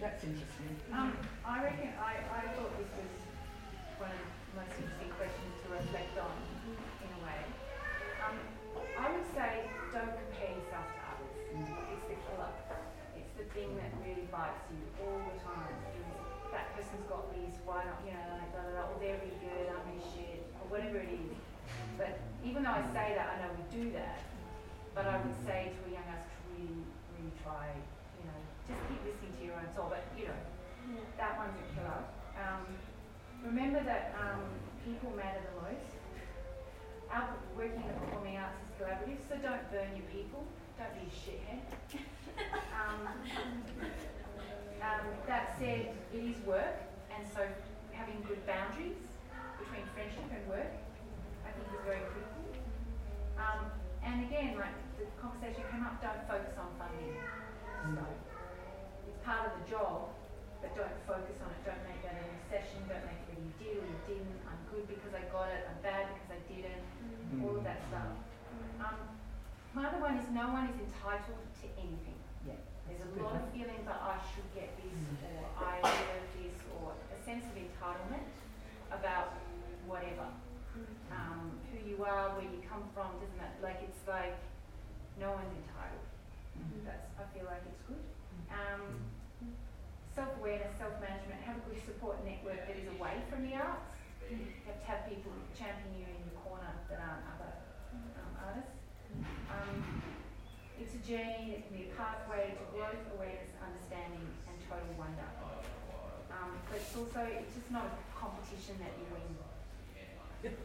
That's 0.00 0.22
interesting. 0.24 0.72
Um, 0.92 1.16
I 1.44 1.62
reckon 1.64 1.90
I, 2.00 2.20
I 2.28 2.40
thought 2.56 2.72
this 2.76 2.92
was 2.92 3.12
one 3.98 4.12
of 4.12 4.20
the 4.20 4.54
most 4.60 4.74
interesting 4.76 5.10
questions 5.16 5.52
to 5.64 5.66
reflect 5.72 6.14
on 6.20 6.36
in 7.00 7.10
a 7.10 7.20
way. 7.24 7.40
Um, 8.24 8.36
I 8.96 9.06
would 9.12 9.28
say 9.32 9.64
don't 9.92 10.12
compare 10.12 10.52
yourself 10.56 10.86
to 10.92 11.00
others. 11.08 11.36
It's 11.92 12.06
the 12.08 12.18
killer. 12.28 12.52
It's 13.16 13.32
the 13.36 13.46
thing 13.56 13.76
that 13.80 13.90
really 14.04 14.28
bites 14.30 14.64
you 14.70 14.80
all 15.04 15.20
the 15.24 15.36
time. 15.40 15.74
Is 15.96 16.06
that 16.52 16.74
person's 16.76 17.06
got 17.08 17.30
this, 17.32 17.54
why 17.64 17.84
not, 17.86 18.02
you 18.04 18.12
know, 18.12 18.26
like, 18.38 18.50
blah, 18.52 18.62
blah, 18.66 18.74
blah, 18.74 18.90
or 18.90 18.96
they're 18.98 19.18
really 19.22 19.38
good, 19.38 19.70
I'm 19.70 19.82
really 19.86 20.02
shit, 20.02 20.42
or 20.58 20.66
whatever 20.66 20.98
it 20.98 21.10
is. 21.14 21.38
But 21.96 22.18
even 22.42 22.62
though 22.66 22.74
I 22.74 22.82
say 22.90 23.14
that, 23.14 23.26
I 23.30 23.34
know 23.42 23.50
we 23.54 23.64
do 23.70 23.92
that, 23.94 24.18
but 24.94 25.06
I 25.06 25.22
would 25.22 25.38
say 25.46 25.70
to 25.70 25.78
a 25.86 25.90
young 25.94 26.08
us 26.10 26.26
to 26.26 26.36
really, 26.50 26.82
really 27.14 27.30
try, 27.46 27.70
you 28.18 28.24
know, 28.26 28.38
just 28.66 28.82
keep 28.90 28.98
listening 29.06 29.30
to 29.38 29.42
your 29.46 29.54
own 29.62 29.70
soul. 29.70 29.86
But, 29.94 30.02
you 30.18 30.26
know, 30.26 30.40
that 31.18 31.38
one's 31.38 31.54
a 31.54 31.66
killer. 31.70 32.02
Um, 32.34 32.66
remember 33.46 33.78
that 33.86 34.14
um, 34.18 34.42
people 34.82 35.14
matter 35.14 35.38
the 35.38 35.54
most. 35.62 35.94
Our 37.14 37.30
working 37.54 37.82
in 37.82 37.88
the 37.90 37.98
performing 38.06 38.38
arts 38.38 38.58
is 38.66 38.70
collaborative, 38.74 39.22
so 39.30 39.34
don't 39.38 39.62
burn 39.70 39.94
your 39.94 40.06
people. 40.10 40.42
Don't 40.78 40.94
be 40.98 41.06
a 41.06 41.14
shithead. 41.14 41.62
Um, 42.70 43.06
um, 44.80 45.04
that 45.26 45.58
said, 45.58 45.92
it 46.14 46.22
is 46.24 46.38
work, 46.46 46.80
and 47.12 47.26
so 47.28 47.44
having 47.92 48.16
good 48.24 48.40
boundaries 48.46 48.96
between 49.60 49.84
friendship 49.92 50.24
and 50.32 50.40
work, 50.48 50.72
I 51.44 51.52
think 51.52 51.68
is 51.68 51.84
very 51.84 52.00
critical. 52.14 52.48
Um, 53.36 53.68
and 54.00 54.24
again, 54.24 54.56
like 54.56 54.72
the 54.96 55.04
conversation 55.20 55.66
came 55.68 55.84
up, 55.84 56.00
don't 56.00 56.24
focus 56.24 56.56
on 56.56 56.72
funding. 56.80 57.12
So 57.92 58.06
it's 59.04 59.20
part 59.20 59.50
of 59.50 59.52
the 59.60 59.64
job, 59.68 60.14
but 60.64 60.72
don't 60.72 60.96
focus 61.04 61.36
on 61.44 61.52
it. 61.52 61.60
Don't 61.66 61.84
make 61.84 62.00
that 62.06 62.16
an 62.16 62.28
obsession. 62.40 62.80
Don't 62.88 63.04
make 63.04 63.20
it 63.28 63.36
a 63.36 63.40
you 63.40 63.52
did 63.60 63.74
or 63.82 63.84
you 63.84 64.00
didn't. 64.08 64.40
I'm 64.48 64.62
good 64.72 64.88
because 64.88 65.12
I 65.12 65.28
got 65.28 65.52
it. 65.52 65.68
I'm 65.68 65.80
bad 65.84 66.08
because 66.16 66.38
I 66.38 66.40
didn't. 66.48 66.86
All 67.44 67.54
of 67.56 67.62
that 67.62 67.78
stuff. 67.88 68.10
Um, 68.82 68.96
my 69.72 69.86
other 69.86 70.00
one 70.02 70.18
is 70.18 70.19
no 70.32 70.54
one 70.54 70.70
is 70.70 70.78
entitled 70.78 71.42
to 71.62 71.66
anything. 71.78 72.18
Yeah. 72.46 72.58
There's 72.86 73.02
a 73.02 73.10
lot 73.22 73.34
one. 73.34 73.42
of 73.42 73.50
feeling 73.52 73.82
that 73.86 73.98
I 73.98 74.18
should 74.30 74.46
get 74.54 74.74
this 74.78 74.94
or 75.26 75.42
I 75.58 75.78
deserve 75.82 76.26
this 76.38 76.56
or 76.78 76.94
a 77.10 77.18
sense 77.22 77.44
of 77.46 77.54
entitlement 77.58 78.30
about 78.90 79.34
whatever. 79.86 80.30
Um, 81.10 81.58
who 81.74 81.82
you 81.82 82.06
are, 82.06 82.30
where 82.38 82.46
you 82.46 82.62
come 82.62 82.86
from, 82.94 83.18
doesn't 83.18 83.38
that 83.42 83.58
like 83.58 83.82
it's 83.82 84.06
like 84.06 84.38
no 85.18 85.34
one's 85.34 85.50
entitled. 85.50 86.06
That's 86.86 87.10
I 87.18 87.26
feel 87.34 87.50
like 87.50 87.66
it's 87.66 87.82
good. 87.90 87.98
Um, 88.54 89.02
self 90.14 90.30
awareness, 90.38 90.70
self 90.78 90.94
management, 91.02 91.42
have 91.42 91.58
a 91.58 91.64
good 91.66 91.82
support 91.82 92.22
network 92.22 92.62
that 92.70 92.78
is 92.78 92.86
away 92.94 93.18
from 93.26 93.42
the 93.42 93.58
arts. 93.58 93.90
Have 94.70 94.78
to 94.78 94.86
have 94.86 95.02
people 95.10 95.34
champion 95.58 95.90
you 95.98 96.06
in 96.06 96.22
your 96.30 96.38
corner 96.46 96.70
that 96.86 97.02
aren't 97.02 97.26
other 97.34 97.50
um, 97.98 98.30
artists. 98.38 98.78
Um, 99.50 99.74
it's 100.80 100.94
a 100.96 101.02
journey, 101.04 101.60
it 101.60 101.68
can 101.68 101.76
be 101.76 101.84
a 101.88 101.92
pathway 101.94 102.56
to 102.56 102.64
growth, 102.72 103.04
awareness, 103.16 103.52
understanding, 103.60 104.24
and 104.48 104.56
total 104.64 104.88
wonder. 104.96 105.28
Um, 106.32 106.56
but 106.68 106.80
it's 106.80 106.94
also, 106.96 107.20
it's 107.28 107.52
just 107.54 107.68
not 107.70 107.84
a 107.86 107.94
competition 108.16 108.80
that 108.80 108.92
you 108.96 109.06
win. 109.12 109.30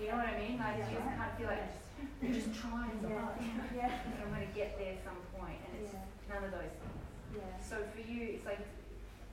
You 0.00 0.08
know 0.10 0.16
what 0.18 0.34
I 0.34 0.40
mean? 0.40 0.56
Like, 0.58 0.80
you 0.82 0.98
just 0.98 1.14
can't 1.14 1.34
feel 1.38 1.46
like 1.46 1.62
you're 1.62 1.70
just, 1.70 1.78
you're 2.24 2.34
just 2.40 2.50
trying 2.58 2.96
so 2.98 3.08
hard. 3.14 3.36
Yeah. 3.76 3.92
I'm 4.24 4.32
going 4.34 4.48
to 4.48 4.54
get 4.56 4.74
there 4.80 4.96
some 5.04 5.20
point, 5.38 5.60
and 5.62 5.72
it's 5.84 5.92
Yeah. 5.94 6.08
none 6.32 6.42
of 6.42 6.50
those 6.50 6.72
things. 6.80 7.04
Yeah. 7.36 7.54
So 7.60 7.76
for 7.94 8.00
you, 8.02 8.34
it's 8.40 8.46
like 8.48 8.64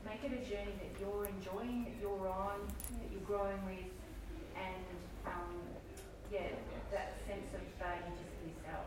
make 0.06 0.22
it 0.28 0.36
a 0.36 0.42
journey 0.46 0.76
that 0.78 0.92
you're 1.00 1.26
enjoying, 1.26 1.88
that 1.90 1.96
you're 2.04 2.28
on, 2.30 2.68
that 3.00 3.10
you're 3.10 3.26
growing 3.26 3.64
with, 3.66 3.90
and 4.60 4.86
um, 5.26 5.56
yeah, 6.30 6.54
that 6.92 7.18
sense 7.26 7.50
of 7.56 7.64
value 7.82 8.14
just 8.20 8.30
for 8.38 8.46
yourself. 8.46 8.86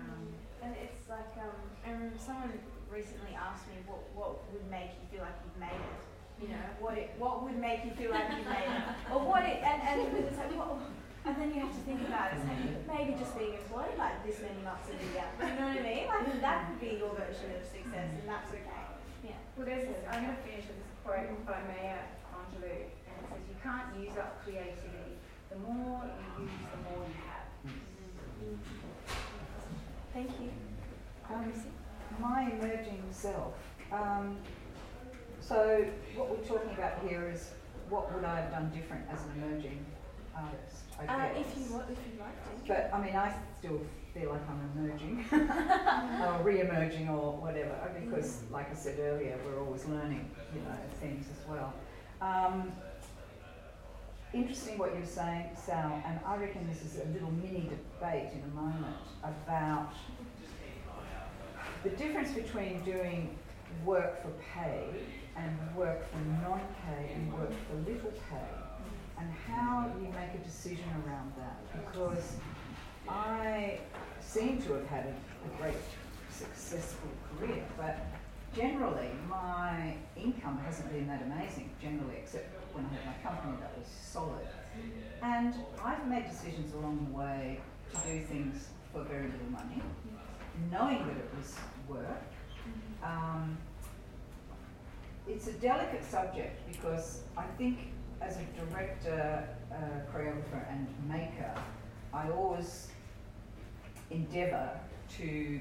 Um, 0.00 0.24
And 0.62 0.72
it's 0.92 1.08
like, 1.08 1.34
um, 1.42 1.56
I 1.84 1.90
remember 1.90 2.18
someone 2.18 2.52
recently 2.90 3.34
asked 3.34 3.66
me 3.68 3.82
what, 3.86 4.02
what 4.14 4.46
would 4.52 4.66
make 4.70 4.94
you 4.98 5.06
feel 5.10 5.22
like 5.26 5.36
you've 5.42 5.58
made 5.58 5.74
it. 5.74 6.02
You 6.36 6.52
know, 6.52 6.68
what 6.84 7.00
it, 7.00 7.16
what 7.16 7.42
would 7.48 7.56
make 7.56 7.80
you 7.88 7.96
feel 7.96 8.12
like 8.12 8.28
you've 8.28 8.44
made 8.44 8.68
it? 8.68 8.84
Or 9.08 9.24
what 9.24 9.40
it, 9.42 9.64
and, 9.64 9.80
and 9.80 9.96
it's 10.20 10.36
like, 10.36 10.52
what, 10.52 10.76
and 11.24 11.34
then 11.40 11.48
you 11.50 11.64
have 11.64 11.72
to 11.72 11.82
think 11.88 12.04
about 12.04 12.36
it. 12.36 12.38
It's 12.38 12.46
like, 12.46 12.84
maybe 12.86 13.16
just 13.16 13.32
being 13.34 13.56
employed 13.56 13.96
like 13.96 14.20
this 14.20 14.38
many 14.44 14.60
months 14.60 14.86
a 14.92 14.96
year. 15.16 15.24
You 15.40 15.56
know 15.56 15.72
what 15.72 15.80
I 15.80 15.82
mean? 15.82 16.06
Like, 16.06 16.40
that 16.44 16.68
could 16.68 16.80
be 16.80 17.00
your 17.00 17.16
version 17.16 17.56
of 17.56 17.64
success, 17.64 18.12
and 18.20 18.28
that's 18.28 18.52
okay. 18.52 18.84
Yeah. 19.24 19.40
well, 19.56 19.66
there's 19.66 19.88
this, 19.88 19.98
I'm 20.06 20.22
going 20.22 20.36
to 20.36 20.42
finish 20.44 20.68
with 20.70 20.78
this 20.78 20.92
quote 21.02 21.34
by 21.48 21.58
Maya 21.66 22.04
Angelou, 22.30 22.92
and 22.94 23.16
it 23.16 23.26
says, 23.26 23.42
"You 23.48 23.56
can't 23.58 23.90
use 23.98 24.14
up 24.14 24.44
creativity. 24.44 25.18
The 25.50 25.58
more 25.58 26.04
you 26.04 26.46
use, 26.46 26.62
the 26.70 26.78
more 26.86 27.02
you 27.02 27.16
have." 27.26 27.48
Thank 30.12 30.30
you. 30.40 30.65
Um, 31.32 31.52
my 32.20 32.50
emerging 32.52 33.02
self. 33.10 33.54
Um, 33.92 34.36
so 35.40 35.84
what 36.14 36.30
we're 36.30 36.44
talking 36.44 36.70
about 36.76 36.98
here 37.06 37.30
is 37.32 37.50
what 37.88 38.12
would 38.14 38.24
I 38.24 38.40
have 38.40 38.50
done 38.50 38.70
different 38.74 39.04
as 39.10 39.20
an 39.24 39.42
emerging 39.42 39.84
artist? 40.34 40.82
I 40.98 41.04
Uh, 41.06 41.38
if 41.38 41.46
you 41.58 41.72
want, 41.74 41.90
if 41.90 41.98
you'd 42.06 42.20
like 42.20 42.64
to. 42.64 42.68
But 42.68 42.90
I 42.92 43.02
mean, 43.04 43.14
I 43.14 43.34
still 43.58 43.80
feel 44.14 44.30
like 44.30 44.40
I'm 44.48 44.70
emerging, 44.76 45.24
or 46.22 46.42
re-emerging, 46.42 47.08
or 47.08 47.32
whatever, 47.36 47.76
because, 48.02 48.42
like 48.50 48.70
I 48.70 48.74
said 48.74 48.98
earlier, 48.98 49.38
we're 49.44 49.60
always 49.62 49.84
learning, 49.84 50.30
you 50.54 50.60
know, 50.62 50.76
things 51.00 51.26
as 51.30 51.46
well. 51.48 51.74
Um, 52.22 52.72
interesting 54.32 54.78
what 54.78 54.94
you're 54.94 55.04
saying, 55.04 55.50
Sal, 55.54 56.02
and 56.06 56.18
I 56.26 56.36
reckon 56.36 56.66
this 56.66 56.82
is 56.82 57.00
a 57.00 57.04
little 57.12 57.30
mini 57.30 57.68
debate 57.68 58.30
in 58.32 58.42
a 58.42 58.54
moment 58.54 58.96
about 59.22 59.92
the 61.88 61.96
difference 61.96 62.32
between 62.32 62.82
doing 62.82 63.38
work 63.84 64.20
for 64.20 64.30
pay 64.52 64.88
and 65.36 65.56
work 65.76 66.10
for 66.10 66.18
non-pay 66.42 67.12
and 67.14 67.32
work 67.32 67.52
for 67.68 67.76
little 67.88 68.10
pay 68.28 68.50
and 69.18 69.30
how 69.46 69.88
you 70.00 70.08
make 70.08 70.34
a 70.34 70.44
decision 70.44 70.84
around 71.06 71.32
that 71.38 71.56
because 71.72 72.38
I 73.08 73.78
seem 74.20 74.60
to 74.62 74.72
have 74.72 74.86
had 74.86 75.06
a, 75.06 75.10
a 75.46 75.62
great 75.62 75.76
successful 76.28 77.08
career 77.38 77.62
but 77.76 78.04
generally 78.52 79.10
my 79.28 79.94
income 80.16 80.58
hasn't 80.66 80.90
been 80.92 81.06
that 81.06 81.22
amazing 81.22 81.70
generally 81.80 82.16
except 82.16 82.52
when 82.74 82.84
I 82.84 82.88
had 82.94 83.06
my 83.06 83.30
company 83.30 83.58
that 83.60 83.78
was 83.78 83.86
solid. 83.86 84.48
And 85.22 85.54
I've 85.84 86.04
made 86.08 86.28
decisions 86.28 86.74
along 86.74 87.06
the 87.10 87.16
way 87.16 87.60
to 87.92 88.12
do 88.12 88.24
things 88.24 88.70
for 88.92 89.04
very 89.04 89.28
little 89.28 89.50
money 89.52 89.80
knowing 90.70 91.06
that 91.06 91.16
it 91.16 91.30
was 91.36 91.54
work 91.88 92.22
um, 93.02 93.56
it's 95.28 95.48
a 95.48 95.52
delicate 95.52 96.04
subject 96.04 96.60
because 96.70 97.22
I 97.36 97.44
think 97.58 97.78
as 98.20 98.38
a 98.38 98.44
director, 98.70 99.48
uh, 99.70 99.76
choreographer, 100.12 100.70
and 100.70 100.86
maker, 101.08 101.52
I 102.12 102.30
always 102.30 102.88
endeavour 104.10 104.70
to 105.18 105.60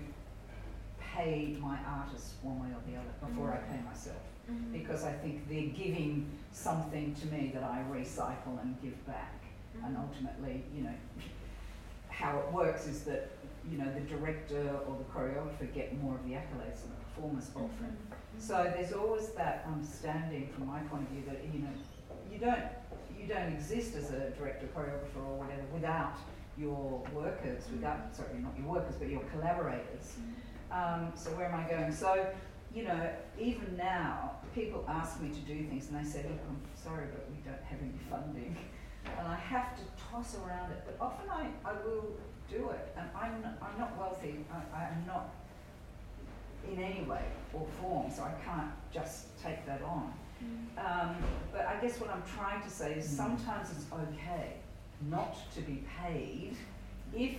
pay 1.00 1.58
my 1.60 1.78
artists 1.88 2.36
one 2.42 2.60
way 2.60 2.68
or 2.68 2.82
the 2.90 2.98
other 2.98 3.32
before 3.32 3.54
I 3.54 3.58
pay 3.72 3.82
myself. 3.84 4.18
Because 4.72 5.04
I 5.04 5.12
think 5.12 5.50
they're 5.50 5.74
giving 5.74 6.30
something 6.52 7.16
to 7.16 7.28
me 7.28 7.52
that 7.54 7.64
I 7.64 7.84
recycle 7.92 8.62
and 8.62 8.80
give 8.82 9.06
back. 9.08 9.44
And 9.84 9.98
ultimately, 9.98 10.64
you 10.74 10.84
know, 10.84 10.94
how 12.10 12.38
it 12.40 12.54
works 12.54 12.88
is 12.88 13.02
that, 13.04 13.32
you 13.70 13.78
know, 13.78 13.92
the 13.94 14.02
director 14.02 14.80
or 14.88 14.98
the 14.98 15.04
choreographer 15.06 15.72
get 15.74 16.00
more 16.02 16.16
of 16.16 16.24
the 16.26 16.34
accolades 16.34 16.82
than 16.82 16.92
the 16.92 17.06
performers 17.06 17.46
mm-hmm. 17.46 17.66
often. 17.66 17.98
So 18.38 18.72
there's 18.76 18.94
always 18.94 19.30
that 19.30 19.66
understanding 19.68 20.50
from 20.54 20.68
my 20.68 20.80
point 20.82 21.04
of 21.04 21.10
view 21.10 21.24
that 21.28 21.42
you 21.54 21.62
know 21.62 21.70
you 22.32 22.38
don't 22.38 22.64
you 23.18 23.28
don't 23.28 23.54
exist 23.54 23.96
as 23.96 24.12
a 24.12 24.32
director, 24.32 24.68
choreographer, 24.76 25.26
or 25.26 25.38
whatever 25.38 25.64
without 25.74 26.18
your 26.58 27.04
workers, 27.14 27.64
mm-hmm. 27.64 27.76
without 27.78 28.16
sorry 28.16 28.40
not 28.40 28.54
your 28.58 28.68
workers 28.68 28.96
but 29.00 29.10
your 29.10 29.24
collaborators. 29.32 30.16
Mm-hmm. 30.20 31.06
Um, 31.06 31.12
so 31.16 31.30
where 31.32 31.52
am 31.52 31.60
I 31.60 31.70
going? 31.70 31.94
So 31.94 32.28
you 32.76 32.84
know, 32.84 33.10
even 33.40 33.78
now, 33.78 34.32
people 34.54 34.84
ask 34.88 35.22
me 35.22 35.30
to 35.30 35.40
do 35.40 35.64
things 35.68 35.88
and 35.88 35.98
they 35.98 36.08
say, 36.08 36.24
look, 36.24 36.40
I'm 36.50 36.60
sorry, 36.76 37.06
but 37.10 37.26
we 37.32 37.38
don't 37.50 37.64
have 37.64 37.80
any 37.82 37.98
funding. 38.10 38.58
And 39.18 39.28
I 39.28 39.36
have 39.36 39.78
to 39.78 39.84
toss 40.12 40.36
around 40.36 40.72
it, 40.72 40.84
but 40.86 40.98
often 41.00 41.30
I, 41.30 41.48
I 41.64 41.72
will 41.86 42.18
do 42.50 42.70
it. 42.70 42.94
And 42.98 43.08
I'm, 43.16 43.42
not- 43.42 43.58
I'm 43.62 43.80
not 43.80 43.98
wealthy, 43.98 44.46
I, 44.52 44.78
I 44.78 44.84
am 44.90 45.04
not 45.08 45.30
in 46.72 46.82
any 46.82 47.04
way 47.04 47.24
or 47.54 47.66
form, 47.82 48.12
so 48.12 48.24
I 48.24 48.34
can't 48.44 48.72
just 48.94 49.38
take 49.42 49.66
that 49.66 49.82
on. 49.82 50.14
Um, 50.78 51.16
but 51.52 51.66
I 51.66 51.80
guess 51.80 52.00
what 52.00 52.10
I'm 52.10 52.24
trying 52.36 52.62
to 52.64 52.70
say 52.70 52.94
is 52.96 53.08
sometimes 53.10 53.70
it's 53.72 53.86
okay 53.94 54.54
not 55.10 55.38
to 55.56 55.62
be 55.62 55.84
paid 56.02 56.56
if 57.16 57.36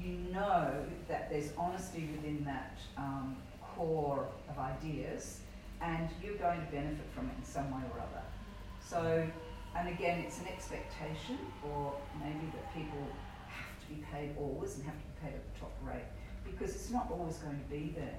you 0.00 0.12
know 0.32 0.84
that 1.08 1.30
there's 1.30 1.50
honesty 1.58 2.08
within 2.16 2.44
that 2.44 2.78
um, 2.96 3.36
core 3.62 4.26
of 4.48 4.58
ideas 4.58 5.40
and 5.82 6.08
you're 6.22 6.36
going 6.36 6.60
to 6.64 6.72
benefit 6.72 7.06
from 7.14 7.26
it 7.26 7.32
in 7.38 7.44
some 7.44 7.70
way 7.70 7.82
or 7.92 8.00
other. 8.00 8.22
So, 8.84 9.26
and 9.76 9.88
again, 9.88 10.20
it's 10.20 10.38
an 10.40 10.46
expectation 10.48 11.38
or 11.68 11.92
maybe 12.22 12.46
that 12.52 12.72
people 12.74 12.98
have 13.00 13.33
to 13.84 13.94
be 13.94 14.02
paid 14.12 14.34
always 14.38 14.76
and 14.76 14.84
have 14.84 14.94
to 14.96 15.04
be 15.06 15.14
paid 15.28 15.34
at 15.34 15.44
the 15.54 15.60
top 15.60 15.72
rate 15.82 16.08
because 16.44 16.74
it's 16.74 16.90
not 16.90 17.08
always 17.10 17.36
going 17.38 17.58
to 17.58 17.68
be 17.70 17.92
there. 17.96 18.18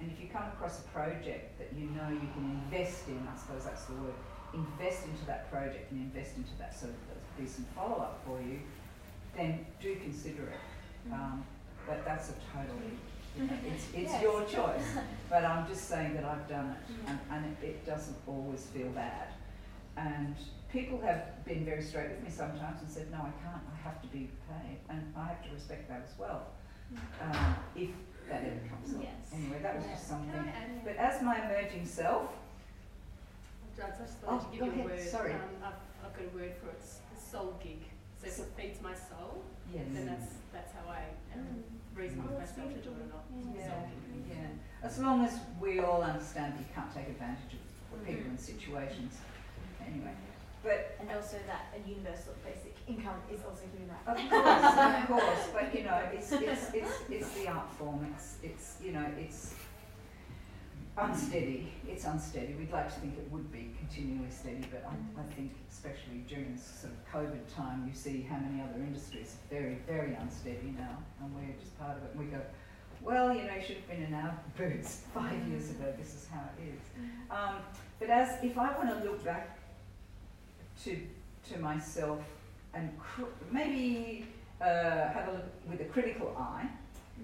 And 0.00 0.10
if 0.10 0.20
you 0.20 0.28
come 0.32 0.44
across 0.44 0.80
a 0.80 0.88
project 0.88 1.58
that 1.58 1.70
you 1.78 1.86
know 1.90 2.08
you 2.08 2.28
can 2.34 2.60
invest 2.64 3.08
in, 3.08 3.20
I 3.32 3.36
suppose 3.38 3.64
that's 3.64 3.84
the 3.84 3.94
word, 3.94 4.14
invest 4.54 5.04
into 5.06 5.24
that 5.26 5.50
project 5.50 5.90
and 5.92 6.00
invest 6.00 6.36
into 6.36 6.50
that 6.58 6.74
so 6.78 6.86
that 6.86 6.96
there's 7.36 7.50
some 7.50 7.66
follow 7.76 7.96
up 7.96 8.20
for 8.26 8.40
you, 8.40 8.60
then 9.36 9.66
do 9.80 9.94
consider 9.96 10.44
it. 10.44 11.12
Um, 11.12 11.44
but 11.86 12.04
that's 12.04 12.30
a 12.30 12.34
totally, 12.52 12.92
you 13.36 13.44
know, 13.44 13.52
it's, 13.66 13.84
it's 13.94 14.12
Yes. 14.12 14.22
your 14.22 14.42
choice. 14.44 14.84
But 15.30 15.44
I'm 15.44 15.66
just 15.68 15.84
saying 15.88 16.14
that 16.14 16.24
I've 16.24 16.48
done 16.48 16.70
it 16.76 16.94
and, 17.06 17.18
and 17.30 17.56
it, 17.62 17.64
it 17.64 17.86
doesn't 17.86 18.16
always 18.26 18.66
feel 18.66 18.88
bad. 18.88 19.28
And 19.96 20.34
people 20.72 21.00
have 21.00 21.44
been 21.44 21.64
very 21.64 21.82
straight 21.82 22.10
with 22.10 22.22
me 22.22 22.30
sometimes 22.30 22.80
and 22.80 22.90
said, 22.90 23.10
no, 23.10 23.18
I 23.18 23.32
can't, 23.42 23.62
I 23.72 23.76
have 23.88 24.00
to 24.02 24.08
be 24.08 24.30
paid. 24.48 24.78
And 24.88 25.12
I 25.16 25.26
have 25.28 25.42
to 25.46 25.50
respect 25.54 25.88
that 25.88 26.02
as 26.04 26.18
well, 26.18 26.46
um, 27.22 27.56
if 27.76 27.90
that 28.28 28.42
ever 28.44 28.60
comes 28.68 28.94
up. 28.94 29.02
Yes. 29.02 29.30
Anyway, 29.34 29.58
that 29.62 29.76
was 29.76 29.84
just 29.86 30.08
Can 30.08 30.18
something. 30.24 30.52
Add? 30.52 30.84
But 30.84 30.96
as 30.96 31.22
my 31.22 31.36
emerging 31.44 31.86
self, 31.86 32.30
I 33.82 33.88
just 33.98 34.18
Oh, 34.26 34.36
wanted 34.36 34.44
to 34.44 34.50
give 34.52 34.60
go 34.60 34.66
you 34.66 34.70
a 34.72 34.74
ahead, 34.74 34.90
word. 34.98 35.08
sorry. 35.08 35.32
Um, 35.32 35.40
I've, 35.64 35.80
I've 36.04 36.12
got 36.14 36.24
a 36.28 36.36
word 36.36 36.52
for 36.60 36.68
it. 36.68 36.76
It's 36.78 37.00
a 37.16 37.30
soul 37.30 37.58
gig. 37.62 37.80
So 38.20 38.26
if 38.26 38.38
it 38.38 38.52
feeds 38.54 38.82
my 38.82 38.92
soul, 38.92 39.40
yes. 39.72 39.84
then 39.94 40.04
that's 40.04 40.34
that's 40.52 40.72
how 40.76 40.92
I 40.92 41.04
um, 41.34 41.64
reason 41.96 42.22
with 42.22 42.36
myself 42.38 42.68
to 42.68 42.80
do 42.84 42.90
it 42.90 43.00
or 43.00 43.08
not. 43.08 43.24
Yeah, 43.56 43.68
Soul 43.72 43.88
gig. 44.12 44.36
yeah. 44.36 44.86
As 44.86 44.98
long 44.98 45.24
as 45.24 45.38
we 45.58 45.80
all 45.80 46.02
understand 46.02 46.52
that 46.52 46.60
you 46.60 46.66
can't 46.74 46.92
take 46.94 47.08
advantage 47.08 47.56
of 47.56 48.06
people 48.06 48.26
in 48.30 48.36
situations. 48.36 49.16
Anyway, 49.80 50.12
but 50.62 50.96
And 51.00 51.10
also 51.10 51.38
that 51.46 51.72
a 51.74 51.88
universal 51.88 52.34
basic 52.44 52.76
income 52.86 53.16
is 53.32 53.40
also 53.44 53.62
human 53.72 53.90
of 54.06 54.16
right. 54.16 54.30
course, 54.30 55.02
of 55.02 55.06
course, 55.24 55.48
but 55.52 55.74
you 55.74 55.84
know, 55.84 56.00
it's 56.12 56.32
it's 56.32 56.74
it's 56.74 56.92
it's 57.08 57.30
the 57.32 57.48
art 57.48 57.70
form. 57.72 58.06
It's 58.14 58.36
it's 58.42 58.76
you 58.82 58.92
know, 58.92 59.06
it's 59.18 59.54
unsteady. 60.96 61.72
It's 61.88 62.04
unsteady. 62.04 62.54
We'd 62.54 62.72
like 62.72 62.92
to 62.92 63.00
think 63.00 63.16
it 63.16 63.30
would 63.30 63.50
be 63.52 63.70
continually 63.78 64.30
steady, 64.30 64.66
but 64.70 64.84
I, 64.84 64.90
I 64.90 64.92
mm-hmm. 64.92 65.30
think 65.32 65.52
especially 65.70 66.24
during 66.28 66.54
this 66.54 66.64
sort 66.64 66.92
of 66.92 67.00
COVID 67.12 67.54
time, 67.54 67.86
you 67.88 67.94
see 67.94 68.26
how 68.28 68.38
many 68.38 68.62
other 68.62 68.80
industries 68.80 69.36
are 69.36 69.54
very 69.54 69.78
very 69.86 70.14
unsteady 70.14 70.74
now, 70.76 70.98
and 71.20 71.34
we're 71.34 71.56
just 71.58 71.78
part 71.78 71.96
of 71.96 72.04
it. 72.04 72.10
And 72.12 72.20
we 72.20 72.26
go, 72.26 72.40
well, 73.02 73.34
you 73.34 73.44
know, 73.44 73.54
you 73.54 73.62
should 73.62 73.76
have 73.76 73.88
been 73.88 74.02
in 74.02 74.14
our 74.14 74.38
boots 74.58 75.02
five 75.14 75.46
years 75.48 75.64
mm-hmm. 75.64 75.82
ago. 75.82 75.94
This 75.98 76.14
is 76.14 76.26
how 76.30 76.42
it 76.58 76.68
is. 76.68 76.80
Mm-hmm. 76.98 77.32
Um, 77.32 77.62
but 77.98 78.10
as 78.10 78.42
if 78.42 78.58
I 78.58 78.76
want 78.76 78.88
to 78.90 79.04
look 79.04 79.24
back 79.24 79.59
to 80.84 80.96
to 81.50 81.58
myself 81.58 82.20
and 82.74 82.96
cr- 82.98 83.22
maybe 83.50 84.26
uh, 84.60 84.64
have 84.64 85.28
a 85.28 85.32
look 85.32 85.44
with 85.68 85.80
a 85.80 85.84
critical 85.86 86.36
eye, 86.38 86.68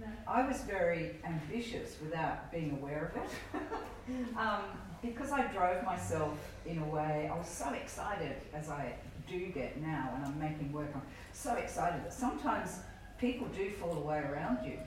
No. 0.01 0.07
I 0.27 0.47
was 0.47 0.63
very 0.63 1.17
ambitious 1.25 1.97
without 2.03 2.51
being 2.51 2.79
aware 2.81 3.13
of 3.15 3.23
it. 3.23 4.39
um, 4.39 4.63
because 5.03 5.31
I 5.31 5.47
drove 5.53 5.85
myself 5.85 6.37
in 6.65 6.79
a 6.79 6.85
way, 6.85 7.31
I 7.33 7.37
was 7.37 7.47
so 7.49 7.73
excited 7.75 8.37
as 8.55 8.69
I 8.69 8.95
do 9.29 9.47
get 9.49 9.81
now 9.81 10.11
when 10.13 10.25
I'm 10.25 10.39
making 10.39 10.73
work. 10.73 10.91
I'm 10.95 11.03
so 11.33 11.55
excited 11.55 12.05
that 12.05 12.15
sometimes 12.15 12.81
people 13.19 13.47
do 13.49 13.71
fall 13.71 13.99
away 13.99 14.19
around 14.19 14.65
you. 14.65 14.79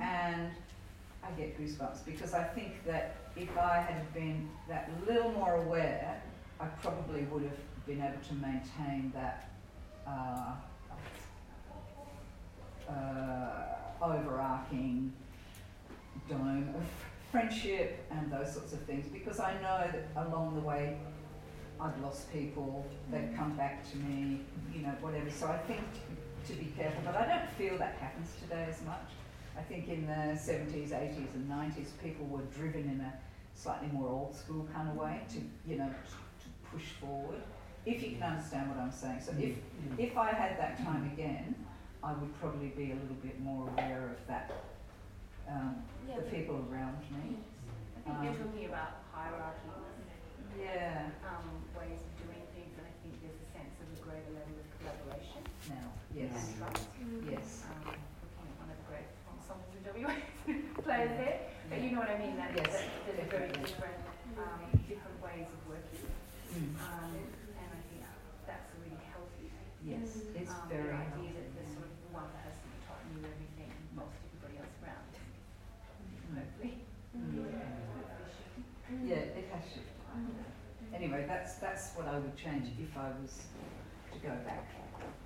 And 0.00 0.50
I 1.22 1.30
get 1.32 1.60
goosebumps 1.60 2.04
because 2.06 2.32
I 2.32 2.44
think 2.44 2.84
that 2.86 3.16
if 3.36 3.56
I 3.58 3.78
had 3.78 4.12
been 4.14 4.48
that 4.68 4.90
little 5.06 5.32
more 5.32 5.56
aware, 5.56 6.22
I 6.60 6.66
probably 6.80 7.22
would 7.24 7.42
have 7.42 7.58
been 7.86 8.00
able 8.00 8.22
to 8.28 8.34
maintain 8.34 9.12
that 9.14 9.50
uh, 10.06 10.54
uh, 12.88 14.04
overarching 14.04 15.12
dome 16.28 16.74
of 16.76 16.82
friendship 17.30 18.04
and 18.10 18.30
those 18.30 18.52
sorts 18.52 18.72
of 18.72 18.80
things 18.80 19.06
because 19.12 19.40
I 19.40 19.54
know 19.54 19.90
that 19.90 20.26
along 20.26 20.54
the 20.54 20.60
way 20.60 20.98
I've 21.80 21.98
lost 22.00 22.32
people, 22.32 22.86
they've 23.10 23.30
come 23.36 23.56
back 23.56 23.90
to 23.90 23.96
me, 23.96 24.40
you 24.72 24.82
know, 24.82 24.94
whatever. 25.00 25.30
So 25.30 25.48
I 25.48 25.58
think 25.58 25.82
to 26.46 26.52
be 26.54 26.72
careful, 26.76 27.02
but 27.04 27.16
I 27.16 27.26
don't 27.26 27.50
feel 27.52 27.78
that 27.78 27.96
happens 27.96 28.28
today 28.40 28.66
as 28.68 28.84
much. 28.84 29.08
I 29.58 29.62
think 29.62 29.88
in 29.88 30.06
the 30.06 30.38
70s, 30.38 30.90
80s, 30.90 31.34
and 31.34 31.50
90s, 31.50 31.88
people 32.02 32.26
were 32.26 32.42
driven 32.54 32.82
in 32.82 33.00
a 33.00 33.12
slightly 33.54 33.88
more 33.92 34.08
old 34.08 34.34
school 34.34 34.66
kind 34.72 34.88
of 34.88 34.96
way 34.96 35.20
to, 35.30 35.38
you 35.70 35.78
know, 35.78 35.88
to 35.88 36.70
push 36.70 36.90
forward. 37.00 37.42
If 37.84 38.02
you 38.02 38.12
can 38.16 38.22
understand 38.22 38.68
what 38.70 38.78
I'm 38.78 38.92
saying. 38.92 39.20
So 39.20 39.32
if 39.38 39.56
if 39.98 40.16
I 40.16 40.30
had 40.30 40.56
that 40.58 40.78
time 40.84 41.10
again, 41.12 41.54
I 42.02 42.12
would 42.14 42.32
probably 42.40 42.68
be 42.68 42.92
a 42.92 42.94
little 42.94 43.18
bit 43.22 43.40
more 43.40 43.68
aware 43.68 44.10
of 44.14 44.26
that, 44.28 44.50
um, 45.48 45.82
Yeah, 46.08 46.16
the 46.16 46.22
people 46.30 46.62
around 46.70 46.98
me. 47.10 47.38
I 47.96 48.00
think 48.06 48.16
you're 48.22 48.38
talking 48.46 48.66
about 48.66 49.02
hierarchy, 49.14 49.70
Yeah. 50.58 51.10
um, 51.26 51.46
ways 51.78 51.98
of 52.02 52.12
doing 52.22 52.42
things, 52.54 52.74
and 52.78 52.86
I 52.86 52.94
think 53.02 53.18
there's 53.22 53.38
a 53.38 53.48
sense 53.54 53.74
of 53.82 53.86
a 53.94 53.98
greater 54.02 54.30
level 54.34 54.54
of 54.62 54.66
collaboration. 54.78 55.42
Now, 55.70 55.86
and 56.10 56.30
yes, 56.30 56.54
trust. 56.58 56.86
yes, 57.30 57.46
Um, 57.70 57.82
looking 57.86 58.46
at 58.50 58.56
one 58.62 58.70
of 58.70 58.78
the 58.78 58.86
great 58.90 59.08
ensembles 59.30 59.74
in 59.78 59.82
WA 59.86 60.14
players 60.86 61.14
there, 61.18 61.38
but 61.70 61.78
you 61.82 61.90
know 61.94 62.00
what 62.02 62.10
I 62.10 62.18
mean. 62.18 62.34
That, 62.38 62.50
Yes, 62.54 62.70
that 62.74 63.14
there's 63.16 63.30
very 63.30 63.50
different, 63.58 63.98
um, 64.38 64.60
different 64.86 65.18
ways 65.22 65.46
of 65.50 65.60
working, 65.70 66.10
Mm, 66.52 66.76
um, 66.84 67.14
and 67.56 67.68
I 67.72 67.80
think 67.88 68.02
that's 68.44 68.68
really 68.82 68.98
healthy. 69.08 69.48
Yes, 69.84 70.08
it's 70.34 70.50
um, 70.50 70.68
very 70.68 70.88
the 70.88 70.94
healthy. 70.96 71.20
idea 71.20 71.32
that 71.38 71.48
there's 71.56 71.72
sort 71.74 71.86
of 71.90 71.94
one 72.12 72.28
person 72.42 72.62
who 72.70 72.76
taught 72.86 73.02
knew 73.12 73.22
everything 73.26 73.68
and 73.70 73.82
most 73.98 74.16
everybody 74.26 74.56
else 74.62 74.76
around. 74.82 75.10
Hopefully. 76.38 76.74
Yeah, 79.04 79.16
it 79.38 79.46
has 79.52 79.64
shifted. 79.64 79.88
Anyway, 80.94 81.24
that's 81.26 81.54
that's 81.54 81.90
what 81.96 82.06
I 82.06 82.18
would 82.18 82.36
change 82.36 82.68
if 82.78 82.96
I 82.96 83.08
was 83.20 83.42
to 84.12 84.18
go 84.18 84.28
back. 84.44 84.66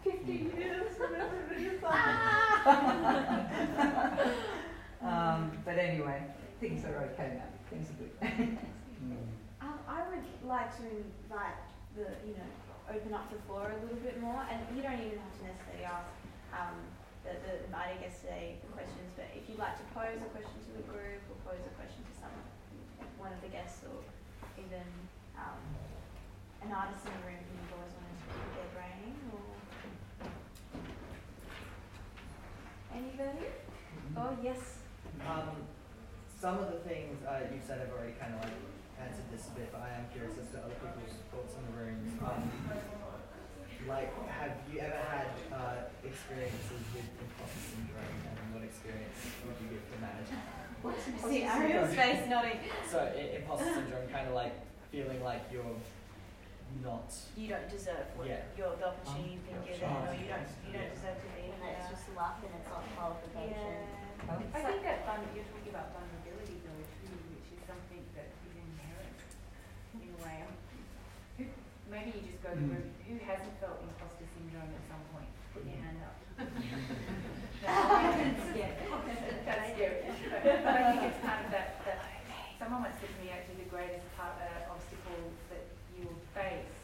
Fifty 0.04 0.32
years, 0.56 0.96
whatever 0.98 1.36
it 1.50 1.58
is. 1.60 1.82
um, 5.02 5.50
but 5.64 5.78
anyway, 5.78 6.22
things 6.60 6.84
are 6.84 7.04
okay 7.12 7.38
now. 7.38 7.48
Things 7.70 7.88
are 7.90 7.94
good. 7.94 8.58
Um, 9.60 9.78
I 9.88 10.02
would 10.10 10.24
like 10.48 10.76
to 10.76 10.82
invite 10.84 11.56
the, 11.96 12.02
you 12.26 12.34
know, 12.36 12.50
open 12.86 13.12
up 13.14 13.26
the 13.30 13.40
floor 13.46 13.72
a 13.74 13.78
little 13.82 13.98
bit 14.02 14.20
more, 14.22 14.46
and 14.46 14.62
you 14.74 14.82
don't 14.82 14.98
even 15.00 15.18
have 15.18 15.34
to 15.38 15.44
necessarily 15.46 15.86
ask 15.86 16.10
um, 16.54 16.78
the, 17.26 17.34
the 17.42 17.66
invited 17.66 17.98
guest 18.02 18.22
today 18.22 18.56
the 18.62 18.70
questions, 18.70 19.10
but 19.18 19.26
if 19.34 19.42
you'd 19.50 19.58
like 19.58 19.74
to 19.74 19.86
pose 19.90 20.22
a 20.22 20.30
question 20.30 20.58
to 20.70 20.72
the 20.78 20.86
group 20.86 21.22
or 21.26 21.36
pose 21.42 21.62
a 21.66 21.74
question 21.74 22.06
to 22.06 22.14
someone, 22.14 22.46
one 23.18 23.32
of 23.34 23.40
the 23.42 23.50
guests, 23.50 23.82
or 23.82 23.98
even 24.54 24.86
um, 25.34 25.58
an 26.62 26.70
artist 26.70 27.02
in 27.02 27.12
the 27.18 27.22
room 27.26 27.42
who 27.42 27.52
you've 27.58 27.74
always 27.74 27.94
wanted 27.98 28.14
to 28.14 28.26
pick 28.30 28.50
their 28.54 28.70
brain, 28.78 29.14
or 29.34 29.46
anybody? 32.94 33.50
Oh 34.14 34.32
yes. 34.38 34.78
Um, 35.26 35.66
some 36.38 36.58
of 36.62 36.70
the 36.70 36.78
things 36.86 37.18
uh, 37.26 37.40
you 37.50 37.58
said 37.66 37.80
I've 37.82 37.90
already 37.90 38.14
kind 38.20 38.34
of 38.34 38.40
like 38.44 38.45
this 39.36 39.52
a 39.52 39.60
bit, 39.60 39.68
but 39.68 39.84
I 39.84 39.92
am 40.00 40.08
curious 40.16 40.32
as 40.40 40.48
to 40.56 40.64
other 40.64 40.72
people's 40.80 41.12
thoughts 41.28 41.60
in 41.60 41.62
the 41.68 41.74
rooms. 41.76 42.08
Um, 42.24 42.48
like, 43.84 44.08
have 44.32 44.56
you 44.72 44.80
ever 44.80 44.96
had 44.96 45.28
uh, 45.52 45.92
experiences 46.00 46.80
with 46.96 47.04
imposter 47.20 47.60
syndrome, 47.68 48.16
and 48.32 48.48
what 48.56 48.64
experience 48.64 49.12
would 49.44 49.60
you 49.60 49.76
give 49.76 49.84
to 49.92 49.96
manage? 50.00 50.32
See 51.20 51.44
Ariel's 51.44 51.92
face 51.92 52.24
nodding. 52.32 52.64
So, 52.88 53.04
i- 53.12 53.36
imposter 53.36 53.76
syndrome, 53.76 54.08
kind 54.08 54.24
of 54.24 54.34
like 54.34 54.56
feeling 54.88 55.20
like 55.20 55.44
you're 55.52 55.76
not. 56.80 57.12
You 57.36 57.52
don't 57.52 57.68
deserve 57.68 58.08
what 58.16 58.32
Yeah. 58.32 58.40
your 58.56 58.72
the 58.80 58.88
opportunity 58.88 59.36
you've 59.36 59.44
been 59.44 59.60
given, 59.68 59.84
or 59.84 60.16
you 60.16 60.32
don't 60.32 60.48
you 60.64 60.72
don't 60.72 60.92
deserve 60.96 61.20
to 61.20 61.28
be 61.36 61.52
And 61.52 61.60
there. 61.60 61.76
it's 61.76 61.92
just 61.92 62.08
luck 62.16 62.40
and 62.40 62.50
it's 62.56 62.68
not 62.72 62.82
qualification. 62.96 63.84
Yeah. 63.84 64.32
Oh. 64.32 64.40
I 64.56 64.60
think 64.64 64.80
that 64.82 65.04
fun, 65.04 65.20
you're 65.36 65.44
talking 65.44 65.70
about 65.76 65.92
vulnerability 65.92 66.56
though 66.64 66.80
too, 67.04 67.12
which 67.36 67.52
is 67.52 67.60
anyway, 70.16 70.48
um, 70.48 70.56
who, 71.36 71.44
maybe 71.92 72.16
you 72.16 72.22
just 72.24 72.40
go 72.40 72.50
to 72.50 72.56
the 72.56 72.66
room, 72.72 72.88
who 73.04 73.20
hasn't 73.20 73.52
felt 73.60 73.84
imposter 73.84 74.24
syndrome 74.32 74.72
at 74.72 74.84
some 74.88 75.04
point? 75.12 75.28
Put 75.52 75.68
your 75.68 75.76
hand 75.76 76.00
up. 76.00 76.16
That's 77.66 78.40
scary. 78.52 78.76
That's 79.44 79.72
scary. 79.76 80.00
But, 80.44 80.64
but 80.64 80.74
I 80.76 80.82
think 80.92 81.02
it's 81.12 81.20
kind 81.24 81.40
of 81.44 81.50
that, 81.52 81.80
that, 81.84 81.98
someone 82.58 82.88
once 82.88 82.96
said 83.00 83.12
to 83.12 83.18
me, 83.20 83.32
actually, 83.32 83.64
the 83.64 83.70
greatest 83.72 84.04
part, 84.16 84.36
uh, 84.40 84.72
obstacle 84.72 85.32
that 85.52 85.64
you 85.96 86.08
will 86.08 86.20
face 86.32 86.76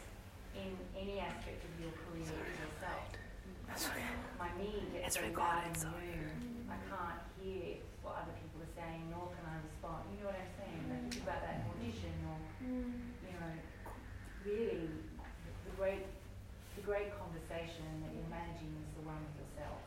in 0.57 0.72
any 0.97 1.20
aspect 1.20 1.64
of 1.64 1.72
your 1.80 1.93
career 2.05 2.28
is 2.28 2.57
yourself. 2.61 3.09
My 4.37 4.53
me 4.61 4.85
gets 4.93 5.16
so 5.16 5.24
loud 5.33 5.64
in 5.64 5.80
the 5.80 5.89
room. 5.89 6.68
I 6.68 6.76
can't 6.89 7.20
hear 7.41 7.80
what 8.05 8.20
other 8.20 8.37
people 8.37 8.61
are 8.61 8.74
saying, 8.76 9.09
nor 9.09 9.33
can 9.33 9.45
I 9.49 9.57
respond. 9.64 10.12
You 10.12 10.20
know 10.20 10.28
what 10.28 10.37
I'm 10.37 10.53
saying? 10.61 10.83
Like, 10.93 11.03
think 11.09 11.24
about 11.24 11.41
that 11.41 11.64
audition 11.72 12.14
or, 12.28 12.39
you 12.61 13.33
know, 13.33 13.53
really, 14.45 14.93
the 15.64 15.72
great, 15.78 16.05
great 16.83 17.14
conversation 17.14 17.87
that 18.03 18.11
you're 18.11 18.26
managing 18.26 18.74
is 18.83 18.91
the 18.99 19.07
one 19.07 19.22
with 19.22 19.39
yourself. 19.39 19.78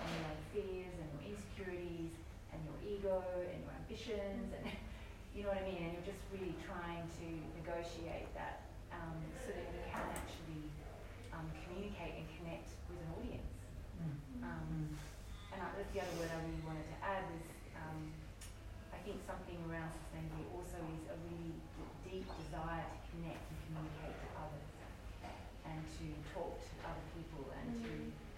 And 0.00 0.08
your 0.08 0.24
own 0.32 0.40
fears 0.56 0.96
and 0.96 1.08
your 1.20 1.24
insecurities 1.36 2.16
and 2.48 2.58
your 2.64 2.78
ego 2.80 3.20
and 3.44 3.60
your 3.60 3.74
ambitions 3.76 4.48
and, 4.56 4.64
you 5.36 5.44
know 5.44 5.52
what 5.52 5.60
I 5.60 5.68
mean? 5.68 5.84
And 5.84 5.90
you're 6.00 6.08
just 6.08 6.24
really 6.32 6.56
trying 6.64 7.04
to 7.04 7.26
negotiate 7.60 8.32
that 8.32 8.72
um, 8.88 9.20
so 9.44 9.52
that 9.52 9.68
you 9.68 9.84
can 9.92 10.08
actually 10.16 10.64
um, 11.36 11.44
communicate 11.60 12.24
and 12.24 12.26
connect 12.40 12.72
with 12.88 12.98
an 13.04 13.08
audience. 13.20 13.54
Um, 14.40 14.96
and 15.52 15.60
I, 15.60 15.68
that's 15.76 15.92
the 15.92 16.00
other 16.00 16.16
word 16.16 16.32
I 16.32 16.40
really 16.40 16.64
wanted 16.64 16.88
to 16.88 16.98
add 17.04 17.28
was 17.28 17.44
um, 17.76 18.08
I 18.96 18.98
think 19.04 19.20
something 19.28 19.60
around 19.68 19.92
sustainability 19.92 20.48
also 20.56 20.80
is 20.96 21.04
a 21.12 21.16
really 21.28 21.52
deep 22.08 22.24
desire 22.48 22.80
to 22.88 22.98
connect 23.12 23.44
and 23.44 23.58
communicate 23.68 24.16
to 24.24 24.28
others 24.40 24.70
and 25.70 25.80
to 25.86 26.06
talk 26.34 26.58
to 26.58 26.72
other 26.82 27.06
people 27.14 27.46
and 27.54 27.68
to 27.78 27.90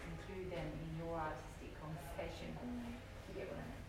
include 0.05 0.53
them 0.53 0.69
in 0.69 0.89
your 1.01 1.17
artistic 1.17 1.73
conversation. 1.81 2.53
You 3.33 3.33
get 3.41 3.49
what 3.49 3.61
I 3.63 3.67
mean? 3.73 3.81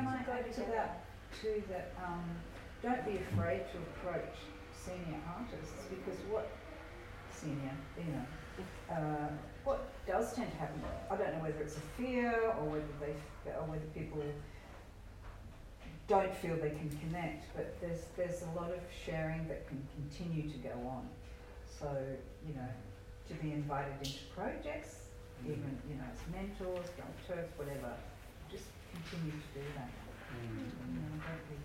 And 0.00 0.24
can 0.42 0.52
to 0.52 0.70
that, 0.70 1.04
too, 1.40 1.62
that, 1.68 1.92
um, 2.04 2.24
don't 2.82 3.04
be 3.04 3.18
afraid 3.18 3.62
to 3.72 3.78
approach 3.78 4.34
senior 4.74 5.18
artists, 5.38 5.84
because 5.90 6.18
what, 6.30 6.50
senior, 7.30 7.72
you 7.98 8.12
know, 8.12 8.94
uh, 8.94 9.28
what 9.64 9.88
does 10.06 10.34
tend 10.34 10.50
to 10.50 10.56
happen, 10.56 10.80
I 11.10 11.16
don't 11.16 11.36
know 11.36 11.42
whether 11.42 11.60
it's 11.60 11.76
a 11.76 11.80
fear, 11.98 12.32
or 12.58 12.64
whether 12.64 12.94
they, 13.00 13.50
or 13.52 13.64
whether 13.66 13.84
people 13.94 14.22
don't 16.08 16.34
feel 16.36 16.56
they 16.56 16.70
can 16.70 16.90
connect, 17.00 17.54
but 17.54 17.80
there's, 17.80 18.06
there's 18.16 18.42
a 18.42 18.60
lot 18.60 18.70
of 18.70 18.80
sharing 19.06 19.46
that 19.48 19.68
can 19.68 19.80
continue 19.94 20.50
to 20.50 20.58
go 20.58 20.74
on. 20.88 21.06
So, 21.66 21.88
you 22.46 22.54
know, 22.54 22.68
to 23.28 23.34
be 23.34 23.52
invited 23.52 23.94
into 24.02 24.18
projects, 24.34 24.96
even, 25.44 25.78
you 25.88 25.96
know, 25.96 26.04
as 26.10 26.18
mentors, 26.32 26.90
dramaturgs, 26.98 27.48
whatever, 27.56 27.94
just 28.50 28.64
continue 28.92 29.30
to 29.30 29.60
do 29.60 29.64
that. 29.76 30.09
You 30.30 31.00
know, 31.00 31.18
don't 31.26 31.44
be 31.50 31.58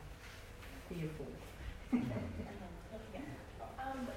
fearful. 0.96 1.28
Um, 3.86 4.08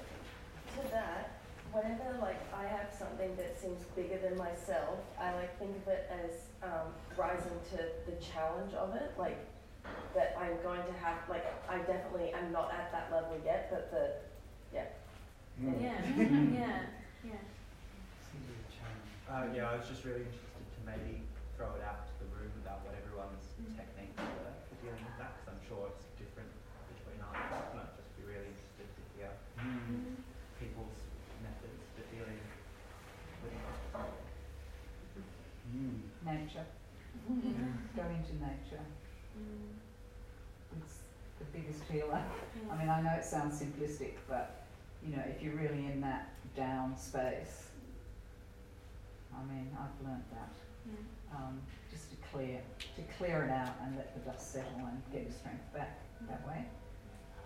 to 0.75 0.89
that, 0.91 1.39
whenever 1.71 2.17
like 2.19 2.41
I 2.53 2.63
have 2.65 2.89
something 2.97 3.35
that 3.37 3.59
seems 3.61 3.83
bigger 3.95 4.17
than 4.17 4.35
myself, 4.37 4.97
I 5.19 5.33
like 5.35 5.57
think 5.59 5.75
of 5.77 5.87
it 5.87 6.09
as 6.09 6.49
um, 6.63 6.89
rising 7.15 7.53
to 7.71 7.77
the 8.09 8.17
challenge 8.17 8.73
of 8.73 8.95
it. 8.95 9.13
Like 9.17 9.37
that 10.15 10.35
I'm 10.39 10.57
going 10.63 10.81
to 10.81 10.93
have 11.05 11.17
like 11.29 11.45
I 11.69 11.77
definitely 11.79 12.31
am 12.33 12.51
not 12.51 12.73
at 12.73 12.91
that 12.91 13.11
level 13.11 13.37
yet, 13.45 13.69
but 13.69 13.91
the 13.91 14.11
yeah. 14.73 14.85
Yeah, 15.61 16.01
yeah, 16.01 16.81
yeah. 17.23 17.43
Uh, 19.29 19.45
yeah, 19.53 19.69
I 19.69 19.77
was 19.77 19.85
just 19.87 20.03
really 20.05 20.25
interested 20.25 20.65
to 20.73 20.79
maybe 20.81 21.21
throw 21.55 21.69
it 21.77 21.85
out 21.85 22.09
to 22.09 22.13
the 22.25 22.29
room 22.33 22.49
about 22.65 22.81
what 22.81 22.97
everyone's 22.97 23.53
techniques 23.77 24.17
were 24.17 24.49
for 24.65 24.77
dealing 24.81 25.05
with 25.05 25.17
that, 25.21 25.37
because 25.37 25.53
I'm 25.53 25.61
sure 25.69 25.85
it's 25.93 26.09
different 26.17 26.49
between 26.89 27.21
artists, 27.21 27.69
and 27.77 27.85
I'd 27.85 27.93
just 27.93 28.09
be 28.17 28.25
really 28.25 28.49
interested 28.49 28.89
to 28.89 29.01
hear 29.13 29.29
people's 30.57 30.97
methods 31.45 31.83
for 31.93 32.01
dealing 32.09 32.41
with 33.45 33.53
it. 33.53 33.61
Nature. 36.29 36.65
Go 37.95 38.03
into 38.03 38.33
nature. 38.33 38.83
It's 40.77 40.97
the 41.39 41.45
biggest 41.57 41.83
healer. 41.91 42.21
I 42.71 42.77
mean, 42.77 42.87
I 42.89 43.01
know 43.01 43.11
it 43.17 43.25
sounds 43.25 43.59
simplistic, 43.61 44.13
but 44.27 44.63
you 45.03 45.15
know, 45.15 45.23
if 45.25 45.41
you're 45.41 45.55
really 45.55 45.85
in 45.87 46.01
that 46.01 46.29
down 46.55 46.95
space, 46.97 47.69
I 49.33 49.41
mean, 49.51 49.69
I've 49.79 50.05
learnt 50.05 50.23
that. 50.31 50.53
Um, 51.35 51.61
just 51.91 52.09
to 52.11 52.17
clear, 52.31 52.59
to 52.95 53.01
clear 53.17 53.45
it 53.45 53.51
out 53.51 53.75
and 53.83 53.95
let 53.95 54.13
the 54.13 54.31
dust 54.31 54.53
settle 54.53 54.81
and 54.85 55.01
get 55.11 55.23
your 55.23 55.31
strength 55.31 55.71
back 55.73 55.99
that 56.27 56.45
way. 56.47 56.65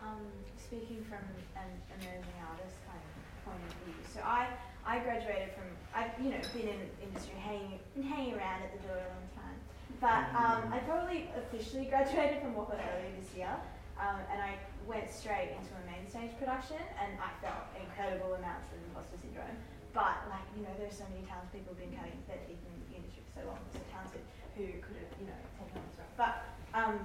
um, 0.04 0.24
speaking 0.58 1.04
from 1.08 1.20
an 1.56 1.72
emerging 2.00 2.40
artist 2.50 2.76
kind 2.88 3.00
of 3.00 3.46
point 3.46 3.60
of 3.68 3.74
view. 3.86 3.96
So 4.14 4.20
I, 4.24 4.48
I 4.86 5.00
graduated 5.00 5.56
from, 5.56 5.72
I've, 5.96 6.12
you 6.20 6.32
know, 6.32 6.42
been 6.52 6.68
in 6.68 6.82
industry, 7.00 7.36
hanging, 7.40 7.80
hanging 8.04 8.36
around 8.36 8.64
at 8.64 8.72
the 8.76 8.82
door 8.88 9.00
a 9.00 9.10
long 9.16 9.28
time. 9.32 9.58
But 10.04 10.28
um, 10.36 10.68
I 10.76 10.84
probably 10.84 11.32
officially 11.40 11.86
graduated 11.92 12.44
from 12.44 12.54
WAAPA 12.54 12.76
earlier 12.76 13.14
this 13.16 13.32
year. 13.36 13.56
Um, 13.96 14.20
and 14.28 14.42
I 14.42 14.60
went 14.84 15.08
straight 15.08 15.56
into 15.56 15.72
a 15.80 15.84
main 15.88 16.04
stage 16.10 16.36
production 16.36 16.82
and 17.00 17.16
I 17.22 17.32
felt 17.40 17.72
incredible 17.78 18.36
amounts 18.36 18.68
of 18.74 18.82
imposter 18.90 19.16
syndrome. 19.22 19.56
But 19.96 20.28
like, 20.28 20.44
you 20.58 20.66
know, 20.66 20.74
there's 20.82 20.98
so 20.98 21.08
many 21.14 21.24
talented 21.30 21.54
people 21.54 21.78
who've 21.78 21.86
been 21.86 21.96
cutting 21.96 22.18
their 22.26 22.42
teeth 22.44 22.60
in 22.60 22.74
the 22.90 22.98
industry 22.98 23.22
for 23.32 23.40
so 23.40 23.42
long, 23.48 23.62
so 23.70 23.80
talented, 23.94 24.26
who 24.58 24.66
could 24.82 24.98
have, 24.98 25.14
you 25.22 25.30
know, 25.30 25.40
taken 25.62 25.78
on 25.78 25.86
this 25.88 26.02
role. 26.02 26.14
But 26.18 26.34
um, 26.74 26.98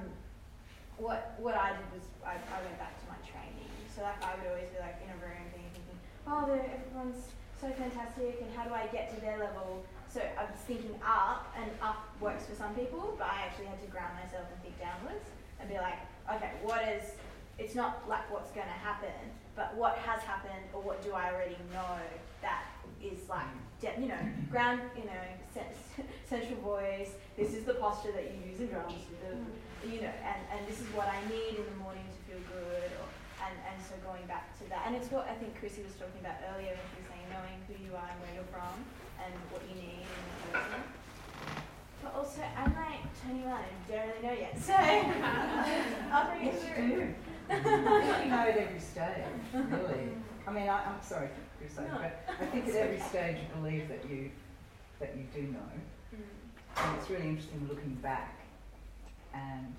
what 0.97 1.37
what 1.39 1.55
I 1.55 1.77
did 1.77 1.87
was 1.95 2.09
I, 2.25 2.41
I 2.41 2.59
went 2.65 2.81
back 2.81 2.97
to 2.99 3.07
my 3.07 3.21
training. 3.23 3.71
So 3.93 4.03
like 4.03 4.19
I 4.25 4.35
would 4.41 4.49
always 4.49 4.73
be 4.73 4.81
like 4.81 4.99
in 5.05 5.13
a 5.13 5.19
room 5.21 5.45
thinking, 5.53 5.85
oh, 6.27 6.49
everyone's 6.49 7.37
so 7.61 7.69
fantastic, 7.75 8.39
and 8.41 8.51
how 8.57 8.65
do 8.65 8.75
I 8.75 8.87
get 8.87 9.15
to 9.15 9.21
their 9.21 9.39
level? 9.39 9.83
So 10.09 10.21
I 10.21 10.45
was 10.45 10.61
thinking 10.67 10.95
up, 11.05 11.53
and 11.59 11.71
up 11.83 12.09
works 12.21 12.47
for 12.47 12.55
some 12.55 12.75
people, 12.75 13.15
but 13.19 13.27
I 13.27 13.43
actually 13.47 13.67
had 13.67 13.81
to 13.83 13.91
ground 13.91 14.15
myself 14.15 14.47
and 14.51 14.63
think 14.63 14.79
downwards 14.79 15.27
and 15.61 15.69
be 15.69 15.77
like, 15.77 15.99
okay, 16.33 16.53
what 16.63 16.87
is? 16.89 17.13
It's 17.59 17.75
not 17.75 18.09
like 18.09 18.31
what's 18.31 18.53
going 18.53 18.71
to 18.71 18.81
happen, 18.81 19.19
but 19.57 19.75
what 19.75 19.99
has 20.07 20.23
happened, 20.23 20.71
or 20.73 20.81
what 20.81 21.03
do 21.03 21.13
I 21.13 21.35
already 21.35 21.59
know 21.75 21.99
that 22.41 22.63
is 23.03 23.29
like, 23.29 23.51
you 23.83 24.07
know, 24.07 24.23
ground, 24.51 24.81
you 24.97 25.05
know, 25.05 25.25
cen- 25.53 26.07
central 26.31 26.61
voice. 26.61 27.11
This 27.37 27.55
is 27.55 27.65
the 27.65 27.75
posture 27.75 28.13
that 28.13 28.31
you 28.31 28.51
use 28.51 28.61
in 28.61 28.69
drums. 28.69 28.95
Mm. 28.95 29.91
You 29.91 30.01
know, 30.03 30.15
and, 30.23 30.41
and 30.55 30.61
this 30.67 30.81
is 30.81 30.87
what 30.95 31.07
I 31.07 31.19
need 31.31 31.59
in 31.59 31.67
the 31.67 31.79
morning 31.83 32.03
to 32.03 32.19
feel 32.27 32.43
good, 32.51 32.91
or, 32.99 33.07
and, 33.43 33.55
and 33.71 33.77
so 33.83 33.95
going 34.07 34.27
back 34.27 34.55
to 34.59 34.65
that. 34.71 34.87
And 34.87 34.95
it's 34.95 35.11
what 35.11 35.27
I 35.31 35.35
think 35.39 35.59
Chrissy 35.59 35.83
was 35.83 35.95
talking 35.95 36.19
about 36.19 36.39
earlier 36.55 36.75
when 36.75 36.87
she 36.95 37.03
was 37.03 37.08
knowing 37.39 37.63
who 37.69 37.75
you 37.85 37.95
are 37.95 38.09
and 38.11 38.19
where 38.21 38.35
you're 38.35 38.51
from 38.51 38.75
and 39.23 39.33
what 39.51 39.63
you 39.71 39.75
need 39.79 40.03
in 40.03 40.23
the 40.43 40.59
person. 40.59 40.83
But 42.03 42.15
also, 42.15 42.43
I'm 42.43 42.75
like 42.75 43.03
21 43.23 43.47
and 43.47 43.79
don't 43.89 44.07
really 44.07 44.23
know 44.23 44.37
yet, 44.41 44.59
so 44.59 44.75
I'll 46.13 46.31
bring 46.31 46.47
Yes, 46.47 46.63
you 46.65 46.75
through. 46.75 47.15
you 47.51 48.31
know 48.31 48.45
at 48.47 48.57
every 48.57 48.81
stage, 48.81 49.25
really. 49.55 50.11
I 50.47 50.51
mean, 50.53 50.69
I, 50.69 50.85
I'm 50.85 51.03
sorry 51.03 51.29
to 51.29 51.75
say, 51.75 51.83
No. 51.83 51.99
but 51.99 52.25
I 52.41 52.47
think 52.47 52.69
at 52.69 52.75
every 52.75 53.01
stage 53.01 53.39
you 53.39 53.61
believe 53.61 53.89
that 53.89 54.09
you 54.09 54.31
that 55.01 55.15
you 55.17 55.25
do 55.35 55.43
know. 55.53 55.71
Mm. 56.15 56.85
And 56.85 56.99
it's 56.99 57.11
really 57.11 57.29
interesting 57.29 57.67
looking 57.69 57.95
back 57.97 58.35
and 59.35 59.75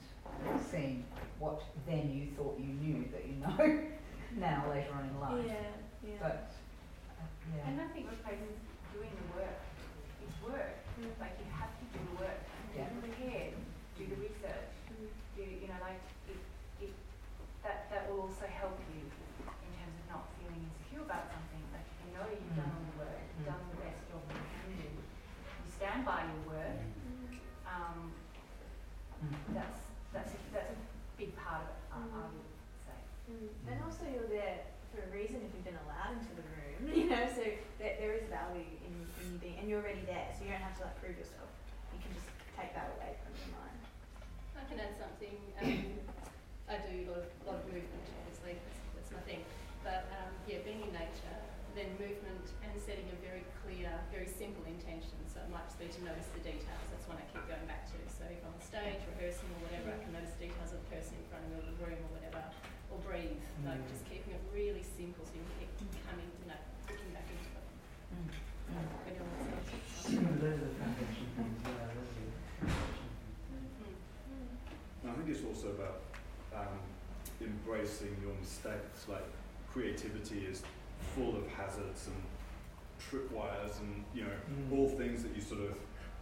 seeing 0.72 1.06
what 1.40 1.62
then 1.88 2.12
you 2.12 2.36
thought 2.36 2.58
you 2.60 2.68
knew 2.68 3.06
that 3.12 3.26
you 3.28 3.36
know 3.36 3.82
now 4.38 4.66
later 4.70 4.94
on 4.94 5.10
in 5.10 5.20
life. 5.20 5.46
Yeah, 5.48 6.10
yeah. 6.10 6.16
But 6.22 6.52
yeah. 7.56 7.68
And 7.68 7.82
I 7.82 7.88
think 7.94 8.08
is 8.12 8.22
doing 8.94 9.14
the 9.14 9.28
work. 9.38 9.60
It's 10.24 10.38
work. 10.46 10.76
Like 11.20 11.36
you 11.40 11.48
have 11.56 11.72
to 11.74 11.86
do 11.96 12.00
the 12.00 12.16
work. 12.22 12.40
Yeah. 12.76 12.86
Get 12.86 13.00
prepared. 13.02 13.54
Do 13.98 14.04
the 14.06 14.20
research. 14.20 14.72
Do 15.36 15.44
you 15.44 15.68
know 15.72 15.80
like 15.80 16.04
it, 16.28 16.40
it 16.84 16.94
that 17.64 17.88
that 17.90 18.12
will 18.12 18.28
also 18.28 18.46
help 18.48 18.76
you 18.92 19.02
in 19.02 19.72
terms 19.80 19.96
of 19.96 20.06
not 20.12 20.24
feeling 20.38 20.62
insecure 20.68 21.04
about 21.04 21.32
something. 21.32 21.64
Like 21.72 21.88
if 21.88 21.98
you 22.04 22.10
know 22.14 22.26
you've 22.28 22.56
done 22.60 22.70
all 22.70 22.86
the 22.94 22.98
work, 23.08 23.20
you've 23.34 23.48
done 23.48 23.64
the 23.72 23.80
best 23.80 24.02
job 24.12 24.22
you 24.28 24.36
can 24.36 24.74
do. 24.78 24.90
You 24.94 25.72
stand 25.72 26.04
by 26.04 26.28
your 26.28 26.44
work. 26.54 26.80
Um, 27.64 28.12
that's 29.56 29.80
that's 30.14 30.32
a, 30.34 30.40
that's 30.52 30.72
a 30.74 30.80
big 31.20 31.36
part 31.36 31.64
of 31.64 31.70
it. 31.70 31.80
I, 31.92 32.00
I 32.00 32.26
would 32.32 32.50
say. 32.88 33.00
Mm. 33.30 33.50
And 33.72 33.78
also 33.84 34.04
you're 34.08 34.32
there 34.32 34.64
for 34.90 35.06
a 35.06 35.10
reason 35.14 35.44
if 35.46 35.54
you've 35.54 35.68
been 35.68 35.78
allowed 35.86 36.18
into 36.18 36.34
the 36.34 36.46
room, 36.50 36.82
you 36.90 37.06
know, 37.06 37.30
so 37.30 37.46
there, 37.78 37.96
there 38.02 38.14
is 38.18 38.26
value 38.26 38.66
in, 38.82 38.94
in 39.22 39.26
you 39.30 39.38
being, 39.38 39.58
and 39.62 39.70
you're 39.70 39.86
already 39.86 40.02
there, 40.10 40.34
so 40.34 40.42
you 40.42 40.50
don't 40.50 40.66
have 40.66 40.74
to 40.82 40.90
like 40.90 40.98
prove 40.98 41.14
yourself. 41.14 41.46
You 41.94 42.02
can 42.02 42.10
just 42.18 42.26
take 42.58 42.74
that 42.74 42.90
away 42.98 43.14
from 43.22 43.38
your 43.38 43.54
mind. 43.54 43.80
I 44.58 44.66
can 44.66 44.82
add 44.82 44.98
something. 44.98 45.38
Um, 45.62 46.02
I 46.66 46.82
do 46.82 47.06
a 47.06 47.10
lot 47.14 47.22
of, 47.22 47.30
lot 47.46 47.58
of 47.62 47.66
movement, 47.70 48.06
obviously, 48.26 48.58
that's, 48.58 48.82
that's 48.98 49.12
my 49.14 49.22
thing. 49.30 49.46
But 49.86 50.10
then 51.80 51.96
movement 51.96 52.44
and 52.60 52.76
setting 52.76 53.08
a 53.08 53.18
very 53.24 53.48
clear, 53.64 53.88
very 54.12 54.28
simple 54.28 54.68
intention. 54.68 55.16
So 55.32 55.40
it 55.40 55.48
might 55.48 55.64
just 55.72 55.80
be 55.80 55.88
to 55.88 56.02
notice 56.04 56.28
the 56.36 56.44
details. 56.44 56.84
That's 56.92 57.08
one 57.08 57.16
I 57.16 57.24
keep 57.32 57.48
going 57.48 57.64
back 57.72 57.88
to. 57.96 57.98
So 58.12 58.28
if 58.28 58.44
I'm 58.44 58.52
on 58.52 58.60
stage 58.60 59.00
rehearsing 59.16 59.48
or 59.56 59.64
whatever, 59.64 59.96
I 59.96 60.00
can 60.04 60.12
notice 60.12 60.36
details 60.36 60.76
of 60.76 60.84
the 60.84 60.90
person 60.92 61.16
in 61.16 61.24
front 61.32 61.48
of 61.48 61.56
me 61.56 61.64
or 61.64 61.72
the 61.72 61.80
room 61.80 62.04
or 62.04 62.20
whatever, 62.20 62.44
or 62.92 63.00
breathe. 63.00 63.40
Like 63.64 63.80
just 63.88 64.04
keeping 64.12 64.36
it 64.36 64.44
really 64.52 64.84
simple 64.84 65.24
so 65.24 65.32
you 65.40 65.48
can 65.56 65.72
keep 65.80 66.04
coming, 66.04 66.28
you 66.28 66.52
know, 66.52 66.60
looking 66.92 67.16
back 67.16 67.32
into 67.32 67.48
it. 67.48 67.64
If 68.76 69.16
anyone 69.16 69.32
wants 69.40 69.72
to 69.72 70.20
Those 70.20 70.60
are 70.60 70.68
the 70.68 70.76
foundation 70.84 71.28
things, 71.32 71.58
yeah, 71.64 71.96
those 71.96 72.12
are 72.12 72.28
the 72.28 72.44
foundation 72.60 73.08
things. 73.08 74.04
Mm. 74.36 74.52
And 75.00 75.08
I 75.08 75.14
think 75.16 75.32
it's 75.32 75.48
also 75.48 75.80
about 75.80 76.12
um, 76.52 76.84
embracing 77.74 78.16
your 78.22 78.34
mistakes. 78.40 79.08
Like 79.08 79.24
creativity 79.72 80.46
is 80.46 80.62
full 81.16 81.36
of 81.36 81.48
hazards 81.48 82.08
and 82.08 82.22
tripwires 83.00 83.80
and 83.80 84.04
you 84.14 84.24
know 84.24 84.30
Mm. 84.52 84.78
all 84.78 84.90
things 84.90 85.24
that 85.24 85.36
you 85.36 85.42
sort 85.42 85.62
of 85.62 85.78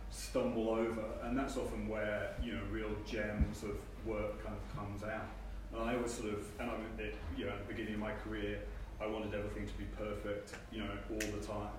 stumble 0.10 0.70
over, 0.70 1.04
and 1.24 1.38
that's 1.38 1.58
often 1.58 1.88
where 1.88 2.36
you 2.41 2.54
know 2.54 2.62
real 2.72 2.91
gems 3.06 3.64
of 3.64 3.78
work 4.06 4.43
kind 4.43 4.56
of 4.56 4.78
comes 4.78 5.04
out. 5.04 5.28
And 5.74 5.82
I 5.84 5.95
always 5.95 6.14
sort 6.14 6.34
of, 6.34 6.45
and 6.60 6.70
I'm 6.72 6.82
at, 7.00 7.14
you 7.38 7.45
know 7.45 7.52
at 7.52 7.68
the 7.68 7.74
beginning 7.74 7.95
of 7.95 8.00
my 8.00 8.12
career, 8.24 8.60
I 9.02 9.08
wanted 9.08 9.34
everything 9.34 9.68
to 9.68 9.74
be 9.74 9.86
perfect, 9.98 10.54
you 10.72 10.80
know, 10.84 10.91
all 11.12 11.20
the 11.20 11.45
time. 11.45 11.72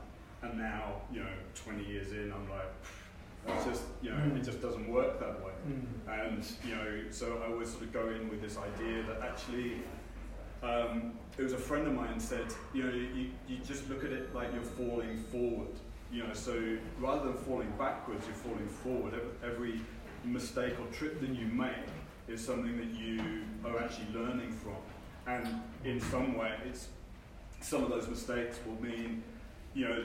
And 0.42 0.56
now, 0.56 1.02
you 1.12 1.18
know, 1.20 1.32
20 1.64 1.84
years 1.84 2.12
in, 2.12 2.32
I'm 2.32 2.48
like, 2.48 2.70
that's 3.48 3.64
just, 3.64 3.82
you 4.02 4.10
know, 4.10 4.36
it 4.36 4.44
just 4.44 4.60
doesn't 4.62 4.88
work 4.88 5.18
that 5.18 5.44
way. 5.44 5.52
Mm. 5.66 6.24
And 6.24 6.46
you 6.64 6.74
know, 6.74 7.10
so 7.10 7.42
I 7.44 7.50
always 7.50 7.70
sort 7.70 7.82
of 7.82 7.92
go 7.92 8.10
in 8.10 8.28
with 8.28 8.40
this 8.40 8.56
idea 8.56 9.02
that 9.04 9.20
actually, 9.22 9.82
um, 10.62 11.12
it 11.36 11.42
was 11.42 11.52
a 11.52 11.58
friend 11.58 11.86
of 11.86 11.94
mine 11.94 12.20
said, 12.20 12.46
you 12.74 12.82
know, 12.82 12.92
you, 12.92 13.30
you 13.48 13.58
just 13.66 13.88
look 13.88 14.04
at 14.04 14.12
it 14.12 14.34
like 14.34 14.52
you're 14.52 14.62
falling 14.62 15.16
forward. 15.24 15.74
You 16.10 16.24
know, 16.24 16.32
so 16.32 16.78
rather 16.98 17.24
than 17.24 17.34
falling 17.34 17.70
backwards, 17.78 18.24
you're 18.26 18.36
falling 18.36 18.68
forward. 18.68 19.14
Every, 19.14 19.52
every 19.52 19.80
mistake 20.24 20.74
or 20.80 20.86
trip 20.92 21.20
that 21.20 21.30
you 21.30 21.46
make 21.46 21.72
is 22.28 22.44
something 22.44 22.76
that 22.76 22.98
you 22.98 23.44
are 23.64 23.78
actually 23.82 24.08
learning 24.14 24.52
from. 24.52 24.76
And 25.26 25.60
in 25.84 26.00
some 26.00 26.36
way, 26.36 26.54
it's 26.66 26.88
some 27.60 27.82
of 27.84 27.90
those 27.90 28.08
mistakes 28.08 28.58
will 28.66 28.80
mean, 28.82 29.22
you 29.74 29.88
know, 29.88 30.04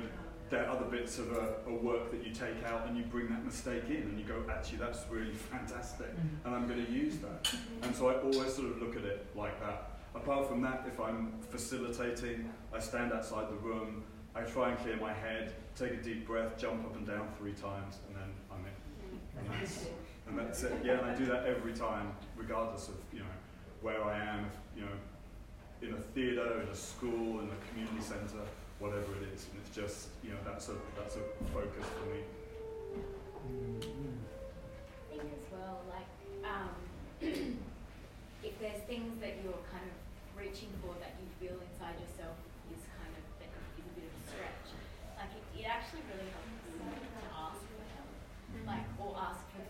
there 0.54 0.68
are 0.68 0.70
other 0.70 0.86
bits 0.86 1.18
of 1.18 1.32
a, 1.32 1.56
a 1.68 1.74
work 1.74 2.12
that 2.12 2.24
you 2.24 2.32
take 2.32 2.64
out 2.64 2.88
and 2.88 2.96
you 2.96 3.04
bring 3.06 3.28
that 3.28 3.44
mistake 3.44 3.86
in 3.90 4.04
and 4.04 4.20
you 4.20 4.24
go, 4.24 4.44
actually, 4.52 4.78
that's 4.78 5.04
really 5.10 5.34
fantastic, 5.34 6.16
mm-hmm. 6.16 6.46
and 6.46 6.56
I'm 6.56 6.68
going 6.68 6.86
to 6.86 6.92
use 6.92 7.18
that. 7.18 7.44
Mm-hmm. 7.46 7.86
And 7.86 7.96
so 7.96 8.10
I 8.10 8.14
always 8.22 8.54
sort 8.54 8.70
of 8.70 8.80
look 8.80 8.96
at 8.96 9.04
it 9.04 9.26
like 9.36 9.60
that. 9.62 9.90
Apart 10.14 10.48
from 10.48 10.62
that, 10.62 10.86
if 10.88 11.00
I'm 11.00 11.34
facilitating, 11.50 12.48
I 12.72 12.78
stand 12.78 13.14
outside 13.14 13.50
the 13.50 13.56
room, 13.56 14.04
I 14.36 14.42
try 14.42 14.70
and 14.70 14.78
clear 14.78 14.96
my 14.98 15.12
head, 15.12 15.56
take 15.76 15.94
a 15.94 16.04
deep 16.04 16.28
breath, 16.28 16.56
jump 16.56 16.86
up 16.86 16.96
and 16.96 17.08
down 17.08 17.28
three 17.40 17.54
times, 17.54 17.98
and 18.08 18.16
then 18.16 18.30
I'm 18.52 18.64
in. 18.64 19.40
And 19.40 19.60
that's, 19.60 19.86
and 20.28 20.38
that's 20.38 20.62
it. 20.62 20.74
Yeah, 20.84 21.00
and 21.00 21.08
I 21.08 21.16
do 21.16 21.26
that 21.26 21.48
every 21.48 21.74
time, 21.74 22.12
regardless 22.38 22.90
of 22.90 22.96
you 23.12 23.20
know 23.22 23.36
where 23.82 24.04
I 24.04 24.20
am. 24.20 24.46
If, 24.46 24.78
you 24.78 24.86
know, 24.86 24.92
in 25.82 25.94
a 25.96 26.02
theatre, 26.14 26.62
in 26.62 26.68
a 26.68 26.76
school, 26.76 27.40
in 27.40 27.50
a 27.50 27.72
community 27.72 28.02
centre, 28.02 28.46
whatever 28.84 29.16
it 29.24 29.32
is. 29.32 29.48
And 29.48 29.64
it's 29.64 29.72
just 29.72 30.12
you 30.20 30.36
know 30.36 30.42
that's 30.44 30.68
a 30.68 30.76
that's 31.00 31.16
a 31.16 31.24
focus 31.56 31.88
for 31.96 32.06
me. 32.12 32.20
I 35.08 35.16
think 35.16 35.32
as 35.40 35.48
well, 35.56 35.80
like, 35.88 36.12
um, 36.44 36.72
if 38.48 38.54
there's 38.60 38.82
things 38.92 39.16
that 39.24 39.40
you're 39.44 39.64
kind 39.72 39.88
of 39.88 39.96
reaching 40.36 40.72
for 40.84 40.92
that 41.00 41.16
you 41.22 41.28
feel 41.40 41.56
inside 41.60 41.96
yourself 42.00 42.36
is 42.72 42.82
kind 42.98 43.14
of, 43.14 43.24
that 43.40 43.52
is 43.78 43.84
a 43.88 43.94
bit 43.96 44.08
of 44.08 44.14
a 44.16 44.24
stretch, 44.32 44.68
like, 45.20 45.32
it, 45.36 45.44
it 45.60 45.68
actually 45.68 46.04
really 46.12 46.28
helps 46.34 46.56
to 46.66 47.28
ask 47.36 47.62
for 47.62 47.84
help. 47.94 48.12
Like, 48.68 48.88
or 49.00 49.12
ask 49.20 49.44
for, 49.54 49.64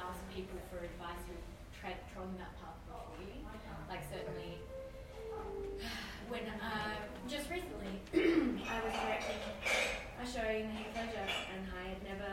ask 0.00 0.18
people 0.34 0.58
for 0.72 0.80
advice 0.82 1.20
who've 1.28 1.48
tread, 1.76 2.00
trodden 2.12 2.34
that 2.42 2.52
path 2.58 2.76
before 2.88 3.16
you. 3.22 3.44
Like, 3.88 4.04
certainly, 4.08 4.58
when, 6.28 6.44
uh, 6.60 6.96
just 7.28 7.48
recently, 7.48 8.00
I 8.66 8.76
was 8.84 8.92
directing 8.92 9.40
a 10.20 10.26
show 10.26 10.44
in 10.48 10.68
Heath 10.74 10.92
Ledger, 10.96 11.24
and 11.54 11.62
I 11.72 11.94
had 11.96 12.00
never 12.04 12.30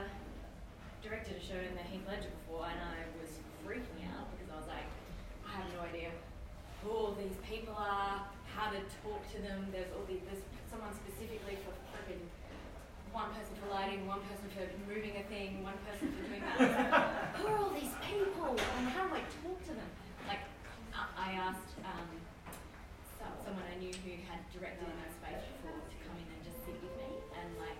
directed 0.99 1.37
a 1.37 1.43
show 1.43 1.55
in 1.61 1.73
the 1.77 1.85
Heath 1.85 2.03
Ledger 2.09 2.33
before, 2.43 2.65
and 2.67 2.81
I 2.81 3.05
was 3.21 3.39
freaking 3.63 4.03
out 4.11 4.27
because 4.35 4.49
I 4.51 4.57
was 4.57 4.67
like, 4.67 4.87
I 5.47 5.61
have 5.63 5.67
no 5.77 5.85
idea 5.85 6.09
who 6.83 6.89
all 6.91 7.13
these 7.15 7.37
people 7.45 7.77
are, 7.77 8.25
how 8.51 8.67
to 8.73 8.81
talk 9.05 9.21
to 9.31 9.39
them. 9.39 9.69
There's 9.71 9.89
all 9.95 10.03
these, 10.09 10.25
there's 10.27 10.43
someone 10.67 10.91
specifically 10.97 11.61
for 11.63 11.71
freaking 11.93 12.25
one 13.15 13.31
person 13.31 13.53
for 13.63 13.71
lighting, 13.71 14.03
one 14.09 14.19
person 14.27 14.49
for 14.51 14.65
moving 14.91 15.15
a 15.15 15.23
thing, 15.31 15.63
one 15.63 15.77
person 15.87 16.11
for 16.11 16.19
doing 16.27 16.41
that. 16.43 16.57
I 16.59 16.67
was 16.67 16.75
like, 16.75 17.07
who 17.39 17.43
are 17.47 17.57
all 17.63 17.71
these 17.71 17.95
people, 18.03 18.51
and 18.59 18.85
how 18.91 19.07
do 19.07 19.15
I 19.15 19.23
talk 19.45 19.57
to 19.71 19.73
them? 19.77 19.91
Like, 20.27 20.43
I 20.91 21.05
I 21.15 21.29
asked 21.39 21.71
um, 21.85 22.09
some, 23.21 23.31
someone 23.45 23.63
I 23.71 23.77
knew 23.77 23.93
who 24.03 24.13
had 24.25 24.41
directed 24.51 24.83
in 24.89 24.97
that 25.05 25.13
space 25.15 25.41
before 25.53 25.79
to 25.79 25.95
come 26.01 26.17
in 26.17 26.27
and 26.33 26.41
just 26.43 26.59
sit 26.65 26.75
with 26.81 26.95
me 26.97 27.09
and 27.37 27.47
like, 27.61 27.79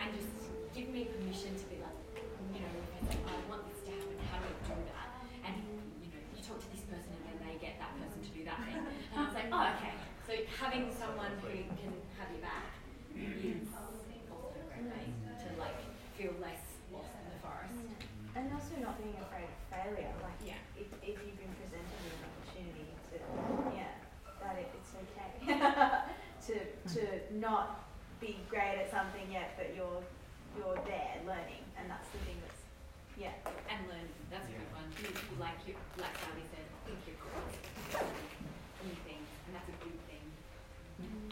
and 0.00 0.08
just 0.16 0.32
give 0.74 0.88
me 0.90 1.06
permission 1.12 1.54
to 1.54 1.64
be 1.70 1.78
like, 1.78 1.92
you 2.52 2.60
know, 2.60 2.70
okay, 2.90 3.02
so 3.08 3.14
I 3.30 3.34
want 3.48 3.62
this 3.70 3.78
to 3.88 3.90
happen. 3.94 4.14
How 4.30 4.38
do 4.42 4.46
I 4.50 4.54
do 4.74 4.84
that? 4.90 5.08
And 5.48 5.54
you 6.02 6.10
know, 6.12 6.20
you 6.34 6.40
talk 6.42 6.58
to 6.60 6.68
this 6.74 6.82
person 6.90 7.14
and 7.14 7.22
then 7.30 7.38
they 7.46 7.56
get 7.62 7.78
that 7.78 7.94
person 7.98 8.20
to 8.26 8.30
do 8.34 8.42
that 8.46 8.58
thing. 8.66 8.78
And 8.78 9.16
I 9.16 9.22
was 9.26 9.34
like, 9.38 9.48
oh, 9.54 9.70
okay. 9.78 9.94
So 10.28 10.32
having 10.58 10.90
someone 10.94 11.34
who 11.42 11.50
can 11.78 11.94
have 12.20 12.28
your 12.34 12.42
back 12.42 12.74
is 13.16 13.70
also 13.74 14.02
a 14.12 14.64
great 14.70 14.86
way 14.86 15.06
to 15.40 15.46
like 15.58 15.78
feel 16.14 16.34
less 16.38 16.62
lost 16.92 17.10
in 17.16 17.26
the 17.32 17.38
forest. 17.42 17.80
And 18.36 18.50
also 18.54 18.76
not 18.82 18.98
being 19.02 19.14
afraid 19.18 19.46
of 19.50 19.56
failure. 19.70 20.10
Like, 20.22 20.38
Yeah. 20.42 20.58
if, 20.78 20.90
if 21.02 21.16
you've 21.22 21.38
been 21.38 21.54
presented 21.58 21.96
with 22.02 22.18
an 22.18 22.24
opportunity 22.28 22.88
to, 23.14 23.16
yeah, 23.78 23.94
that 24.42 24.58
it, 24.58 24.68
it's 24.74 24.92
okay 24.94 25.38
to 26.46 26.54
to 26.94 27.02
not 27.38 27.86
be 28.20 28.38
great 28.50 28.78
at 28.84 28.90
something 28.90 29.26
yet, 29.30 29.54
but 29.56 29.72
you're 29.74 30.02
you're 30.58 30.78
there 30.86 31.18
learning, 31.26 31.62
and 31.78 31.90
that's 31.90 32.06
the 32.14 32.18
thing 32.26 32.38
that's, 32.46 32.62
yeah. 33.18 33.34
And 33.70 33.82
learn. 33.90 34.06
That's 34.30 34.46
a 34.46 34.54
good 34.54 34.70
one. 34.70 34.86
You, 35.02 35.10
you 35.66 35.72
like 35.72 35.80
you 35.96 36.02
like 36.04 36.16
Sally 36.20 36.44
said, 36.52 36.66
think 36.84 37.00
you're 37.08 37.16
cool. 37.16 37.40
New 38.84 38.96
things, 39.08 39.28
and 39.48 39.52
that's 39.56 39.68
a 39.72 39.76
good 39.80 39.96
thing. 40.04 40.24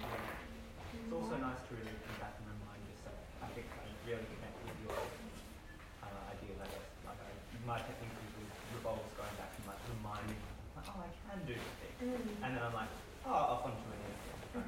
It's 0.00 1.12
also 1.12 1.36
nice 1.36 1.60
to 1.68 1.70
really 1.76 1.92
come 2.00 2.16
back 2.16 2.40
and 2.40 2.48
remind 2.48 2.80
yourself. 2.88 3.20
I 3.44 3.48
think 3.52 3.68
I 3.76 3.84
really 4.08 4.24
connect 4.24 4.56
with 4.64 4.88
your 4.88 4.96
uh, 4.96 6.32
ideas, 6.32 6.56
I 6.64 6.68
guess. 6.72 6.88
Like 7.04 7.20
I, 7.20 7.28
my 7.68 7.78
technique 7.84 8.16
usually 8.24 8.48
revolves 8.72 9.12
going 9.20 9.36
back 9.36 9.52
and 9.52 9.68
like 9.68 9.80
reminding 9.92 10.40
myself, 10.72 10.96
like, 10.96 11.12
oh, 11.12 11.28
I 11.28 11.36
can 11.36 11.44
do 11.44 11.56
this 11.60 11.76
thing. 11.84 12.16
And 12.40 12.56
then 12.56 12.62
I'm 12.64 12.72
like, 12.72 12.88
oh, 13.28 13.52
off 13.52 13.68
onto 13.68 13.84
a 13.84 13.96
new 14.00 14.16
thing. 14.16 14.64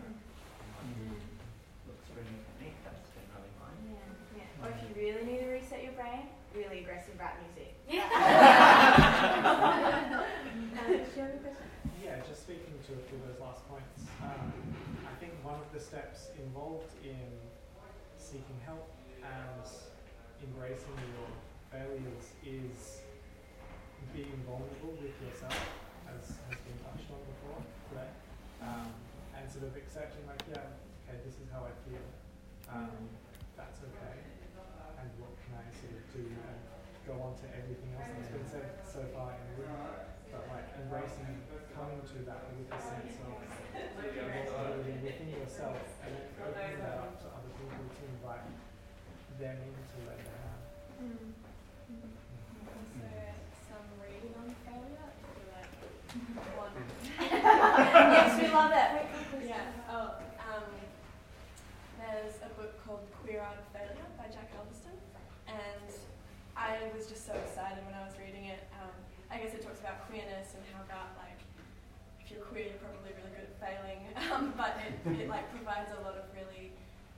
Mm. 0.85 1.17
Looks 1.89 2.09
really 2.13 2.37
technique, 2.53 2.77
that's 2.85 3.09
generally 3.17 3.49
mine. 3.57 3.81
Yeah, 3.89 4.45
yeah. 4.45 4.61
Or 4.61 4.69
if 4.77 4.85
you 4.85 4.93
really 4.93 5.25
need 5.25 5.41
to 5.41 5.49
reset 5.49 5.81
your 5.81 5.97
brain, 5.97 6.29
really 6.53 6.85
aggressive 6.85 7.17
rap 7.17 7.41
music. 7.41 7.73
Uh, 7.85 7.97
do 10.53 10.61
you 10.61 10.69
have 10.77 10.89
a 10.89 11.41
question? 11.41 11.65
Yeah, 12.03 12.21
just 12.29 12.43
speaking 12.45 12.77
to 12.87 12.93
a 12.95 13.03
few 13.09 13.17
of 13.19 13.29
those 13.29 13.41
last 13.41 13.67
points, 13.69 14.05
um, 14.23 14.53
I 15.09 15.15
think 15.19 15.33
one 15.43 15.57
of 15.57 15.73
the 15.73 15.81
steps 15.81 16.29
involved 16.37 16.93
in 17.03 17.41
seeking 18.19 18.61
help 18.65 18.89
and 19.25 19.65
embracing 20.45 20.97
your 21.17 21.31
failures 21.73 22.37
is 22.45 23.01
being 24.13 24.37
vulnerable 24.45 24.95
with 25.01 25.17
yourself, 25.25 25.57
as 26.07 26.37
has 26.53 26.61
been 26.61 26.79
touched 26.85 27.09
on 27.09 27.21
before 27.25 27.61
today, 27.89 28.13
um, 28.61 28.93
and 29.35 29.49
sort 29.49 29.65
of 29.65 29.75
accepting 29.75 30.23
like, 30.29 30.45
yeah, 30.53 30.77
okay, 31.09 31.17
this 31.25 31.41
is 31.41 31.49
how 31.49 31.65
I 31.65 31.73
feel, 31.89 32.05
um, 32.69 33.09
that's 33.57 33.81
okay, 33.89 34.17
and 35.01 35.09
what 35.19 35.33
can 35.41 35.57
I 35.57 35.67
sort 35.73 35.97
of 35.97 36.05
do 36.13 36.25
and 36.29 36.61
go 37.09 37.21
on 37.25 37.33
to 37.41 37.47
everything 37.49 37.91
else 37.97 38.09
that's 38.13 38.33
been 38.33 38.49
said 38.49 38.69
so 38.85 39.01
far 39.17 39.35
in 39.35 39.43
the 39.49 39.65
room, 39.65 39.77
but 40.31 40.45
like 40.53 40.69
embracing, 40.79 41.41
coming 41.73 42.05
to 42.07 42.19
that 42.29 42.53
with 42.55 42.71
a 42.71 42.79
sense 42.79 43.19
of 43.19 43.35
vulnerability 43.35 44.95
within 45.03 45.29
yourself, 45.33 45.81
and 46.07 46.15
opening 46.39 46.79
that 46.85 46.97
up 47.03 47.19
to 47.19 47.27
other 47.35 47.51
people 47.59 47.89
to 47.91 48.03
invite 48.15 48.47
them 49.39 49.59
in 49.67 49.75
to 49.75 49.99
let 50.07 50.19
them 50.23 50.39
out. 50.47 50.63
Also, 52.71 53.03
some 53.67 53.87
reading 53.99 54.31
on 54.39 54.55
failure. 54.63 55.11
Like 55.51 55.75
one. 56.55 56.71
yes, 57.19 58.39
we 58.39 58.47
love 58.55 58.71
that. 58.71 59.11
Yeah. 59.43 59.91
Oh, 59.91 60.15
um, 60.39 60.71
there's 61.99 62.39
a 62.47 62.51
book 62.55 62.79
called 62.87 63.03
Queer 63.23 63.43
Art 63.43 63.59
of 63.59 63.67
Failure 63.75 64.07
by 64.17 64.31
Jack 64.31 64.55
Halberstam, 64.55 64.95
and 65.51 65.91
I 66.57 66.79
was 66.95 67.07
just 67.11 67.27
so 67.27 67.35
excited 67.35 67.83
when 67.85 67.95
I 67.95 68.07
was 68.07 68.15
reading 68.15 68.47
it. 68.47 68.63
Um, 68.79 68.95
I 69.31 69.43
guess 69.43 69.55
it 69.55 69.67
talks 69.67 69.81
about 69.81 70.07
queerness 70.07 70.55
and 70.55 70.63
how 70.71 70.87
about 70.87 71.19
like 71.19 71.43
if 72.23 72.31
you're 72.31 72.47
queer, 72.47 72.71
you're 72.71 72.81
probably 72.81 73.11
really 73.19 73.35
good 73.35 73.51
at 73.51 73.59
failing, 73.59 74.01
um, 74.31 74.55
but 74.55 74.79
it, 74.79 75.27
it 75.27 75.29
like 75.29 75.51
provides 75.51 75.91
a 75.91 76.01
lot 76.07 76.15
of 76.15 76.31
really 76.31 76.71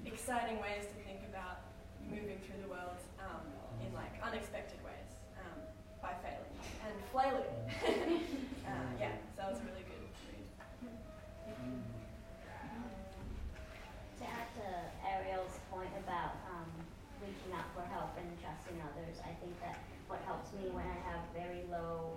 exciting 0.09 0.57
ways 0.64 0.89
to 0.89 0.97
think 1.05 1.21
about 1.29 1.66
moving 2.11 2.39
through 2.47 2.61
the 2.63 2.71
world 2.71 2.99
um, 3.19 3.43
in 3.83 3.93
like 3.95 4.15
unexpected 4.23 4.79
ways 4.85 5.11
um, 5.39 5.59
by 6.03 6.15
failing 6.23 6.55
and 6.87 6.97
flailing. 7.11 7.55
uh, 8.67 8.91
yeah, 8.99 9.15
so 9.35 9.43
that 9.43 9.49
was 9.51 9.61
a 9.61 9.67
really 9.71 9.85
good 9.87 10.01
read. 10.31 10.47
To 14.19 14.25
add 14.25 14.49
to 14.57 14.67
Ariel's 15.03 15.59
point 15.71 15.93
about 16.03 16.39
um, 16.51 16.71
reaching 17.21 17.53
out 17.53 17.69
for 17.75 17.83
help 17.91 18.15
and 18.17 18.29
trusting 18.41 18.79
others, 18.81 19.19
I 19.23 19.35
think 19.43 19.59
that 19.61 19.79
what 20.09 20.23
helps 20.25 20.53
me 20.55 20.71
when 20.71 20.87
I 20.87 20.99
have 21.11 21.21
very 21.35 21.67
low 21.71 22.17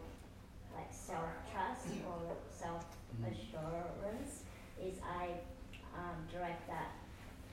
like 0.76 0.94
self-trust 0.94 1.90
or 2.06 2.38
self-assurance 2.54 4.46
is 4.78 5.02
I 5.02 5.42
um, 5.98 6.16
direct 6.32 6.68
that 6.70 6.94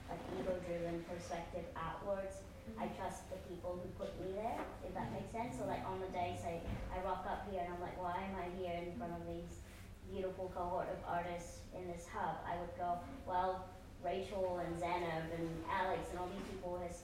like 0.08 0.22
ego-driven 0.38 1.04
perspective 1.10 1.66
outwards. 1.76 2.42
Mm-hmm. 2.66 2.82
I 2.82 2.86
trust 2.98 3.26
the 3.30 3.38
people 3.50 3.78
who 3.78 3.86
put 3.98 4.10
me 4.22 4.34
there, 4.34 4.58
if 4.82 4.92
that 4.94 5.12
makes 5.12 5.30
sense. 5.30 5.58
So 5.58 5.66
like 5.66 5.82
on 5.86 6.00
the 6.00 6.10
day, 6.10 6.38
say 6.42 6.62
I 6.90 7.02
rock 7.06 7.26
up 7.26 7.46
here 7.50 7.62
and 7.62 7.70
I'm 7.72 7.82
like, 7.82 7.98
why 8.00 8.18
am 8.22 8.34
I 8.38 8.46
here 8.58 8.74
in 8.74 8.94
front 8.98 9.14
of 9.14 9.22
these 9.26 9.62
beautiful 10.10 10.50
cohort 10.54 10.90
of 10.90 10.98
artists 11.06 11.66
in 11.74 11.86
this 11.90 12.06
hub? 12.10 12.38
I 12.46 12.58
would 12.58 12.74
go, 12.78 12.98
well, 13.26 13.66
Rachel 14.04 14.62
and 14.62 14.78
Zainab 14.78 15.30
and 15.34 15.48
Alex 15.66 16.10
and 16.10 16.18
all 16.18 16.30
these 16.30 16.46
people 16.50 16.78
has 16.86 17.02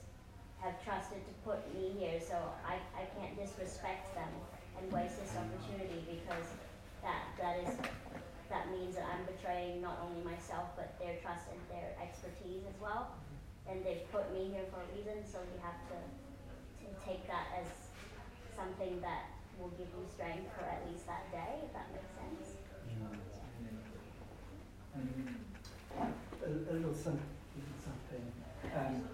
have 0.63 0.79
trusted 0.79 1.19
to 1.27 1.33
put 1.43 1.59
me 1.75 1.91
here, 1.99 2.23
so 2.23 2.39
I, 2.63 2.79
I 2.95 3.03
can't 3.19 3.35
disrespect 3.35 4.15
them 4.15 4.31
and 4.79 4.87
waste 4.95 5.19
this 5.19 5.35
opportunity 5.35 5.99
because 6.07 6.47
that 7.03 7.27
that 7.35 7.59
is 7.59 7.75
that 8.53 8.69
means 8.69 8.93
that 8.95 9.09
I'm 9.09 9.25
betraying 9.25 9.81
not 9.81 9.97
only 10.05 10.21
myself 10.21 10.77
but 10.77 10.93
their 11.01 11.17
trust 11.25 11.49
and 11.49 11.57
their 11.73 11.97
expertise 11.97 12.61
as 12.69 12.77
well. 12.77 13.17
And 13.65 13.81
they've 13.81 14.05
put 14.13 14.29
me 14.29 14.53
here 14.53 14.69
for 14.69 14.85
a 14.85 14.87
reason, 14.93 15.25
so 15.25 15.41
we 15.41 15.57
have 15.65 15.81
to, 15.89 15.97
to 15.97 16.87
take 17.01 17.25
that 17.25 17.47
as 17.57 17.65
something 18.53 19.01
that 19.01 19.33
will 19.57 19.73
give 19.73 19.89
you 19.89 20.05
strength 20.05 20.51
for 20.53 20.65
at 20.69 20.85
least 20.85 21.07
that 21.07 21.31
day, 21.31 21.65
if 21.65 21.73
that 21.73 21.89
makes 21.89 22.13
sense. 22.13 22.61
A, 26.43 26.45
a 26.45 26.73
little 26.75 26.93
some, 26.93 27.17
little 27.57 27.79
something. 27.81 28.25
Um, 28.75 29.07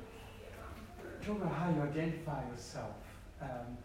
talk 1.24 1.38
about 1.38 1.54
how 1.54 1.70
you 1.70 1.82
identify 1.82 2.44
yourself. 2.50 2.96
Um, 3.42 3.78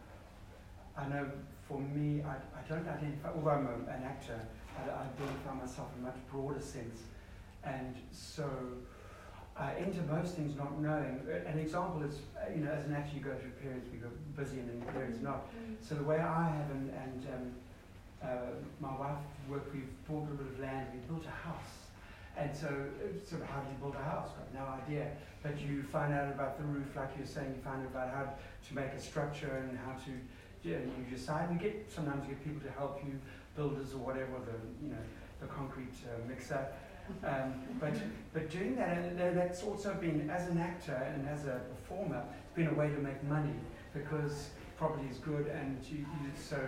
I 0.96 1.08
know 1.08 1.30
for 1.68 1.78
me, 1.80 2.22
I, 2.22 2.36
I 2.58 2.62
don't 2.68 2.88
identify, 2.88 3.28
although 3.34 3.50
I'm 3.50 3.66
a, 3.66 3.92
an 3.92 4.02
actor, 4.04 4.40
I, 4.78 5.02
identify 5.02 5.54
myself 5.54 5.88
in 5.96 6.04
a 6.04 6.06
much 6.08 6.18
broader 6.30 6.60
sense. 6.60 7.02
And 7.64 7.94
so 8.10 8.48
I 9.56 9.74
enter 9.78 10.02
most 10.10 10.34
things 10.34 10.56
not 10.56 10.80
knowing. 10.80 11.20
An 11.46 11.58
example 11.58 12.02
is, 12.02 12.18
uh, 12.36 12.50
you 12.52 12.64
know, 12.64 12.72
as 12.72 12.84
an 12.86 12.94
actor, 12.94 13.16
you 13.16 13.22
go 13.22 13.34
through 13.34 13.52
periods 13.62 13.88
where 13.88 14.00
you're 14.00 14.44
busy 14.44 14.58
and 14.60 14.68
then 14.68 14.92
periods 14.92 15.22
not. 15.22 15.46
So 15.80 15.94
the 15.94 16.02
way 16.02 16.18
I 16.18 16.44
have, 16.50 16.70
and, 16.70 16.90
and 16.90 17.26
um, 17.32 17.52
uh, 18.22 18.26
my 18.80 18.96
wife 18.98 19.18
worked, 19.48 19.72
we've 19.72 19.88
bought 20.08 20.28
a 20.28 20.34
bit 20.34 20.46
of 20.46 20.60
land, 20.60 20.88
we 20.92 21.00
built 21.06 21.24
a 21.26 21.48
house. 21.48 21.84
And 22.36 22.54
so, 22.54 22.66
uh, 22.66 23.24
sort 23.24 23.42
of, 23.42 23.48
how 23.48 23.60
do 23.60 23.70
you 23.70 23.78
build 23.78 23.94
a 23.94 24.02
house? 24.02 24.30
Got 24.34 24.54
no 24.54 24.66
idea. 24.82 25.12
But 25.42 25.60
you 25.60 25.84
find 25.84 26.12
out 26.12 26.32
about 26.32 26.58
the 26.58 26.64
roof, 26.64 26.96
like 26.96 27.10
you're 27.16 27.26
saying, 27.26 27.54
you 27.54 27.62
find 27.62 27.82
out 27.82 27.90
about 27.94 28.10
how 28.10 28.24
to 28.24 28.74
make 28.74 28.90
a 28.90 29.00
structure 29.00 29.62
and 29.62 29.78
how 29.78 29.92
to, 29.92 30.10
and 30.64 30.90
you 30.98 31.16
decide. 31.16 31.50
And 31.50 31.60
get 31.60 31.92
sometimes 31.94 32.26
you 32.26 32.34
get 32.34 32.42
people 32.42 32.62
to 32.66 32.72
help 32.72 33.04
you, 33.06 33.20
builders 33.56 33.92
or 33.92 33.98
whatever, 33.98 34.32
the 34.44 34.84
you 34.84 34.92
know, 34.92 35.04
the 35.40 35.46
concrete 35.46 35.94
uh, 36.06 36.28
mixer. 36.28 36.66
Um, 37.22 37.54
but 37.78 37.94
but 38.32 38.50
doing 38.50 38.76
that, 38.76 38.98
and 38.98 39.18
that's 39.36 39.62
also 39.62 39.94
been 39.94 40.30
as 40.30 40.48
an 40.48 40.58
actor 40.58 40.94
and 41.14 41.28
as 41.28 41.44
a 41.44 41.60
performer, 41.76 42.24
it's 42.44 42.56
been 42.56 42.68
a 42.68 42.74
way 42.74 42.88
to 42.88 42.98
make 42.98 43.22
money 43.24 43.54
because 43.92 44.50
property 44.78 45.06
is 45.10 45.18
good, 45.18 45.46
and 45.48 45.82
you, 45.84 45.98
you 45.98 46.30
so 46.34 46.58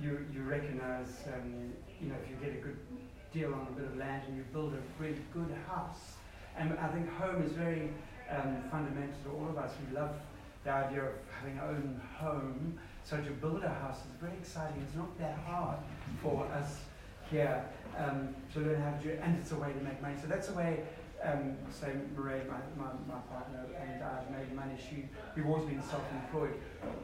you 0.00 0.26
you 0.32 0.42
recognise, 0.42 1.24
um, 1.34 1.72
you 2.00 2.08
know, 2.08 2.14
if 2.22 2.30
you 2.30 2.36
get 2.36 2.54
a 2.54 2.60
good 2.60 2.76
deal 3.32 3.54
on 3.54 3.66
a 3.68 3.72
bit 3.72 3.86
of 3.86 3.96
land 3.96 4.22
and 4.26 4.36
you 4.36 4.44
build 4.52 4.74
a 4.74 5.02
really 5.02 5.22
good 5.32 5.54
house. 5.68 6.16
And 6.56 6.76
I 6.78 6.88
think 6.88 7.10
home 7.12 7.42
is 7.42 7.52
very 7.52 7.90
um, 8.30 8.62
fundamental 8.70 9.14
to 9.24 9.30
all 9.30 9.48
of 9.48 9.56
us. 9.56 9.72
We 9.88 9.96
love 9.96 10.14
the 10.64 10.70
idea 10.70 11.04
of 11.04 11.12
having 11.38 11.58
our 11.58 11.68
own 11.70 12.00
home. 12.16 12.78
So 13.04 13.16
to 13.16 13.30
build 13.30 13.64
a 13.64 13.68
house 13.68 13.98
is 13.98 14.12
very 14.20 14.34
exciting. 14.34 14.82
It's 14.86 14.96
not 14.96 15.18
that 15.18 15.36
hard 15.46 15.78
for 16.22 16.46
us 16.46 16.78
here 17.30 17.64
um, 17.98 18.34
to 18.54 18.60
learn 18.60 18.80
how 18.80 18.92
to 18.92 19.02
do 19.02 19.08
it, 19.10 19.20
and 19.22 19.36
it's 19.38 19.52
a 19.52 19.56
way 19.56 19.72
to 19.72 19.80
make 19.82 20.00
money. 20.00 20.14
So 20.20 20.28
that's 20.28 20.48
a 20.48 20.52
way, 20.54 20.84
um, 21.24 21.56
say, 21.70 21.92
Marie, 22.16 22.40
my, 22.48 22.60
my, 22.76 22.90
my 23.08 23.20
partner, 23.30 23.66
and 23.80 24.02
I 24.02 24.14
have 24.14 24.30
made 24.30 24.54
money. 24.54 24.74
She, 24.78 25.08
we've 25.34 25.46
always 25.46 25.66
been 25.66 25.82
self-employed. 25.82 26.54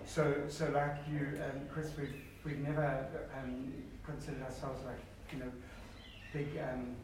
So, 0.04 0.34
so 0.48 0.70
like 0.70 0.96
you, 1.10 1.40
um, 1.44 1.62
Chris, 1.72 1.90
we've, 1.98 2.14
we've 2.44 2.58
never 2.58 3.06
um, 3.36 3.72
considered 4.04 4.42
ourselves 4.42 4.84
like, 4.84 5.00
you 5.32 5.40
know, 5.40 5.52
big 6.32 6.48
um, 6.58 6.94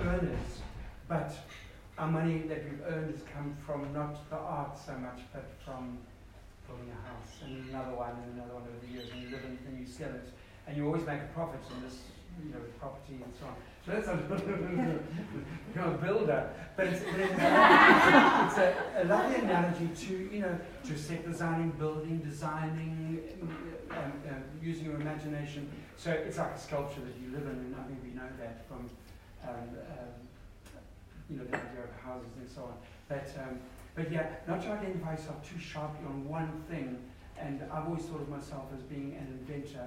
earners, 0.00 0.60
but 1.08 1.32
our 1.98 2.08
money 2.10 2.42
that 2.48 2.64
we've 2.64 2.80
earned 2.86 3.10
has 3.14 3.22
come 3.32 3.56
from 3.64 3.92
not 3.92 4.28
the 4.30 4.36
art 4.36 4.78
so 4.78 4.94
much, 4.94 5.20
but 5.32 5.44
from 5.64 5.98
building 6.72 6.88
a 6.88 7.00
house 7.04 7.44
and 7.44 7.68
another 7.68 7.92
one 7.92 8.16
and 8.24 8.40
another 8.40 8.54
one 8.56 8.64
over 8.64 8.80
the 8.80 8.88
years, 8.88 9.12
and 9.12 9.20
you 9.20 9.28
live 9.28 9.44
in 9.44 9.58
and 9.68 9.76
you 9.76 9.84
sell 9.84 10.08
it, 10.08 10.32
and 10.66 10.76
you 10.76 10.86
always 10.86 11.04
make 11.04 11.20
a 11.20 11.30
profit 11.36 11.60
in 11.76 11.84
this, 11.84 12.00
you 12.40 12.48
know, 12.48 12.64
property 12.80 13.20
and 13.20 13.32
so 13.36 13.44
on. 13.44 13.56
So 13.84 13.92
that's 13.92 14.08
a 14.08 14.16
a 15.84 15.98
builder, 15.98 16.50
but 16.76 16.86
it's, 16.86 17.04
but 17.04 17.20
it's, 17.20 17.32
it's 17.32 18.58
a, 18.58 18.74
a, 18.96 19.04
lovely 19.04 19.36
analogy 19.42 19.88
to 20.06 20.14
you 20.32 20.40
know 20.40 20.56
to 20.84 20.96
set 20.96 21.26
designing, 21.26 21.70
building, 21.72 22.18
designing, 22.20 23.20
um, 23.90 24.12
uh, 24.28 24.34
using 24.62 24.86
your 24.86 24.96
imagination 24.96 25.68
so 26.02 26.10
it's 26.10 26.38
like 26.38 26.50
a 26.50 26.58
sculpture 26.58 27.00
that 27.00 27.14
you 27.22 27.30
live 27.30 27.46
in, 27.46 27.58
and 27.62 27.76
I 27.76 27.82
think 27.84 28.02
we 28.02 28.10
know 28.10 28.26
that 28.40 28.66
from 28.66 28.90
um, 29.46 29.70
um, 29.70 30.14
you 31.30 31.36
know 31.36 31.44
the 31.44 31.54
idea 31.54 31.84
of 31.84 31.94
houses 32.02 32.34
and 32.38 32.50
so 32.50 32.62
on. 32.62 32.74
But 33.08 33.30
um, 33.38 33.60
but 33.94 34.10
yeah, 34.10 34.26
not 34.48 34.62
to 34.62 34.70
identify 34.70 35.12
yourself 35.12 35.48
too 35.48 35.58
sharply 35.58 36.06
on 36.06 36.28
one 36.28 36.62
thing. 36.70 36.98
And 37.38 37.62
I've 37.72 37.86
always 37.86 38.04
thought 38.04 38.20
of 38.20 38.28
myself 38.28 38.66
as 38.74 38.82
being 38.82 39.16
an 39.18 39.26
inventor 39.40 39.86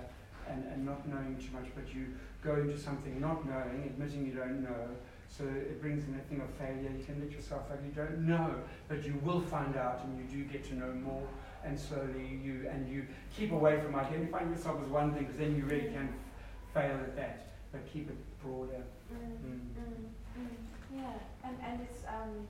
and, 0.50 0.64
and 0.66 0.86
not 0.86 1.08
knowing 1.08 1.38
too 1.38 1.54
much. 1.54 1.72
But 1.76 1.94
you 1.94 2.08
go 2.44 2.56
into 2.56 2.78
something 2.78 3.20
not 3.20 3.48
knowing, 3.48 3.84
admitting 3.86 4.26
you 4.26 4.34
don't 4.34 4.64
know. 4.64 4.90
So 5.28 5.44
it 5.44 5.82
brings 5.82 6.08
in 6.08 6.16
a 6.16 6.24
thing 6.30 6.42
of 6.42 6.50
failure. 6.52 6.92
You 6.98 7.04
can 7.04 7.20
let 7.20 7.32
yourself 7.32 7.64
out, 7.72 7.80
You 7.84 7.92
don't 7.92 8.28
know, 8.28 8.56
but 8.88 9.06
you 9.06 9.20
will 9.24 9.42
find 9.42 9.76
out, 9.76 10.02
and 10.04 10.18
you 10.18 10.26
do 10.26 10.44
get 10.52 10.64
to 10.66 10.76
know 10.76 10.94
more 10.94 11.28
and 11.66 11.80
slowly 11.80 12.40
you 12.44 12.68
and 12.70 12.88
you 12.88 13.06
keep 13.36 13.52
away 13.52 13.82
from 13.82 13.96
identifying 13.96 14.50
yourself 14.52 14.80
as 14.84 14.88
one 14.88 15.14
thing 15.14 15.24
because 15.24 15.38
then 15.38 15.56
you 15.56 15.66
really 15.66 15.90
can 15.92 16.14
fail 16.74 16.96
at 16.96 17.16
that 17.16 17.48
but 17.72 17.82
keep 17.92 18.10
it 18.10 18.18
broader 18.42 18.84
mm, 19.12 19.18
mm. 19.18 19.60
Mm, 19.76 20.42
mm. 20.42 20.48
yeah 20.94 21.14
and, 21.44 21.58
and 21.66 21.82
it's 21.82 22.04
um, 22.08 22.48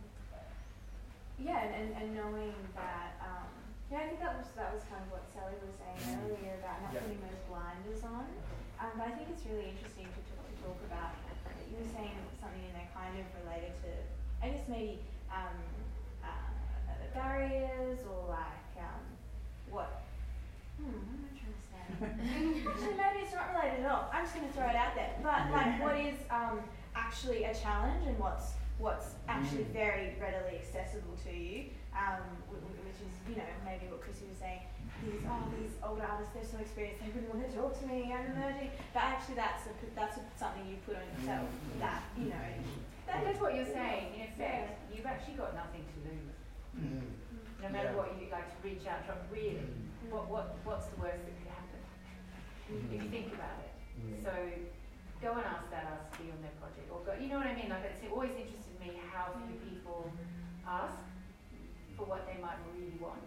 yeah 1.40 1.68
and, 1.68 1.92
and 1.96 2.08
knowing 2.16 2.56
that 2.76 3.20
um, 3.20 3.50
yeah 3.92 4.04
I 4.04 4.06
think 4.12 4.20
that 4.24 4.36
was 4.40 4.48
that 4.56 4.72
was 4.72 4.84
kind 4.88 5.04
of 5.04 5.10
what 5.12 5.28
Sally 5.32 5.56
was 5.60 5.76
saying 5.76 6.00
mm. 6.00 6.32
earlier 6.32 6.56
about 6.60 6.84
not 6.84 6.96
yeah. 6.96 7.04
putting 7.04 7.22
those 7.24 7.42
blinders 7.50 8.02
on 8.04 8.28
um, 8.80 8.92
but 9.00 9.08
I 9.08 9.14
think 9.16 9.32
it's 9.32 9.44
really 9.48 9.72
interesting 9.72 10.08
to, 10.08 10.20
to, 10.20 10.34
to 10.36 10.54
talk 10.64 10.80
about 10.88 11.16
you 11.72 11.82
were 11.82 11.92
saying 11.92 12.16
something 12.40 12.64
in 12.64 12.72
there 12.72 12.88
kind 12.96 13.16
of 13.20 13.28
related 13.44 13.76
to 13.84 13.92
I 14.44 14.54
guess 14.54 14.68
maybe 14.70 15.00
um, 15.32 15.58
uh, 16.24 16.56
barriers 17.14 18.00
or 18.06 18.30
like 18.30 18.76
um, 18.78 19.04
what? 19.70 20.04
Hmm, 20.78 20.92
what 20.92 21.18
am 21.18 21.26
I 21.26 21.34
trying 21.34 21.56
to 21.56 21.66
say? 21.66 22.70
actually, 22.70 22.96
maybe 22.98 23.20
it's 23.26 23.34
not 23.34 23.56
related 23.56 23.86
at 23.86 23.92
all. 23.92 24.10
I'm 24.14 24.24
just 24.24 24.36
going 24.36 24.48
to 24.48 24.54
throw 24.54 24.68
it 24.68 24.76
out 24.76 24.96
there. 24.96 25.12
But 25.24 25.52
like, 25.52 25.82
what 25.82 25.98
is 25.98 26.16
um, 26.30 26.60
actually 26.96 27.44
a 27.46 27.54
challenge 27.54 28.06
and 28.06 28.18
what's 28.20 28.54
what's 28.78 29.16
actually 29.28 29.66
mm. 29.72 29.78
very 29.78 30.16
readily 30.20 30.60
accessible 30.60 31.16
to 31.24 31.32
you, 31.32 31.72
um, 31.96 32.24
which 32.52 33.00
is 33.00 33.14
you 33.30 33.36
know 33.36 33.52
maybe 33.64 33.88
what 33.88 34.02
Chrissy 34.02 34.28
was 34.30 34.40
saying. 34.40 34.64
These 35.04 35.24
oh 35.28 35.44
these 35.60 35.76
old 35.84 36.02
artists 36.02 36.34
they're 36.34 36.48
so 36.48 36.60
experienced 36.60 37.04
they 37.04 37.12
wouldn't 37.12 37.32
want 37.32 37.44
to 37.46 37.52
talk 37.56 37.74
to 37.80 37.86
me. 37.88 38.12
I'm 38.12 38.32
emerging, 38.36 38.72
but 38.94 39.04
actually 39.04 39.36
that's 39.36 39.68
a, 39.68 39.74
that's 39.96 40.18
a, 40.18 40.24
something 40.36 40.64
you 40.68 40.78
put 40.84 40.96
on 41.00 41.08
yourself. 41.16 41.48
Mm. 41.48 41.80
That 41.80 42.02
you 42.18 42.28
know. 42.32 42.50
That's 43.06 43.40
what 43.40 43.54
you're 43.54 43.70
saying. 43.70 44.18
In 44.18 44.22
effect, 44.34 44.82
you've 44.90 45.06
actually 45.06 45.38
got 45.38 45.54
nothing 45.54 45.86
to 45.86 45.98
lose. 46.10 46.36
Mm 46.74 47.06
no 47.66 47.70
matter 47.74 47.92
yeah. 47.92 47.98
what 47.98 48.14
you 48.22 48.30
like 48.30 48.46
to 48.46 48.60
reach 48.62 48.86
out 48.86 49.02
from 49.10 49.18
really 49.34 49.66
mm. 49.66 50.14
what, 50.14 50.30
what 50.30 50.54
what's 50.62 50.86
the 50.94 51.00
worst 51.02 51.26
that 51.26 51.34
could 51.34 51.50
happen 51.50 51.82
mm. 52.70 52.94
if 52.94 53.00
you 53.02 53.10
think 53.10 53.34
about 53.34 53.58
it 53.66 53.74
mm. 53.98 54.22
so 54.22 54.34
go 55.24 55.34
and 55.34 55.46
ask 55.50 55.66
that 55.74 55.90
artist 55.90 56.14
to 56.14 56.18
be 56.22 56.30
on 56.30 56.40
their 56.46 56.54
project 56.62 56.86
or 56.94 57.02
go 57.02 57.18
you 57.18 57.26
know 57.26 57.42
what 57.42 57.50
I 57.50 57.58
mean 57.58 57.74
like 57.74 57.82
it's 57.90 58.06
always 58.14 58.38
interested 58.38 58.65
me 58.86 59.02
how 59.10 59.34
few 59.46 59.58
people 59.66 60.12
ask 60.68 61.02
for 61.98 62.06
what 62.06 62.28
they 62.30 62.38
might 62.42 62.60
really 62.70 62.98
want 63.02 63.22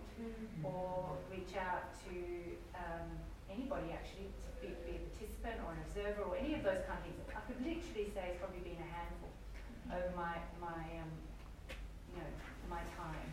or 0.62 1.18
reach 1.30 1.54
out 1.59 1.94
to 2.06 2.14
um, 2.74 3.09
anybody 3.50 3.90
actually 3.90 4.30
to 4.30 4.50
be, 4.62 4.74
be, 4.86 4.98
a 4.98 5.02
participant 5.14 5.59
or 5.66 5.74
an 5.74 5.80
observer 5.86 6.22
or 6.26 6.34
any 6.38 6.54
of 6.54 6.62
those 6.62 6.82
kind 6.86 6.98
of 6.98 7.04
things 7.06 7.18
I 7.34 7.42
could 7.46 7.59
literally 7.62 8.11
say 8.11 8.34
it's 8.34 8.40
probably 8.42 8.62
been 8.62 8.78
a 8.78 8.90
handful 8.90 9.30
over 9.94 10.11
my 10.14 10.36
my 10.59 10.82
um, 11.00 11.11
you 12.12 12.20
know, 12.20 12.30
my 12.68 12.82
time. 12.96 13.28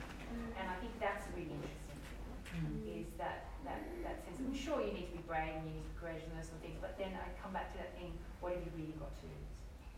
And 0.59 0.65
I 0.67 0.75
think 0.79 0.95
that's 0.99 1.23
really 1.35 1.51
interesting 1.51 1.99
thing, 2.05 3.03
is 3.03 3.07
that, 3.17 3.51
that, 3.63 3.83
that 4.03 4.23
sense 4.23 4.39
of, 4.39 4.51
sure, 4.55 4.83
you 4.83 4.91
need 4.91 5.07
to 5.11 5.15
be 5.19 5.23
brave 5.27 5.55
and 5.55 5.67
you 5.67 5.79
need 5.79 5.85
to 5.85 5.91
be 5.91 5.97
courageous 5.99 6.27
and 6.27 6.35
those 6.35 6.47
sort 6.51 6.59
of 6.59 6.63
things, 6.63 6.79
but 6.79 6.95
then 6.99 7.15
I 7.15 7.27
come 7.39 7.55
back 7.55 7.71
to 7.75 7.77
that 7.79 7.95
thing, 7.95 8.11
what 8.39 8.55
have 8.55 8.63
you 8.63 8.71
really 8.75 8.95
got 8.99 9.11
to? 9.15 9.29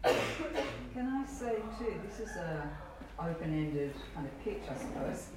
Can 0.03 1.07
I 1.07 1.25
say 1.25 1.55
too, 1.77 1.93
this 2.07 2.19
is 2.27 2.35
a 2.37 2.69
open-ended 3.19 3.93
kind 4.13 4.27
of 4.27 4.43
pitch, 4.43 4.61
I 4.69 4.77
suppose. 4.77 5.27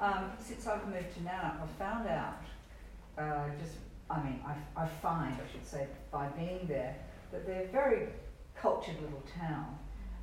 Um, 0.00 0.30
since 0.40 0.66
I've 0.66 0.86
moved 0.88 1.14
to 1.14 1.20
Nannup, 1.20 1.62
I've 1.62 1.70
found 1.78 2.08
out, 2.08 2.42
uh, 3.16 3.48
just, 3.62 3.76
I 4.10 4.22
mean, 4.22 4.40
I, 4.46 4.82
I 4.82 4.86
find, 4.86 5.34
I 5.34 5.52
should 5.52 5.66
say, 5.66 5.86
by 6.10 6.28
being 6.28 6.66
there, 6.66 6.96
that 7.32 7.46
they're 7.46 7.64
a 7.64 7.68
very 7.68 8.08
cultured 8.60 9.00
little 9.00 9.22
town 9.38 9.78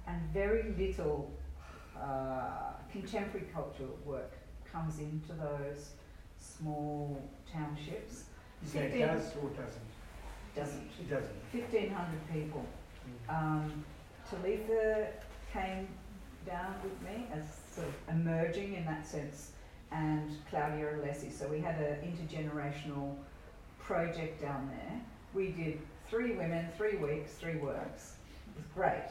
and 0.07 0.21
very 0.33 0.73
little 0.77 1.31
uh, 1.99 2.73
contemporary 2.91 3.47
cultural 3.53 3.97
work 4.05 4.33
comes 4.71 4.99
into 4.99 5.33
those 5.33 5.91
small 6.37 7.21
townships. 7.51 8.25
You 8.61 8.69
say 8.69 8.85
it 8.87 8.99
does 8.99 9.31
or 9.41 9.49
doesn't? 9.49 9.81
Doesn't. 10.55 10.89
It 10.99 11.09
doesn't. 11.09 11.35
1,500 11.51 12.31
people. 12.31 12.65
Um, 13.29 13.85
Talitha 14.29 15.07
came 15.51 15.87
down 16.45 16.75
with 16.83 16.99
me 17.01 17.27
as 17.33 17.43
sort 17.73 17.87
of 17.87 17.93
emerging 18.09 18.73
in 18.75 18.85
that 18.85 19.05
sense, 19.07 19.51
and 19.91 20.31
Claudia 20.49 20.85
Alessi. 20.97 21.31
So 21.31 21.47
we 21.47 21.59
had 21.59 21.75
an 21.79 21.97
intergenerational 22.01 23.15
project 23.79 24.41
down 24.41 24.69
there. 24.69 25.01
We 25.33 25.51
did 25.51 25.79
three 26.09 26.35
women, 26.35 26.67
three 26.77 26.97
weeks, 26.97 27.33
three 27.33 27.57
works. 27.57 28.13
It 28.47 28.57
was 28.57 28.65
great. 28.73 29.09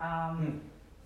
Um, 0.00 0.60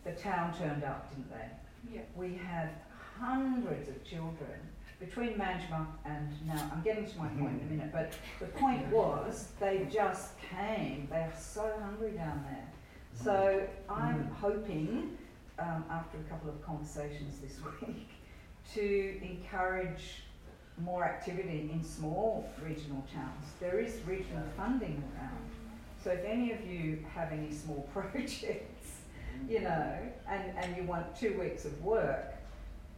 The 0.04 0.12
town 0.12 0.56
turned 0.56 0.82
up, 0.82 1.10
didn't 1.10 1.30
they? 1.30 1.94
Yeah. 1.96 2.02
We 2.16 2.34
had 2.34 2.70
hundreds 3.18 3.88
of 3.88 4.02
children 4.04 4.58
between 5.00 5.30
Manjimup 5.30 5.86
and 6.04 6.30
Nannup. 6.46 6.72
I'm 6.72 6.82
getting 6.82 7.06
to 7.06 7.18
my 7.18 7.26
mm-hmm. 7.26 7.40
point 7.40 7.62
in 7.62 7.68
a 7.68 7.70
minute, 7.70 7.90
but 7.92 8.12
the 8.38 8.46
point 8.58 8.86
was 8.88 9.48
they 9.58 9.88
just 9.90 10.32
came. 10.38 11.08
They 11.10 11.16
are 11.16 11.32
so 11.36 11.72
hungry 11.82 12.12
down 12.12 12.44
there. 12.48 12.68
So 13.14 13.32
mm-hmm. 13.32 13.92
I'm 13.92 14.24
mm-hmm. 14.24 14.34
hoping, 14.34 15.18
um, 15.58 15.84
after 15.90 16.18
a 16.18 16.22
couple 16.24 16.50
of 16.50 16.64
conversations 16.64 17.40
this 17.40 17.56
week, 17.86 18.10
to 18.74 19.20
encourage 19.22 20.22
more 20.78 21.04
activity 21.04 21.70
in 21.72 21.82
small 21.82 22.48
regional 22.62 23.04
towns. 23.12 23.46
There 23.58 23.80
is 23.80 24.00
regional 24.06 24.44
funding 24.56 25.02
around. 25.16 25.50
So 26.02 26.10
if 26.10 26.24
any 26.24 26.52
of 26.52 26.64
you 26.66 27.04
have 27.14 27.32
any 27.32 27.52
small 27.52 27.88
projects, 27.92 29.00
you 29.48 29.60
know, 29.60 29.98
and, 30.28 30.52
and 30.58 30.76
you 30.76 30.84
want 30.84 31.16
two 31.16 31.38
weeks 31.38 31.64
of 31.64 31.82
work, 31.82 32.34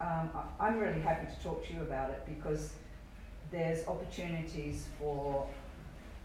um, 0.03 0.31
I'm 0.59 0.79
really 0.79 1.01
happy 1.01 1.27
to 1.33 1.43
talk 1.43 1.67
to 1.67 1.73
you 1.73 1.83
about 1.83 2.11
it 2.11 2.23
because 2.27 2.73
there's 3.51 3.87
opportunities 3.87 4.87
for 4.99 5.47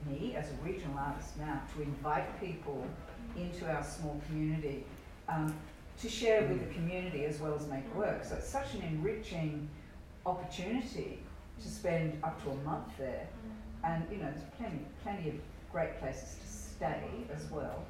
me 0.09 0.35
as 0.35 0.49
a 0.49 0.65
regional 0.65 0.97
artist 0.97 1.37
now 1.37 1.61
to 1.75 1.83
invite 1.83 2.39
people 2.39 2.85
into 3.35 3.69
our 3.69 3.83
small 3.83 4.19
community 4.27 4.83
um, 5.29 5.53
to 6.01 6.09
share 6.09 6.43
with 6.47 6.67
the 6.67 6.73
community 6.73 7.25
as 7.25 7.39
well 7.39 7.55
as 7.55 7.67
make 7.67 7.93
work. 7.95 8.23
So 8.23 8.35
it's 8.35 8.49
such 8.49 8.73
an 8.73 8.81
enriching 8.81 9.67
opportunity 10.25 11.19
to 11.61 11.67
spend 11.67 12.19
up 12.23 12.41
to 12.43 12.51
a 12.51 12.55
month 12.57 12.87
there. 12.97 13.27
And 13.83 14.05
you 14.11 14.17
know, 14.17 14.31
there's 14.31 14.45
plenty, 14.57 14.79
plenty 15.03 15.29
of 15.29 15.35
great 15.71 15.99
places 15.99 16.35
to 16.41 16.47
stay 16.47 17.03
as 17.35 17.49
well. 17.51 17.83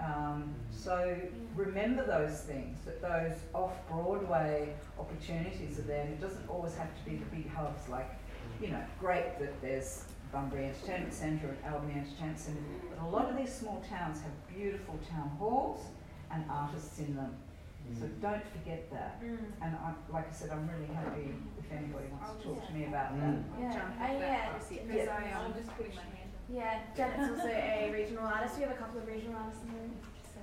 Um, 0.00 0.54
so 0.70 1.16
remember 1.56 2.06
those 2.06 2.40
things, 2.40 2.78
that 2.84 3.02
those 3.02 3.36
off-Broadway 3.54 4.74
opportunities 4.98 5.78
are 5.78 5.82
there, 5.82 6.02
and 6.02 6.12
it 6.12 6.20
doesn't 6.20 6.48
always 6.48 6.74
have 6.76 6.88
to 6.96 7.10
be 7.10 7.16
the 7.16 7.24
big 7.26 7.48
hubs 7.52 7.88
like, 7.88 8.10
you 8.60 8.68
know, 8.68 8.82
great 9.00 9.38
that 9.40 9.60
there's 9.60 10.04
Bunbury 10.32 10.66
Entertainment 10.66 11.12
Centre 11.12 11.56
and 11.64 11.74
Albany 11.74 11.94
Entertainment 11.94 12.38
Centre, 12.38 12.60
but 12.90 13.04
a 13.04 13.08
lot 13.08 13.30
of 13.30 13.36
these 13.36 13.52
small 13.52 13.82
towns 13.88 14.20
have 14.20 14.56
beautiful 14.56 14.98
town 15.10 15.30
halls 15.38 15.86
and 16.30 16.44
artists 16.50 16.98
in 16.98 17.16
them. 17.16 17.34
So 17.98 18.06
don't 18.20 18.44
forget 18.52 18.90
that. 18.92 19.22
Mm. 19.24 19.38
And 19.62 19.74
I, 19.76 19.94
like 20.12 20.28
I 20.28 20.32
said, 20.32 20.50
I'm 20.50 20.68
really 20.68 20.92
happy 20.92 21.32
if 21.58 21.72
anybody 21.72 22.04
wants 22.12 22.36
to 22.36 22.48
talk 22.48 22.66
to 22.66 22.72
me 22.74 22.84
about 22.84 23.18
that. 23.18 23.34
Yeah, 23.58 23.72
Jump 23.72 23.94
uh, 23.98 24.04
off 24.04 24.10
yeah, 24.20 24.48
policy, 24.50 24.76
'cause 24.76 24.94
yeah. 24.94 25.16
I, 25.16 25.40
I'm 25.40 25.54
just 25.54 25.74
putting 25.74 25.94
my 25.96 26.02
hand 26.02 26.12
up. 26.12 26.17
Yeah, 26.48 26.80
Janet's 26.96 27.28
also 27.28 27.52
a 27.52 27.92
regional 27.92 28.24
artist. 28.24 28.56
We 28.56 28.64
have 28.64 28.72
a 28.72 28.80
couple 28.80 29.00
of 29.00 29.06
regional 29.06 29.36
artists 29.36 29.60
in 29.64 29.68
the 29.68 29.78
room. 29.84 29.92
So 30.32 30.40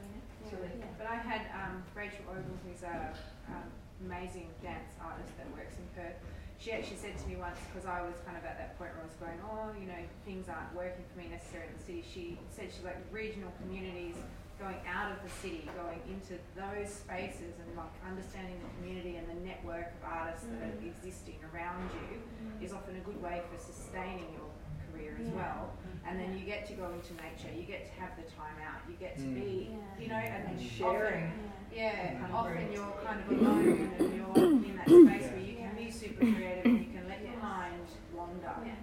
you 0.54 0.62
know. 0.62 0.70
Yeah. 0.78 0.86
But 1.02 1.08
I 1.10 1.18
had 1.18 1.50
um, 1.50 1.82
Rachel 1.98 2.30
Ogle, 2.30 2.62
who's 2.62 2.86
a 2.86 3.10
um, 3.50 3.66
amazing 4.06 4.54
dance 4.62 4.94
artist 5.02 5.34
that 5.42 5.50
works 5.50 5.74
in 5.82 5.86
Perth. 5.98 6.14
She 6.62 6.72
actually 6.72 7.02
said 7.02 7.18
to 7.18 7.26
me 7.28 7.36
once, 7.36 7.58
because 7.68 7.90
I 7.90 8.06
was 8.06 8.22
kind 8.22 8.38
of 8.38 8.46
at 8.46 8.56
that 8.62 8.78
point 8.78 8.94
where 8.94 9.04
I 9.04 9.10
was 9.10 9.18
going, 9.18 9.40
oh, 9.44 9.74
you 9.76 9.90
know, 9.90 10.02
things 10.24 10.48
aren't 10.48 10.72
working 10.78 11.04
for 11.10 11.20
me 11.20 11.28
necessarily 11.28 11.74
in 11.74 11.78
the 11.82 11.84
city. 11.84 12.04
She 12.06 12.38
said 12.54 12.70
she's 12.70 12.86
like 12.86 13.02
regional 13.12 13.52
communities 13.60 14.16
going 14.56 14.80
out 14.88 15.12
of 15.12 15.20
the 15.20 15.34
city, 15.44 15.68
going 15.76 16.00
into 16.08 16.40
those 16.56 16.88
spaces 16.88 17.60
and 17.60 17.68
like 17.76 17.92
understanding 18.08 18.56
the 18.64 18.72
community 18.80 19.20
and 19.20 19.28
the 19.28 19.40
network 19.44 19.92
of 20.00 20.02
artists 20.08 20.48
that 20.48 20.64
are 20.64 20.76
existing 20.80 21.36
around 21.52 21.92
you 21.92 22.24
is 22.64 22.72
often 22.72 22.96
a 22.96 23.04
good 23.04 23.20
way 23.20 23.44
for 23.52 23.60
sustaining 23.60 24.32
your 24.32 24.48
career 24.96 25.18
as 25.20 25.28
Yeah. 25.28 25.36
well. 25.36 25.74
And 26.08 26.20
then 26.20 26.38
you 26.38 26.46
get 26.46 26.66
to 26.68 26.74
go 26.74 26.86
into 26.92 27.14
nature, 27.16 27.50
you 27.56 27.64
get 27.64 27.86
to 27.94 28.00
have 28.00 28.16
the 28.16 28.24
time 28.32 28.56
out, 28.62 28.82
you 28.88 28.96
get 28.96 29.18
to 29.18 29.24
Mm. 29.24 29.36
be, 29.36 29.70
Yeah. 29.72 30.04
you 30.04 30.08
know, 30.10 30.16
and, 30.16 30.44
And 30.48 30.56
often- 30.56 30.70
sharing. 30.70 31.32
yeah, 31.74 32.24
and 32.24 32.34
often 32.34 32.72
you're 32.72 32.94
kind 33.04 33.20
of 33.22 33.30
alone 33.32 33.92
and 34.00 34.16
you're 34.16 34.36
in 34.38 34.76
that 34.78 34.86
space 34.88 35.32
where 35.32 35.40
you 35.40 35.56
can 35.58 35.76
be 35.76 35.90
super 35.92 36.20
creative 36.26 36.66
and 36.66 36.80
you 36.80 36.94
can 36.94 37.08
let 37.10 37.22
your 37.26 37.38
mind 37.38 37.88
wander. 38.14 38.54
Yes. 38.66 38.78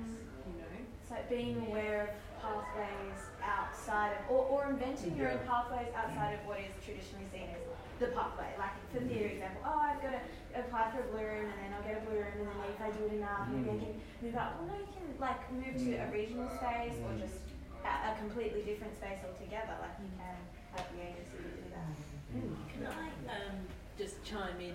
You 0.47 0.53
know. 0.59 0.67
It's 1.01 1.11
like 1.11 1.29
being 1.29 1.61
aware 1.69 2.03
of 2.03 2.43
pathways 2.43 3.23
outside 3.43 4.13
of, 4.19 4.31
or, 4.31 4.45
or 4.47 4.71
inventing 4.71 5.17
your 5.17 5.31
own 5.31 5.39
pathways 5.47 5.89
outside 5.95 6.35
of 6.35 6.47
what 6.47 6.59
is 6.59 6.73
traditionally 6.85 7.27
seen 7.31 7.49
as 7.55 7.63
the 8.03 8.11
pathway. 8.11 8.50
Like 8.59 8.74
for 8.90 9.00
theory 9.07 9.38
example, 9.38 9.62
oh, 9.64 9.78
I've 9.78 10.03
got 10.03 10.18
to 10.18 10.20
apply 10.59 10.90
for 10.90 11.07
a 11.07 11.09
blue 11.14 11.22
room 11.22 11.46
and 11.46 11.59
then 11.62 11.70
I'll 11.70 11.86
get 11.86 12.03
a 12.03 12.05
blue 12.05 12.18
room 12.18 12.34
and 12.34 12.46
then 12.50 12.59
if 12.66 12.80
I 12.82 12.90
do 12.90 13.07
it 13.07 13.14
enough, 13.22 13.46
maybe 13.48 13.70
I 13.70 13.78
mm. 13.78 13.86
can 13.86 13.94
move 14.20 14.36
up. 14.36 14.59
Well, 14.59 14.68
no, 14.68 14.76
you 14.82 14.90
can 14.90 15.07
like 15.22 15.40
move 15.55 15.74
to 15.78 15.90
a 16.03 16.07
regional 16.11 16.50
space 16.59 16.98
or 17.07 17.14
mm. 17.14 17.22
just 17.22 17.38
a, 17.86 17.92
a 18.11 18.18
completely 18.18 18.66
different 18.66 18.94
space 18.98 19.22
altogether. 19.22 19.78
Like 19.78 19.96
you 20.03 20.11
can 20.18 20.34
have 20.74 20.86
the 20.90 21.00
agency 21.00 21.38
to 21.38 21.50
do 21.62 21.66
that. 21.70 21.94
Mm. 22.34 22.59
Can 22.74 22.82
I 22.90 23.07
um, 23.30 23.57
just 23.96 24.18
chime 24.26 24.59
in? 24.59 24.74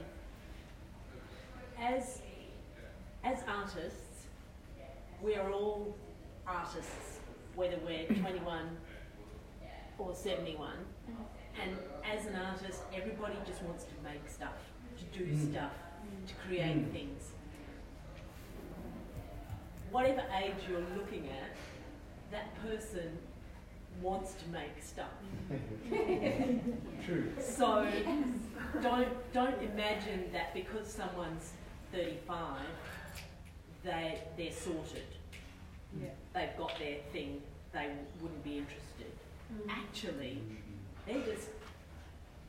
As 1.77 2.21
as 3.23 3.43
artists, 3.47 4.25
we 5.21 5.35
are 5.35 5.51
all 5.51 5.95
artists, 6.47 7.19
whether 7.55 7.77
we're 7.85 8.05
21 8.07 8.77
or 9.99 10.15
71. 10.15 10.71
And 11.61 11.75
as 12.05 12.25
an 12.27 12.35
artist, 12.35 12.81
everybody 12.93 13.35
just 13.45 13.61
wants 13.63 13.83
to 13.85 13.91
make 14.03 14.27
stuff, 14.29 14.57
to 14.97 15.17
do 15.17 15.25
Mm. 15.25 15.51
stuff, 15.51 15.71
to 16.27 16.33
create 16.35 16.77
Mm. 16.77 16.91
things. 16.91 17.31
Whatever 19.91 20.23
age 20.43 20.55
you're 20.69 20.81
looking 20.97 21.29
at, 21.29 21.55
that 22.31 22.53
person 22.61 23.17
wants 24.01 24.33
to 24.35 24.47
make 24.49 24.81
stuff. 24.81 25.11
True. 27.05 27.31
So 27.39 27.89
don't 28.81 29.33
don't 29.33 29.61
imagine 29.63 30.29
that 30.33 30.53
because 30.53 30.87
someone's 30.91 31.53
35, 31.93 32.59
they 33.83 34.21
they're 34.37 34.51
sorted. 34.51 35.03
Yeah. 35.99 36.09
They've 36.33 36.55
got 36.57 36.77
their 36.77 36.97
thing. 37.13 37.41
They 37.71 37.89
wouldn't 38.21 38.43
be 38.43 38.57
interested. 38.57 39.11
Actually, 39.69 40.41
they're 41.07 41.21
just 41.23 41.49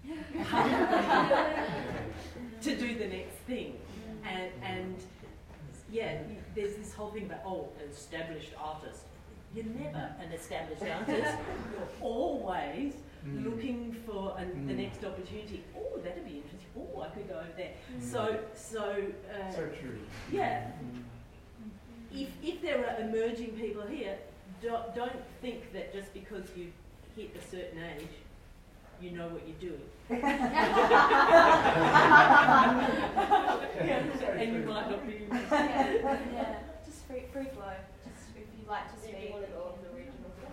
to 2.63 2.77
do 2.77 2.99
the 2.99 3.07
next 3.07 3.37
thing, 3.47 3.75
and 4.27 4.51
and 4.63 4.97
yeah, 5.91 6.19
there's 6.55 6.75
this 6.77 6.93
whole 6.95 7.11
thing 7.11 7.25
about 7.27 7.41
oh, 7.47 7.69
established 7.91 8.53
artist. 8.59 9.03
You're 9.55 9.65
never 9.67 10.11
an 10.21 10.33
established 10.33 10.83
artist. 10.83 11.35
You're 11.73 11.89
always 12.01 12.95
Mm. 13.27 13.45
looking 13.45 13.93
for 14.07 14.39
an, 14.39 14.69
the 14.69 14.75
Mm. 14.75 14.77
next 14.77 15.05
opportunity. 15.05 15.65
Oh, 15.77 15.99
that'd 16.05 16.25
be 16.25 16.37
interesting. 16.37 16.71
Oh, 16.79 17.01
I 17.03 17.09
could 17.09 17.29
go 17.29 17.35
over 17.35 17.49
there. 17.57 17.73
So, 18.01 18.39
so, 18.55 18.95
uh, 19.35 19.51
So 19.51 19.67
true. 19.81 19.99
yeah. 20.31 20.71
If 22.13 22.29
if 22.45 22.63
there 22.63 22.79
are 22.89 23.01
emerging 23.01 23.57
people 23.59 23.83
here, 23.83 24.17
don't, 24.63 24.95
don't 24.95 25.21
think 25.43 25.73
that 25.73 25.93
just 25.93 26.15
because 26.15 26.45
you 26.57 26.71
hit 27.17 27.35
a 27.35 27.41
certain 27.51 27.83
age, 27.83 28.07
you 29.01 29.11
know 29.13 29.29
what 29.29 29.47
you're 29.47 29.63
doing. 29.63 29.87
yeah, 30.11 30.19
and 34.35 34.55
you 34.55 34.63
might 34.67 34.91
not 34.91 35.07
be. 35.07 35.27
yeah, 35.31 36.19
yeah. 36.35 36.59
Just 36.85 37.07
free, 37.07 37.25
free 37.33 37.47
flow. 37.55 37.75
Just 38.03 38.35
if 38.35 38.49
you 38.59 38.67
like 38.69 38.91
to 38.93 38.99
speak. 39.01 39.35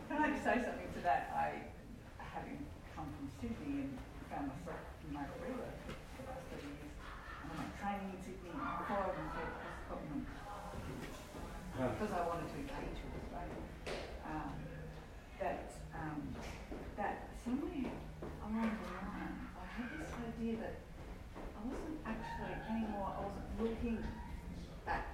Can 0.10 0.18
I 0.22 0.30
just 0.30 0.44
say 0.44 0.62
something 0.62 0.92
to 0.94 1.02
that? 1.04 1.34
I, 1.34 1.74
having 2.22 2.60
come 2.96 3.10
from 3.18 3.28
Sydney 3.42 3.90
and 3.90 3.98
found 4.30 4.52
myself 4.54 4.78
in 5.08 5.14
my 5.14 5.26
career 5.26 5.66
for 5.90 6.22
the 6.22 6.30
last 6.30 6.46
30 6.54 6.70
years, 6.70 6.94
training 7.82 8.14
in 8.14 8.20
Sydney 8.22 8.54
before 8.54 9.02
I 9.02 9.10
went 9.10 9.32
to 9.34 9.44
Scotland 9.90 10.26
because 11.76 12.12
I 12.14 12.22
wanted 12.24 12.48
to 12.54 12.58
engage 12.62 12.98
with 13.04 13.20
Australia. 13.20 13.66
Um, 14.26 14.56
that 15.40 15.68
um, 15.94 16.22
that 16.98 17.30
somewhere 17.44 17.92
along 18.42 18.72
the 18.72 18.88
line, 18.96 19.36
I 19.60 19.66
had 19.68 19.90
this 20.00 20.12
idea 20.16 20.56
that 20.64 20.76
I 21.36 21.62
wasn't 21.68 22.00
actually 22.08 22.56
anymore. 22.72 23.12
I 23.12 23.22
wasn't 23.28 23.45
looking 23.62 24.04
at 24.88 25.06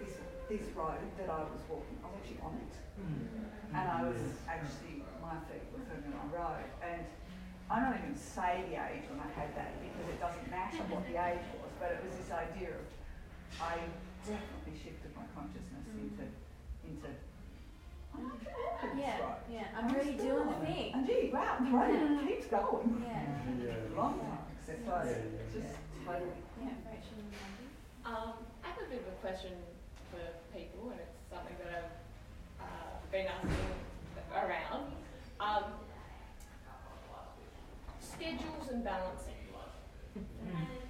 this 0.00 0.14
this 0.48 0.66
road 0.76 1.00
that 1.18 1.28
I 1.30 1.40
was 1.44 1.60
walking. 1.68 1.98
I 2.02 2.08
was 2.08 2.18
actually 2.20 2.40
on 2.42 2.54
it, 2.60 2.74
hmm. 2.98 3.76
and 3.76 3.84
I 3.88 4.00
was 4.08 4.20
actually 4.48 5.02
my 5.20 5.38
feet 5.48 5.64
were 5.72 5.84
firmly 5.88 6.12
on 6.16 6.30
the 6.30 6.36
road. 6.36 6.68
And 6.82 7.04
I 7.70 7.80
don't 7.80 7.96
even 8.02 8.16
say 8.16 8.64
the 8.68 8.76
age 8.76 9.04
when 9.08 9.20
I 9.22 9.30
had 9.32 9.54
that 9.56 9.72
because 9.80 10.06
it 10.10 10.18
doesn't 10.20 10.48
matter 10.50 10.82
what 10.92 11.06
the 11.08 11.16
age 11.16 11.44
was, 11.56 11.72
but 11.80 11.92
it 11.96 12.00
was 12.04 12.12
this 12.18 12.30
idea 12.32 12.76
of 12.76 12.84
I 13.60 13.78
definitely 14.26 14.76
shifted 14.76 15.12
my 15.16 15.24
consciousness 15.36 15.86
hmm. 15.92 16.08
into 16.08 16.24
into 16.88 17.10
I'm 18.12 18.28
actually 18.28 18.52
on 18.52 18.96
this 18.96 19.06
Yeah, 19.08 19.24
road. 19.24 19.40
yeah, 19.48 19.66
I'm 19.72 19.88
really 19.94 20.12
doing 20.20 20.44
the 20.44 20.58
it. 20.60 20.66
thing. 20.68 20.88
And 20.92 21.06
gee, 21.06 21.30
wow, 21.32 21.56
the 21.64 21.70
road 21.72 21.96
Yeah. 21.96 22.26
keeps 22.28 22.46
going. 22.52 23.04
Yeah. 23.08 23.96
Long 23.96 24.20
time, 24.20 24.44
except 24.58 24.84
I 24.88 25.04
Yeah, 25.04 25.16
yeah, 25.16 25.48
just 25.48 25.74
totally. 26.04 26.36
Yeah, 26.60 26.76
Rachel 26.84 27.16
and 27.24 27.30
Mandy. 27.32 27.61
Um, 28.04 28.32
I 28.64 28.68
have 28.68 28.78
a 28.78 28.90
bit 28.90 29.00
of 29.00 29.06
a 29.06 29.16
question 29.20 29.52
for 30.10 30.18
people, 30.56 30.90
and 30.90 30.98
it's 30.98 31.18
something 31.30 31.54
that 31.62 31.84
I've 31.84 32.66
uh, 32.66 32.90
been 33.12 33.26
asking 33.26 33.72
around. 34.34 34.92
Um, 35.38 35.64
schedules 38.00 38.68
and 38.70 38.84
balancing. 38.84 39.34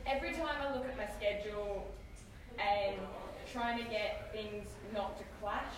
Every 0.06 0.32
time 0.32 0.56
I 0.60 0.74
look 0.74 0.86
at 0.86 0.96
my 0.96 1.06
schedule 1.16 1.86
and 2.58 2.96
trying 3.52 3.82
to 3.82 3.88
get 3.88 4.32
things 4.32 4.68
not 4.92 5.16
to 5.18 5.24
clash 5.40 5.72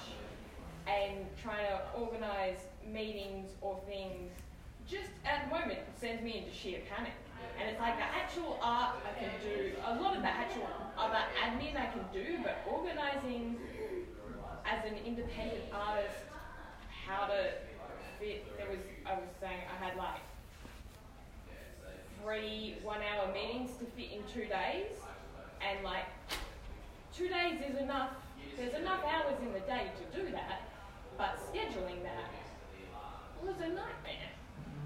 and 0.87 1.27
trying 1.41 1.67
to 1.67 1.81
organise 1.99 2.59
meetings 2.91 3.51
or 3.61 3.81
things, 3.87 4.33
just 4.89 5.11
at 5.25 5.45
the 5.45 5.57
moment 5.57 5.81
sends 6.01 6.23
me 6.23 6.39
into 6.39 6.53
sheer 6.53 6.81
panic. 6.89 7.13
And 7.61 7.71
it's 7.71 7.81
like 7.81 7.97
the 7.97 8.05
actual 8.05 8.59
art 8.63 8.97
I 9.05 9.19
can 9.19 9.31
do, 9.43 9.73
a 9.87 10.01
lot 10.01 10.17
of 10.17 10.23
the 10.23 10.29
actual 10.29 10.69
other 10.99 11.23
admin 11.43 11.77
I 11.77 11.87
can 11.87 12.05
do, 12.13 12.39
but 12.43 12.63
organising 12.71 13.57
as 14.65 14.85
an 14.85 14.97
independent 15.05 15.65
artist, 15.73 16.15
how 17.07 17.27
to 17.27 17.53
fit, 18.19 18.57
there 18.57 18.69
was, 18.71 18.79
I 19.07 19.15
was 19.15 19.29
saying 19.41 19.61
I 19.69 19.85
had 19.85 19.97
like 19.97 20.21
three 22.23 22.77
one 22.83 23.01
hour 23.03 23.33
meetings 23.33 23.73
to 23.79 23.85
fit 23.97 24.13
in 24.13 24.23
two 24.33 24.49
days, 24.49 24.97
and 25.61 25.85
like 25.85 26.07
two 27.15 27.29
days 27.29 27.61
is 27.69 27.79
enough, 27.81 28.11
there's 28.57 28.75
enough 28.75 29.05
hours 29.05 29.37
in 29.43 29.53
the 29.53 29.61
day 29.61 29.91
to 29.99 30.21
do 30.21 30.31
that, 30.33 30.63
but 31.19 31.39
scheduling 31.53 32.03
that 32.03 32.31
was 33.43 33.57
a 33.61 33.69
nightmare. 33.69 34.34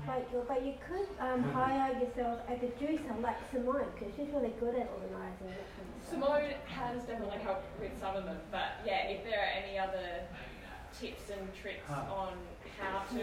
But, 0.09 0.27
you- 0.33 0.45
but 0.49 0.65
you 0.65 0.75
could 0.89 1.07
um, 1.21 1.43
hire 1.53 1.93
yourself 2.01 2.41
as 2.49 2.59
a 2.63 2.71
juicer 2.83 3.21
like 3.23 3.37
Simone 3.53 3.85
because 3.95 4.15
she's 4.17 4.29
really 4.35 4.55
good 4.59 4.75
at 4.75 4.89
organising 4.97 5.49
it. 5.49 5.65
Simone 6.09 6.55
has 6.67 7.03
definitely 7.05 7.39
helped 7.39 7.67
with 7.79 7.93
some 8.01 8.17
of 8.17 8.25
them, 8.25 8.39
but 8.51 8.81
yeah, 8.87 9.07
if 9.09 9.23
there 9.25 9.39
are 9.39 9.53
any 9.63 9.79
other 9.79 10.23
tips 10.99 11.29
and 11.31 11.47
tricks 11.55 11.85
on 11.91 12.33
how 12.81 13.03
to 13.15 13.23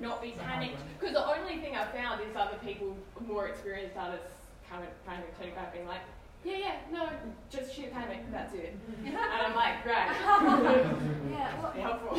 not 0.00 0.22
be 0.22 0.30
panicked, 0.32 0.78
because 0.98 1.12
the 1.14 1.26
only 1.26 1.58
thing 1.60 1.76
I've 1.76 1.92
found 1.92 2.22
is 2.22 2.34
other 2.34 2.56
people, 2.64 2.96
more 3.20 3.46
experienced 3.48 3.96
artists, 3.98 4.32
kind 4.70 4.82
of 4.82 4.88
kind 5.06 5.22
of 5.22 5.38
turning 5.38 5.54
back 5.54 5.74
being 5.74 5.86
like, 5.86 6.00
yeah, 6.44 6.56
yeah, 6.56 6.74
no, 6.90 7.08
just 7.50 7.74
sheer 7.74 7.90
panic, 7.90 8.20
that's 8.32 8.54
it. 8.54 8.74
and 9.04 9.16
I'm 9.18 9.54
like, 9.54 9.82
great. 9.84 9.96
Yeah, 11.30 11.52
well- 11.62 11.72
helpful. 11.72 12.18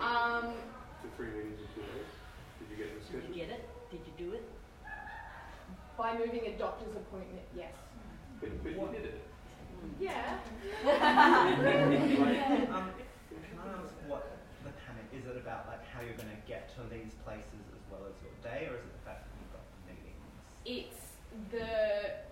um, 0.00 0.44
To 0.44 0.67
three 1.18 1.34
meetings 1.34 1.58
in 1.58 1.66
two 1.74 1.82
days? 1.82 2.06
Did 2.62 2.70
you 2.70 2.78
get 2.78 2.94
the 2.94 3.02
Did 3.10 3.26
you 3.26 3.34
get 3.34 3.50
it? 3.50 3.62
Did 3.90 4.00
you 4.06 4.14
do 4.16 4.32
it? 4.38 4.46
by 5.98 6.16
moving 6.16 6.46
a 6.46 6.56
doctor's 6.56 6.94
appointment, 6.94 7.42
yes. 7.56 7.74
But, 8.40 8.62
but 8.62 8.70
you 8.70 8.86
did 8.94 9.04
it. 9.04 9.26
Yeah. 9.98 10.38
um, 12.70 12.94
can 12.94 13.58
I 13.58 13.82
ask 13.82 13.90
what 14.06 14.30
the 14.62 14.70
panic 14.86 15.10
is? 15.10 15.26
It 15.26 15.36
about 15.42 15.66
like 15.66 15.82
how 15.90 16.00
you're 16.06 16.14
going 16.14 16.30
to 16.30 16.42
get 16.46 16.70
to 16.78 16.86
these 16.86 17.18
places 17.26 17.66
as 17.74 17.82
well 17.90 18.06
as 18.06 18.14
your 18.22 18.30
day, 18.46 18.70
or 18.70 18.78
is 18.78 18.86
it 18.86 18.94
the 18.94 19.02
fact 19.02 19.26
that 19.26 19.34
you've 19.42 19.50
got 19.50 19.66
the 19.74 19.90
meetings? 19.90 20.22
It's 20.62 21.18
the 21.50 22.22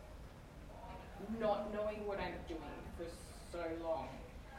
not 1.43 1.74
knowing 1.74 2.07
what 2.07 2.20
I'm 2.20 2.39
doing 2.47 2.78
for 2.97 3.07
so 3.51 3.66
long. 3.82 4.09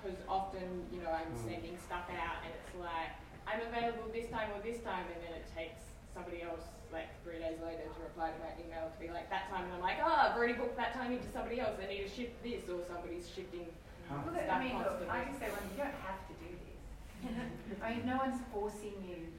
Because 0.04 0.20
often, 0.28 0.86
you 0.92 1.02
know, 1.02 1.10
I'm 1.10 1.32
Mm. 1.34 1.44
sending 1.50 1.78
stuff 1.78 2.06
out 2.12 2.44
and 2.46 2.54
it's 2.54 2.76
like, 2.80 3.16
I'm 3.48 3.64
available 3.64 4.12
this 4.12 4.28
time 4.30 4.52
or 4.52 4.60
this 4.62 4.84
time, 4.84 5.08
and 5.08 5.20
then 5.24 5.34
it 5.39 5.48
takes 5.56 5.80
somebody 6.14 6.43
else 6.43 6.68
like 6.91 7.08
three 7.24 7.39
days 7.39 7.60
later 7.64 7.84
to 7.88 8.00
reply 8.04 8.32
to 8.32 8.39
my 8.43 8.52
email 8.60 8.91
to 8.91 8.98
be 9.00 9.08
like 9.12 9.32
that 9.32 9.48
time, 9.52 9.66
and 9.68 9.74
I'm 9.76 9.84
like, 9.84 10.00
oh, 10.04 10.08
I've 10.12 10.36
already 10.36 10.54
booked 10.60 10.76
that 10.78 10.91
time 10.93 11.12
into 11.16 11.28
somebody 11.32 11.60
else. 11.64 11.80
They 11.80 11.88
need 11.88 12.04
to 12.04 12.12
shift 12.12 12.36
this, 12.43 12.68
or 12.68 12.84
somebody's 12.84 13.28
shifting 13.32 13.68
Well, 14.12 14.24
stuff 14.28 14.52
I 14.52 14.60
mean, 14.60 14.76
look. 14.80 15.00
I 15.08 15.24
can 15.24 15.36
say 15.39 15.48
one, 15.52 15.64
you 15.72 15.80
don't 15.80 15.95
have 16.04 16.20
to 16.28 16.34
do 16.43 16.50
this. 16.52 16.80
I 17.84 17.95
mean, 17.95 18.04
no 18.08 18.20
one's 18.20 18.39
forcing 18.52 18.95
you 19.04 19.32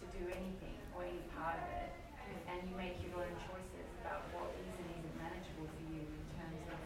to 0.00 0.04
do 0.16 0.22
anything 0.28 0.76
or 0.96 1.04
any 1.08 1.24
part 1.36 1.56
of 1.60 1.68
it, 1.80 1.90
and 2.48 2.60
you 2.68 2.76
make 2.76 3.00
your 3.04 3.20
own 3.20 3.32
choices 3.48 3.88
about 4.04 4.28
what 4.36 4.52
is 4.60 4.68
and 4.76 4.88
isn't 5.00 5.16
manageable 5.16 5.68
for 5.68 5.84
you 5.88 6.04
in 6.04 6.24
terms 6.36 6.60
of 6.68 6.80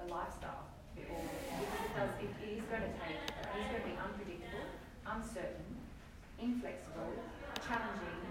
a 0.00 0.04
lifestyle. 0.08 0.68
It 0.96 1.08
all, 1.10 1.24
it 1.24 1.90
does, 1.96 2.12
it, 2.22 2.30
it 2.38 2.50
is 2.60 2.64
going 2.70 2.84
to 2.84 2.92
take, 3.00 3.18
it 3.18 3.56
is 3.58 3.66
going 3.68 3.82
to 3.82 3.88
be 3.90 3.96
unpredictable, 3.98 4.66
uncertain, 5.08 5.66
inflexible, 6.38 7.10
challenging. 7.74 8.22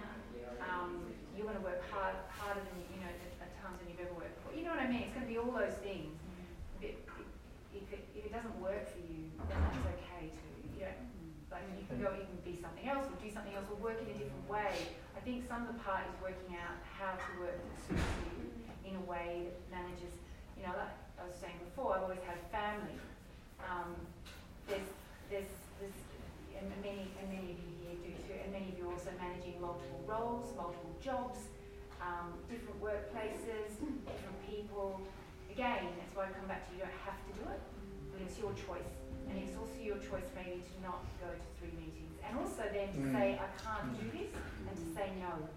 Um, 0.63 0.91
you're 1.35 1.43
going 1.43 1.59
to 1.59 1.65
work 1.65 1.83
hard, 1.91 2.15
harder 2.31 2.63
than 2.63 2.79
you 2.87 2.99
know 3.03 3.11
at 3.11 3.51
times 3.59 3.75
than 3.83 3.91
you've 3.91 3.99
ever 3.99 4.15
worked 4.15 4.35
before. 4.39 4.55
You 4.55 4.63
know 4.63 4.71
what 4.71 4.79
I 4.79 4.87
mean? 4.87 5.03
It's 5.03 5.15
going 5.15 5.27
to 5.27 5.31
be 5.31 5.37
all 5.37 5.51
those 5.51 5.75
things. 5.83 6.15
If, 6.79 6.95
if, 7.75 7.85
it, 7.91 8.03
if 8.15 8.23
it 8.23 8.31
doesn't 8.31 8.55
work 8.63 8.87
for 8.87 9.03
you, 9.03 9.27
then 9.51 9.57
that's 9.59 9.83
okay 9.99 10.31
too. 10.31 10.55
You 10.79 10.87
know, 10.87 10.95
like 11.51 11.67
you 11.75 11.83
can 11.91 11.99
go, 11.99 12.15
you 12.15 12.23
can 12.23 12.39
be 12.47 12.55
something 12.55 12.87
else 12.87 13.03
or 13.11 13.15
do 13.19 13.27
something 13.27 13.51
else 13.51 13.67
or 13.67 13.77
work 13.83 13.99
in 13.99 14.07
a 14.07 14.15
different 14.15 14.47
way. 14.47 14.95
I 15.15 15.19
think 15.19 15.43
some 15.43 15.67
of 15.67 15.75
the 15.75 15.79
part 15.83 16.07
is 16.07 16.15
working 16.23 16.55
out 16.55 16.79
how 16.87 17.19
to 17.19 17.29
work 17.43 17.59
that 17.59 17.75
suits 17.83 18.15
you 18.31 18.47
in 18.87 18.95
a 18.95 19.03
way 19.03 19.51
that 19.51 19.59
manages. 19.67 20.15
You 20.55 20.67
know, 20.67 20.75
like 20.79 20.95
I 21.19 21.27
was 21.27 21.35
saying 21.35 21.59
before, 21.59 21.99
I've 21.99 22.07
always 22.07 22.23
had 22.23 22.39
family. 22.51 22.95
Um, 23.59 23.95
there's, 24.67 24.87
there's, 25.29 25.51
there's, 25.79 25.99
and 26.55 26.71
many, 26.79 27.11
and 27.19 27.27
many 27.27 27.51
of 27.51 27.59
you 27.59 27.72
here 28.01 28.15
do 28.17 28.21
too, 28.25 28.37
and 28.41 28.49
many 28.51 28.71
of 28.71 28.75
you 28.77 28.89
are 28.89 28.93
also 28.97 29.11
managing 29.19 29.59
multiple 29.61 30.01
roles, 30.07 30.49
multiple 30.57 30.93
jobs, 31.03 31.51
um, 32.01 32.33
different 32.49 32.79
workplaces, 32.81 33.75
different 33.79 34.39
people. 34.47 34.99
Again, 35.51 35.85
that's 35.99 36.13
why 36.17 36.27
I 36.27 36.31
come 36.33 36.47
back 36.49 36.65
to 36.67 36.73
you 36.73 36.81
don't 36.81 36.99
have 37.05 37.19
to 37.29 37.31
do 37.37 37.43
it, 37.53 37.61
but 38.11 38.19
it's 38.25 38.37
your 38.41 38.53
choice. 38.57 38.93
And 39.29 39.37
it's 39.39 39.55
also 39.55 39.77
your 39.79 39.97
choice 40.01 40.27
maybe 40.35 40.59
to 40.65 40.75
not 40.83 41.05
go 41.21 41.29
to 41.31 41.47
three 41.61 41.71
meetings. 41.77 42.17
And 42.25 42.35
also 42.41 42.65
then 42.73 42.89
to 42.97 43.01
Mm. 43.07 43.13
say, 43.13 43.25
I 43.39 43.49
can't 43.61 43.93
do 43.95 44.05
this, 44.11 44.33
and 44.67 44.73
to 44.75 44.87
say 44.97 45.13
no. 45.21 45.47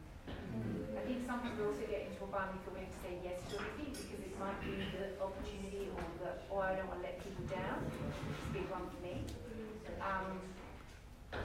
I 0.97 1.03
think 1.07 1.27
sometimes 1.27 1.55
we 1.59 1.65
also 1.67 1.85
get 1.87 2.09
into 2.11 2.25
a 2.25 2.29
bind 2.31 2.51
if 2.59 2.67
willing 2.73 2.89
to 2.91 2.99
say 3.05 3.13
yes 3.23 3.39
to 3.51 3.61
everything 3.61 3.93
because 3.95 4.21
it 4.27 4.35
might 4.41 4.59
be 4.65 4.75
the 4.97 5.05
opportunity 5.23 5.91
or 5.95 6.03
the, 6.23 6.31
or 6.51 6.63
I 6.65 6.75
don't 6.75 6.89
want 6.89 7.01
to 7.03 7.07
let 7.07 7.17
people 7.23 7.45
down. 7.47 7.79
It's 7.87 8.43
a 8.49 8.53
big 8.53 8.67
one 8.71 8.87
for 8.91 9.01
me. 9.05 9.23
Um, 10.03 10.41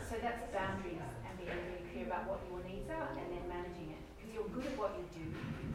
so 0.08 0.16
that's 0.22 0.44
boundaries 0.52 1.00
and 1.00 1.34
being 1.40 1.52
really 1.52 1.86
clear 1.92 2.06
about 2.08 2.28
what 2.28 2.40
your 2.48 2.62
needs 2.64 2.88
are 2.92 3.12
and 3.16 3.28
then 3.32 3.44
managing 3.48 3.96
it. 3.96 4.02
Because 4.16 4.32
you're 4.32 4.52
good 4.52 4.68
at 4.72 4.76
what 4.80 4.96
you 4.96 5.06
do. 5.12 5.26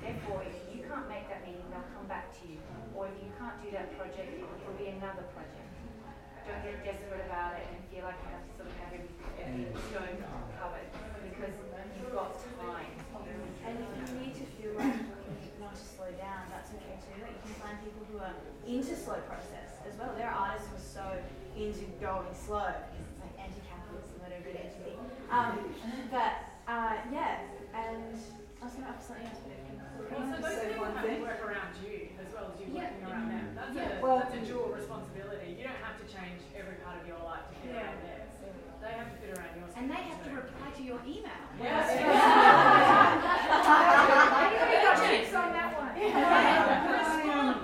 Therefore, 0.00 0.44
if 0.44 0.56
you 0.72 0.84
can't 0.84 1.08
make 1.08 1.28
that 1.28 1.44
meeting, 1.44 1.66
they'll 1.68 1.90
come 1.92 2.08
back 2.08 2.32
to 2.40 2.42
you. 2.48 2.60
Or 2.96 3.08
if 3.10 3.16
you 3.20 3.28
can't 3.36 3.58
do 3.60 3.68
that 3.76 3.92
project, 3.98 4.32
it 4.32 4.44
will 4.44 4.78
be 4.78 4.92
another 4.96 5.26
project. 5.34 5.68
Don't 6.46 6.62
get 6.62 6.78
desperate 6.86 7.26
about 7.26 7.58
it 7.58 7.66
and 7.74 7.82
feel 7.90 8.06
like 8.06 8.16
you 8.22 8.30
have 8.30 8.46
to 8.46 8.52
sort 8.54 8.70
of 8.70 8.76
have 8.78 8.94
everything, 8.94 9.74
covered 10.54 10.88
because 11.26 11.54
you've 11.98 12.14
got 12.14 12.38
time. 12.54 12.92
And 13.66 13.74
if 13.82 13.90
you 13.98 14.14
need 14.22 14.34
to 14.38 14.46
feel 14.54 14.72
like 14.78 14.94
not 15.58 15.74
to 15.74 15.82
slow 15.82 16.10
down, 16.14 16.46
that's 16.54 16.70
okay 16.70 17.02
too. 17.02 17.18
You 17.18 17.34
can 17.42 17.54
find 17.58 17.76
people 17.82 18.06
who 18.06 18.22
are 18.22 18.34
into 18.62 18.94
slow 18.94 19.18
process 19.26 19.82
as 19.82 19.98
well. 19.98 20.14
There 20.14 20.30
are 20.30 20.54
artists 20.54 20.70
who 20.70 20.78
are 20.78 20.86
so 20.86 21.06
into 21.58 21.90
going 21.98 22.30
slow 22.30 22.70
because 22.94 23.05
um, 25.30 25.74
but 26.10 26.32
uh, 26.68 26.96
yeah, 27.12 27.40
and 27.74 28.14
I 28.62 28.64
was 28.64 28.74
going 28.74 28.86
to 28.86 28.90
ask 28.90 29.08
something 29.08 29.26
else, 29.26 29.38
so 29.96 30.02
those 30.42 30.58
people 30.66 30.84
have 30.84 31.02
to 31.02 31.08
work 31.20 31.44
around 31.44 31.74
you 31.82 32.08
as 32.20 32.28
well 32.32 32.52
as 32.52 32.58
you 32.60 32.66
yeah. 32.72 32.88
working 32.88 33.04
around 33.10 33.28
them. 33.30 33.56
That's, 33.56 33.74
a, 33.74 33.76
dual 34.46 34.68
responsibility. 34.70 35.56
You 35.58 35.64
don't 35.64 35.82
have 35.82 35.98
to 35.98 36.04
change 36.06 36.42
every 36.54 36.76
part 36.84 37.00
of 37.00 37.06
your 37.08 37.18
life 37.24 37.48
to 37.48 37.54
fit 37.60 37.72
yeah. 37.74 37.90
around 37.90 37.98
theirs. 38.04 38.30
They 38.80 38.92
have 38.92 39.10
to 39.10 39.16
fit 39.18 39.36
around 39.36 39.56
yours. 39.58 39.72
And 39.76 39.90
they 39.90 39.96
have 39.96 40.22
to 40.24 40.30
reply 40.30 40.70
to 40.76 40.82
your 40.82 41.00
email. 41.02 41.32
Yes. 41.58 41.90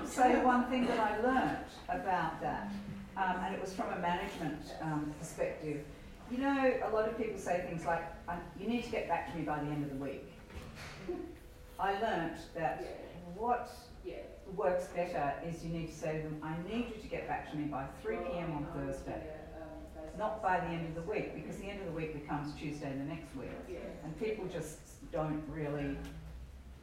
so 0.12 0.22
one 0.44 0.68
thing 0.68 0.86
that 0.86 0.98
I 0.98 1.20
learned 1.20 1.64
about 1.88 2.40
that, 2.40 2.70
um, 3.16 3.36
and 3.44 3.54
it 3.54 3.60
was 3.60 3.72
from 3.72 3.92
a 3.92 3.98
management 3.98 4.60
um, 4.80 5.14
perspective, 5.18 5.84
you 6.32 6.38
know, 6.38 6.80
a 6.84 6.90
lot 6.90 7.06
of 7.06 7.18
people 7.18 7.38
say 7.38 7.62
things 7.68 7.84
like, 7.84 8.02
"I- 8.26 8.38
you 8.58 8.66
need 8.66 8.84
to 8.84 8.90
get 8.90 9.06
back 9.06 9.30
to 9.30 9.38
me 9.38 9.44
by 9.44 9.58
the 9.62 9.66
end 9.70 9.84
of 9.84 9.90
the 9.90 10.02
week. 10.02 10.32
I 11.78 11.92
learnt 12.00 12.38
that 12.54 12.82
what 13.36 13.70
works 14.56 14.86
better 14.96 15.34
is 15.46 15.62
you 15.62 15.72
need 15.78 15.88
to 15.88 15.94
say 15.94 16.22
to 16.22 16.28
them, 16.28 16.40
I 16.42 16.56
need 16.66 16.88
you 16.94 17.02
to 17.02 17.06
get 17.08 17.28
back 17.28 17.50
to 17.50 17.56
me 17.58 17.64
by 17.66 17.84
3 18.00 18.16
p.m. 18.16 18.52
on 18.56 18.64
Thursday. 18.74 19.22
Not 20.16 20.42
by 20.42 20.60
the 20.60 20.66
end 20.68 20.86
of 20.88 20.94
the 20.94 21.10
week, 21.10 21.34
because 21.34 21.58
the 21.58 21.68
end 21.68 21.80
of 21.80 21.86
the 21.86 21.92
week 21.92 22.14
becomes 22.18 22.54
Tuesday 22.54 22.92
the 22.92 23.04
next 23.04 23.34
week. 23.36 23.50
And 24.02 24.18
people 24.18 24.46
just 24.46 24.78
don't 25.12 25.42
really 25.50 25.98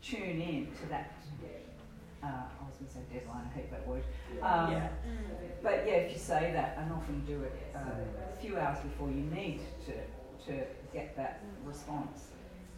tune 0.04 0.42
in 0.42 0.68
to 0.82 0.86
that. 0.90 1.12
Uh, 2.22 2.44
I 2.80 2.84
was 2.84 2.94
going 2.94 3.06
to 3.06 3.12
say 3.12 3.20
deadline, 3.20 3.50
I 3.52 3.58
hate 3.58 3.72
that 3.72 3.88
word. 3.88 4.04
Um, 4.42 4.72
Yeah. 4.72 4.90
But 5.62 5.84
yeah, 5.86 6.08
if 6.08 6.14
you 6.14 6.18
say 6.18 6.52
that 6.54 6.78
and 6.80 6.92
often 6.94 7.20
do 7.26 7.44
it 7.44 7.54
uh, 7.76 7.80
a 8.34 8.36
few 8.40 8.58
hours 8.58 8.80
before 8.80 9.10
you 9.10 9.24
need 9.28 9.60
to, 9.88 9.94
to 10.48 10.64
get 10.94 11.16
that 11.18 11.44
response, 11.66 12.28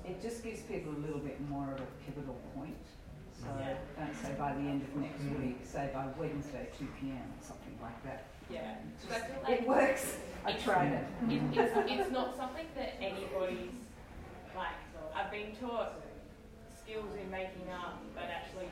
it 0.04 0.20
just 0.22 0.44
gives 0.44 0.62
people 0.62 0.92
a 0.92 1.02
little 1.06 1.20
bit 1.20 1.40
more 1.48 1.72
of 1.72 1.80
a 1.80 1.86
pivotal 2.06 2.40
point. 2.56 2.76
So 3.40 3.46
Yeah. 3.60 3.78
don't 3.98 4.16
say 4.16 4.34
by 4.38 4.54
the 4.54 4.62
end 4.62 4.82
of 4.82 4.96
next 4.96 5.22
week, 5.38 5.60
say 5.64 5.90
by 5.94 6.08
Wednesday 6.18 6.68
2 6.80 6.88
p.m. 7.00 7.22
or 7.38 7.44
something 7.44 7.78
like 7.82 8.02
that. 8.04 8.26
Yeah. 8.50 8.76
Just- 9.00 9.10
But 9.10 9.48
I 9.48 9.54
it 9.54 9.68
works. 9.68 10.18
I 10.46 10.50
it's- 10.50 10.64
tried 10.64 10.92
it. 10.94 11.06
it 11.30 11.42
it's, 11.58 11.74
it's 11.92 12.12
not 12.12 12.36
something 12.36 12.66
that 12.76 12.96
anybody's 13.00 13.70
like. 14.56 14.74
I've 15.16 15.30
been 15.32 15.56
taught 15.60 16.02
skills 16.82 17.14
in 17.22 17.30
making 17.30 17.70
up, 17.70 18.02
but 18.16 18.24
actually 18.24 18.68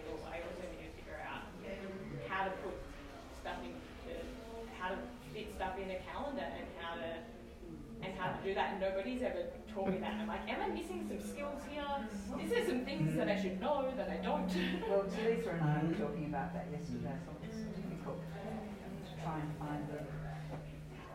to 0.00 0.10
I 0.28 0.40
also 0.46 0.64
need 0.72 0.88
to 0.88 0.92
figure 0.96 1.20
out 1.20 1.44
how 2.28 2.44
to 2.44 2.52
put 2.64 2.74
stuff 3.40 3.58
into 3.60 4.14
how 4.78 4.88
to 4.94 4.98
fit 5.34 5.52
stuff 5.54 5.76
in 5.78 5.90
a 5.90 5.98
calendar 6.10 6.44
and 6.44 6.66
how 6.80 6.94
to 6.96 7.10
and 8.04 8.18
how 8.18 8.32
to 8.34 8.38
do 8.42 8.54
that. 8.54 8.72
And 8.72 8.80
nobody's 8.80 9.22
ever 9.22 9.44
taught 9.72 9.88
me 9.90 9.98
that. 9.98 10.14
I'm 10.14 10.26
like, 10.26 10.48
am 10.50 10.60
I 10.60 10.68
missing 10.74 11.06
some 11.08 11.20
skills 11.22 11.62
here? 11.70 11.84
These 12.36 12.52
are 12.52 12.66
some 12.66 12.84
things 12.84 13.14
that 13.16 13.28
I 13.28 13.40
should 13.40 13.60
know 13.60 13.86
that 13.96 14.10
I 14.10 14.16
don't? 14.16 14.50
Well, 14.88 15.04
Talitha 15.16 15.50
and 15.50 15.62
I 15.62 15.84
were 15.84 15.94
talking 15.94 16.26
about 16.26 16.52
that 16.54 16.66
yesterday, 16.72 17.14
so 17.24 17.30
it's 17.46 17.56
difficult 17.78 18.18
to 18.20 19.22
try 19.22 19.38
and 19.38 19.50
find 19.58 19.86
the. 19.88 20.02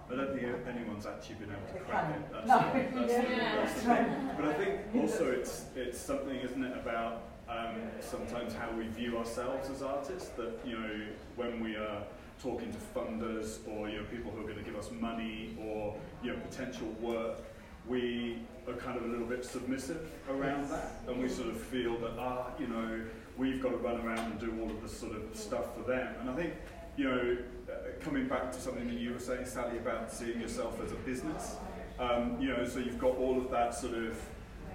I 0.09 0.15
don't 0.15 0.31
think 0.39 0.47
anyone's 0.65 1.05
actually 1.05 1.35
been 1.35 1.49
able 1.51 1.67
to 1.73 1.79
crack 1.83 2.15
it. 2.15 2.31
That's, 2.31 2.47
No. 2.47 2.57
that's, 2.95 3.11
Yeah. 3.29 3.55
that's 3.57 3.73
That's 3.73 3.85
right. 3.85 4.37
But 4.37 4.45
I 4.45 4.53
think 4.53 4.79
also 4.95 5.31
it's 5.31 5.65
it's 5.75 5.99
something, 5.99 6.37
isn't 6.37 6.63
it, 6.63 6.77
about 6.77 7.23
um, 7.49 7.75
sometimes 7.99 8.53
how 8.53 8.69
we 8.71 8.87
view 8.87 9.17
ourselves 9.17 9.69
as 9.69 9.81
artists. 9.81 10.29
That 10.29 10.59
you 10.65 10.77
know, 10.79 10.99
when 11.35 11.59
we 11.61 11.75
are 11.75 12.03
talking 12.41 12.71
to 12.71 12.77
funders 12.95 13.59
or 13.67 13.89
you 13.89 13.97
know 13.97 14.03
people 14.11 14.31
who 14.31 14.41
are 14.41 14.43
going 14.43 14.57
to 14.57 14.63
give 14.63 14.75
us 14.75 14.91
money 14.91 15.57
or 15.61 15.95
you 16.23 16.31
know 16.31 16.39
potential 16.39 16.87
work, 17.01 17.39
we 17.87 18.39
are 18.67 18.73
kind 18.73 18.97
of 18.97 19.05
a 19.05 19.07
little 19.07 19.25
bit 19.25 19.45
submissive 19.45 20.11
around 20.29 20.69
that, 20.69 21.01
and 21.07 21.21
we 21.21 21.29
sort 21.29 21.49
of 21.49 21.59
feel 21.59 21.97
that 21.99 22.13
ah, 22.19 22.47
you 22.59 22.67
know, 22.67 23.01
we've 23.37 23.61
got 23.61 23.69
to 23.69 23.77
run 23.77 24.01
around 24.01 24.31
and 24.31 24.39
do 24.39 24.57
all 24.61 24.69
of 24.69 24.81
this 24.81 24.97
sort 24.97 25.15
of 25.15 25.23
stuff 25.35 25.75
for 25.75 25.83
them. 25.83 26.13
And 26.21 26.29
I 26.29 26.35
think 26.35 26.53
you 26.97 27.05
know, 27.05 27.37
uh, 27.71 27.73
coming 28.01 28.27
back 28.27 28.51
to 28.51 28.59
something 28.59 28.87
that 28.87 28.97
you 28.97 29.13
were 29.13 29.19
saying, 29.19 29.45
Sally, 29.45 29.77
about 29.77 30.11
seeing 30.11 30.41
yourself 30.41 30.81
as 30.83 30.91
a 30.91 30.95
business. 30.95 31.55
Um, 31.99 32.37
you 32.39 32.49
know, 32.49 32.65
so 32.65 32.79
you've 32.79 32.99
got 32.99 33.15
all 33.17 33.37
of 33.37 33.49
that 33.51 33.73
sort 33.73 33.93
of 33.93 34.19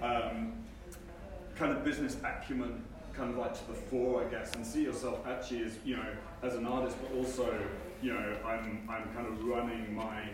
um, 0.01 0.53
kind 1.63 1.77
of 1.77 1.85
business 1.85 2.17
acumen 2.25 2.83
kind 3.13 3.29
of 3.29 3.37
like 3.37 3.53
to 3.53 3.65
the 3.67 3.73
fore, 3.73 4.21
I 4.21 4.29
guess, 4.29 4.53
and 4.55 4.65
see 4.65 4.83
yourself 4.83 5.25
actually 5.25 5.63
as, 5.63 5.77
you 5.85 5.95
know, 5.95 6.09
as 6.41 6.55
an 6.55 6.65
artist, 6.65 6.97
but 7.01 7.15
also, 7.15 7.57
you 8.01 8.11
know, 8.13 8.35
I'm, 8.45 8.85
I'm 8.89 9.05
kind 9.13 9.27
of 9.27 9.41
running 9.45 9.95
my 9.95 10.27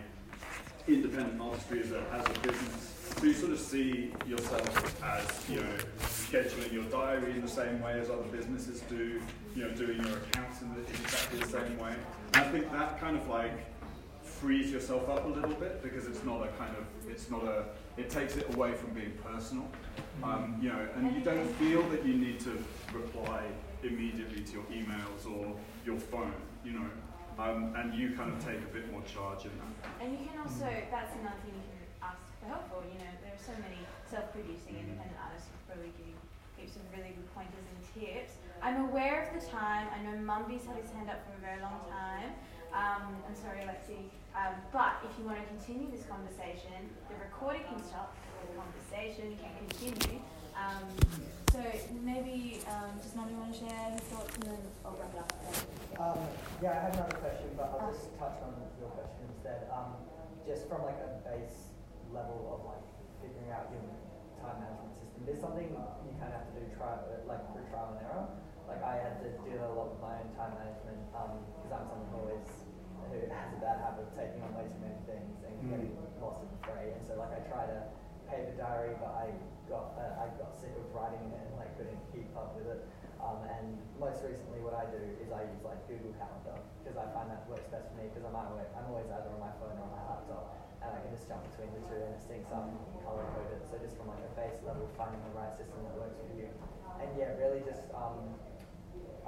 independent 0.88 1.40
artistry 1.40 1.82
as 1.82 1.92
a, 1.92 2.00
as 2.12 2.26
a 2.26 2.40
business. 2.40 3.14
So 3.16 3.26
you 3.26 3.34
sort 3.34 3.52
of 3.52 3.60
see 3.60 4.12
yourself 4.26 5.04
as, 5.04 5.48
you 5.48 5.60
know, 5.60 5.76
scheduling 6.00 6.72
your 6.72 6.84
diary 6.84 7.30
in 7.30 7.42
the 7.42 7.48
same 7.48 7.80
way 7.80 8.00
as 8.00 8.10
other 8.10 8.24
businesses 8.32 8.80
do, 8.88 9.22
you 9.54 9.62
know, 9.62 9.70
doing 9.70 10.04
your 10.04 10.16
accounts 10.16 10.62
in, 10.62 10.74
the, 10.74 10.80
in 10.80 10.94
exactly 11.04 11.38
the 11.38 11.48
same 11.48 11.78
way. 11.78 11.94
And 12.34 12.44
I 12.44 12.48
think 12.48 12.72
that 12.72 12.98
kind 12.98 13.16
of 13.16 13.28
like 13.28 13.52
frees 14.40 14.72
yourself 14.72 15.08
up 15.08 15.24
a 15.26 15.28
little 15.28 15.54
bit 15.54 15.82
because 15.82 16.06
it's 16.06 16.24
not 16.24 16.42
a 16.42 16.48
kind 16.56 16.74
of, 16.76 16.84
it's 17.10 17.30
not 17.30 17.44
a, 17.44 17.64
it 17.98 18.08
takes 18.08 18.36
it 18.36 18.48
away 18.54 18.72
from 18.72 18.90
being 18.94 19.12
personal. 19.22 19.68
Um, 20.24 20.58
you 20.62 20.70
know, 20.70 20.88
and 20.96 21.14
you 21.14 21.20
don't 21.20 21.48
feel 21.56 21.82
that 21.90 22.04
you 22.06 22.14
need 22.14 22.40
to 22.40 22.56
reply 22.92 23.44
immediately 23.82 24.40
to 24.40 24.52
your 24.52 24.64
emails 24.72 25.28
or 25.28 25.52
your 25.84 26.00
phone, 26.00 26.32
you 26.64 26.72
know, 26.72 26.88
um, 27.38 27.74
and 27.76 27.94
you 27.94 28.16
kind 28.16 28.32
of 28.32 28.40
take 28.44 28.60
a 28.64 28.72
bit 28.72 28.90
more 28.90 29.02
charge 29.04 29.44
in 29.44 29.52
that. 29.60 29.92
And 30.00 30.12
you 30.12 30.24
can 30.24 30.40
also, 30.40 30.68
that's 30.90 31.12
another 31.20 31.36
thing 31.44 31.56
you 31.56 31.68
can 31.68 31.84
ask 32.00 32.20
for 32.40 32.48
help 32.48 32.64
for, 32.72 32.80
you 32.88 32.96
know, 32.96 33.12
there 33.20 33.36
are 33.36 33.44
so 33.44 33.52
many 33.60 33.80
self-producing 34.08 34.72
independent 34.72 35.20
artists 35.20 35.48
who 35.52 35.56
probably 35.68 35.92
give 36.00 36.08
you 36.08 36.16
heaps 36.56 36.76
of 36.76 36.84
really 36.96 37.12
good 37.12 37.28
pointers 37.36 37.64
and 37.64 37.80
tips. 37.92 38.40
I'm 38.64 38.88
aware 38.88 39.28
of 39.28 39.36
the 39.36 39.44
time, 39.48 39.88
I 39.92 40.00
know 40.00 40.16
Mumby's 40.20 40.64
had 40.64 40.80
his 40.80 40.92
hand 40.92 41.08
up 41.12 41.24
for 41.28 41.36
a 41.36 41.42
very 41.44 41.60
long 41.60 41.80
time. 41.88 42.32
Um, 42.72 43.16
I'm 43.24 43.36
sorry, 43.36 43.64
Alexi. 43.64 44.12
Um, 44.34 44.54
but 44.72 45.02
if 45.02 45.10
you 45.18 45.26
want 45.26 45.42
to 45.42 45.46
continue 45.50 45.90
this 45.90 46.06
conversation, 46.06 46.86
the 47.10 47.18
recording 47.18 47.66
can 47.66 47.82
stop, 47.82 48.14
the 48.46 48.54
conversation 48.54 49.34
can 49.42 49.50
continue. 49.58 50.22
Um, 50.54 50.86
so 51.50 51.58
maybe, 52.06 52.62
um, 52.70 52.94
does 53.02 53.10
want 53.18 53.26
to 53.34 53.58
share 53.58 53.90
his 53.90 54.06
thoughts 54.06 54.30
and 54.38 54.54
then 54.54 54.62
I'll 54.86 54.94
wrap 54.94 55.10
it 55.10 55.18
up. 55.18 55.30
Um, 55.98 56.22
yeah, 56.62 56.78
I 56.78 56.80
have 56.86 56.94
another 56.94 57.18
question, 57.18 57.50
but 57.58 57.74
I'll 57.74 57.90
just 57.90 58.14
touch 58.22 58.38
on 58.46 58.54
your 58.78 58.94
question 58.94 59.26
instead. 59.34 59.66
Um, 59.66 59.98
just 60.46 60.70
from 60.70 60.86
like 60.86 61.02
a 61.02 61.18
base 61.26 61.74
level 62.14 62.54
of 62.54 62.62
like 62.70 62.86
figuring 63.18 63.50
out 63.50 63.66
your 63.74 63.82
time 64.38 64.62
management 64.62 64.94
system, 65.02 65.20
there's 65.26 65.42
something 65.42 65.74
you 65.74 66.14
kind 66.22 66.30
of 66.30 66.38
have 66.38 66.46
to 66.54 66.54
do 66.54 66.70
trial, 66.78 67.02
like 67.26 67.42
through 67.50 67.66
trial 67.66 67.98
and 67.98 68.06
error. 68.06 68.30
Like 68.70 68.82
I 68.86 69.02
had 69.02 69.18
to 69.26 69.34
do 69.42 69.58
a 69.58 69.74
lot 69.74 69.90
with 69.90 70.02
my 70.02 70.22
own 70.22 70.30
time 70.38 70.54
management 70.54 71.02
because 71.10 71.74
I'm 71.74 71.84
someone 71.90 72.06
who 72.14 72.30
always 72.30 72.46
who 73.10 73.18
has 73.28 73.50
a 73.52 73.60
bad 73.60 73.82
habit 73.82 74.06
of 74.06 74.12
taking 74.14 74.40
on 74.46 74.54
way 74.54 74.66
too 74.70 74.80
many 74.80 75.00
things 75.04 75.34
and 75.42 75.54
getting 75.66 75.92
lost 76.22 76.46
in 76.46 76.48
the 76.54 76.60
fray. 76.64 76.94
And 76.94 77.02
so 77.02 77.18
like 77.18 77.34
I 77.34 77.42
try 77.50 77.66
to 77.66 77.78
paper 78.30 78.54
diary, 78.54 78.94
but 79.02 79.10
I 79.10 79.34
got 79.66 79.98
uh, 79.98 80.22
I 80.22 80.30
got 80.38 80.54
sick 80.54 80.70
of 80.78 80.86
writing 80.94 81.20
it 81.34 81.42
and 81.42 81.52
like 81.58 81.74
couldn't 81.74 81.98
keep 82.14 82.30
up 82.38 82.54
with 82.54 82.70
it. 82.70 82.80
Um, 83.20 83.44
and 83.52 83.76
most 84.00 84.24
recently, 84.24 84.64
what 84.64 84.72
I 84.72 84.88
do 84.88 84.96
is 85.20 85.28
I 85.28 85.44
use 85.44 85.60
like 85.60 85.76
Google 85.84 86.16
Calendar 86.16 86.56
because 86.80 86.96
I 86.96 87.04
find 87.12 87.28
that 87.28 87.44
works 87.52 87.68
best 87.68 87.92
for 87.92 88.00
me 88.00 88.08
because 88.08 88.24
I'm 88.24 88.32
always, 88.32 88.64
I'm 88.72 88.88
always 88.88 89.12
either 89.12 89.28
on 89.28 89.40
my 89.44 89.52
phone 89.60 89.76
or 89.76 89.84
on 89.84 89.92
my 89.92 90.02
laptop, 90.08 90.56
and 90.80 90.88
I 90.88 90.98
can 91.04 91.12
just 91.12 91.28
jump 91.28 91.44
between 91.52 91.68
the 91.76 91.84
two 91.84 92.00
and 92.00 92.16
it 92.16 92.22
syncs 92.24 92.48
up 92.48 92.64
and 92.64 92.80
color 93.04 93.28
code 93.36 93.52
it. 93.52 93.60
So 93.68 93.76
just 93.76 94.00
from 94.00 94.08
like 94.08 94.24
a 94.24 94.32
base 94.32 94.56
level, 94.64 94.88
finding 94.96 95.20
the 95.20 95.36
right 95.36 95.52
system 95.52 95.84
that 95.84 96.00
works 96.00 96.16
for 96.16 96.32
you, 96.32 96.48
and 96.96 97.08
yeah, 97.12 97.36
really 97.36 97.60
just 97.68 97.92
um, 97.92 98.32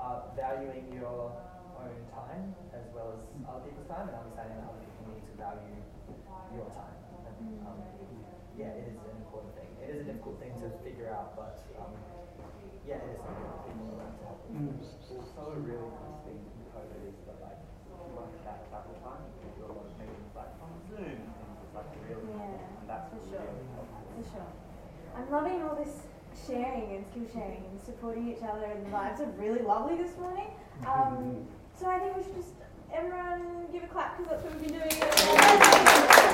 uh, 0.00 0.32
valuing 0.40 0.88
your 0.96 1.36
own 1.82 2.00
time 2.14 2.54
as 2.72 2.86
well 2.94 3.18
as 3.18 3.22
other 3.44 3.66
people's 3.66 3.90
time, 3.90 4.06
and 4.08 4.16
understanding 4.16 4.56
that 4.62 4.70
other 4.70 4.82
people 4.86 5.04
need 5.10 5.22
to 5.26 5.34
value 5.34 5.76
your 6.54 6.68
time. 6.70 6.96
And, 7.26 7.36
um, 7.66 7.78
yeah, 8.54 8.78
it 8.78 8.92
is 8.92 8.96
an 9.00 9.18
important 9.18 9.52
thing. 9.58 9.70
It 9.82 9.88
is 9.92 9.98
a 10.04 10.06
difficult 10.06 10.38
thing 10.38 10.54
to 10.62 10.68
figure 10.84 11.10
out, 11.10 11.34
but 11.34 11.58
um, 11.80 11.92
yeah, 12.86 13.02
it 13.02 13.16
is 13.16 13.20
something 13.22 13.46
that 13.48 13.60
people 13.66 13.86
are 13.92 13.96
around 13.98 14.14
to 14.20 14.24
help. 14.28 14.40
Also, 14.52 15.42
a 15.52 15.60
really 15.60 15.90
nice 15.90 16.18
thing 16.24 16.38
from 16.40 16.62
COVID 16.76 17.00
is 17.08 17.16
that 17.26 17.38
like 17.40 17.60
like 18.12 18.36
that 18.44 18.68
travel 18.68 18.92
time, 19.00 19.24
you 19.24 19.34
can 19.40 19.50
do 19.56 19.62
a 19.64 19.72
lot 19.72 19.88
of 19.88 19.94
meetings 19.96 20.32
like 20.36 20.52
on 20.60 20.72
Zoom 20.84 21.16
and 21.24 21.32
things. 21.32 21.56
It's 21.64 21.74
like 21.74 21.88
really 22.04 22.28
Yeah, 22.28 22.80
and 22.80 22.86
that's 22.86 23.08
for 23.08 23.16
really 23.16 23.32
sure. 23.32 23.72
helpful. 23.72 24.04
For 24.20 24.24
sure. 24.36 24.50
I'm 25.16 25.28
loving 25.32 25.62
all 25.64 25.76
this 25.76 26.04
sharing 26.36 26.96
and 26.96 27.04
skill 27.08 27.28
sharing 27.32 27.64
and 27.64 27.80
supporting 27.80 28.28
each 28.28 28.42
other 28.44 28.64
and 28.68 28.84
the 28.84 28.90
vibes 28.90 29.20
are 29.20 29.32
really 29.40 29.62
lovely 29.62 29.96
this 29.96 30.16
morning. 30.16 30.48
Um, 30.84 31.48
so 31.82 31.88
I 31.88 31.98
think 31.98 32.16
we 32.16 32.22
should 32.22 32.36
just 32.36 32.50
everyone 32.94 33.66
give 33.72 33.82
a 33.82 33.88
clap 33.88 34.16
because 34.16 34.30
that's 34.30 34.44
what 34.44 34.52
we've 34.52 34.70
been 34.70 34.78
doing. 34.78 36.32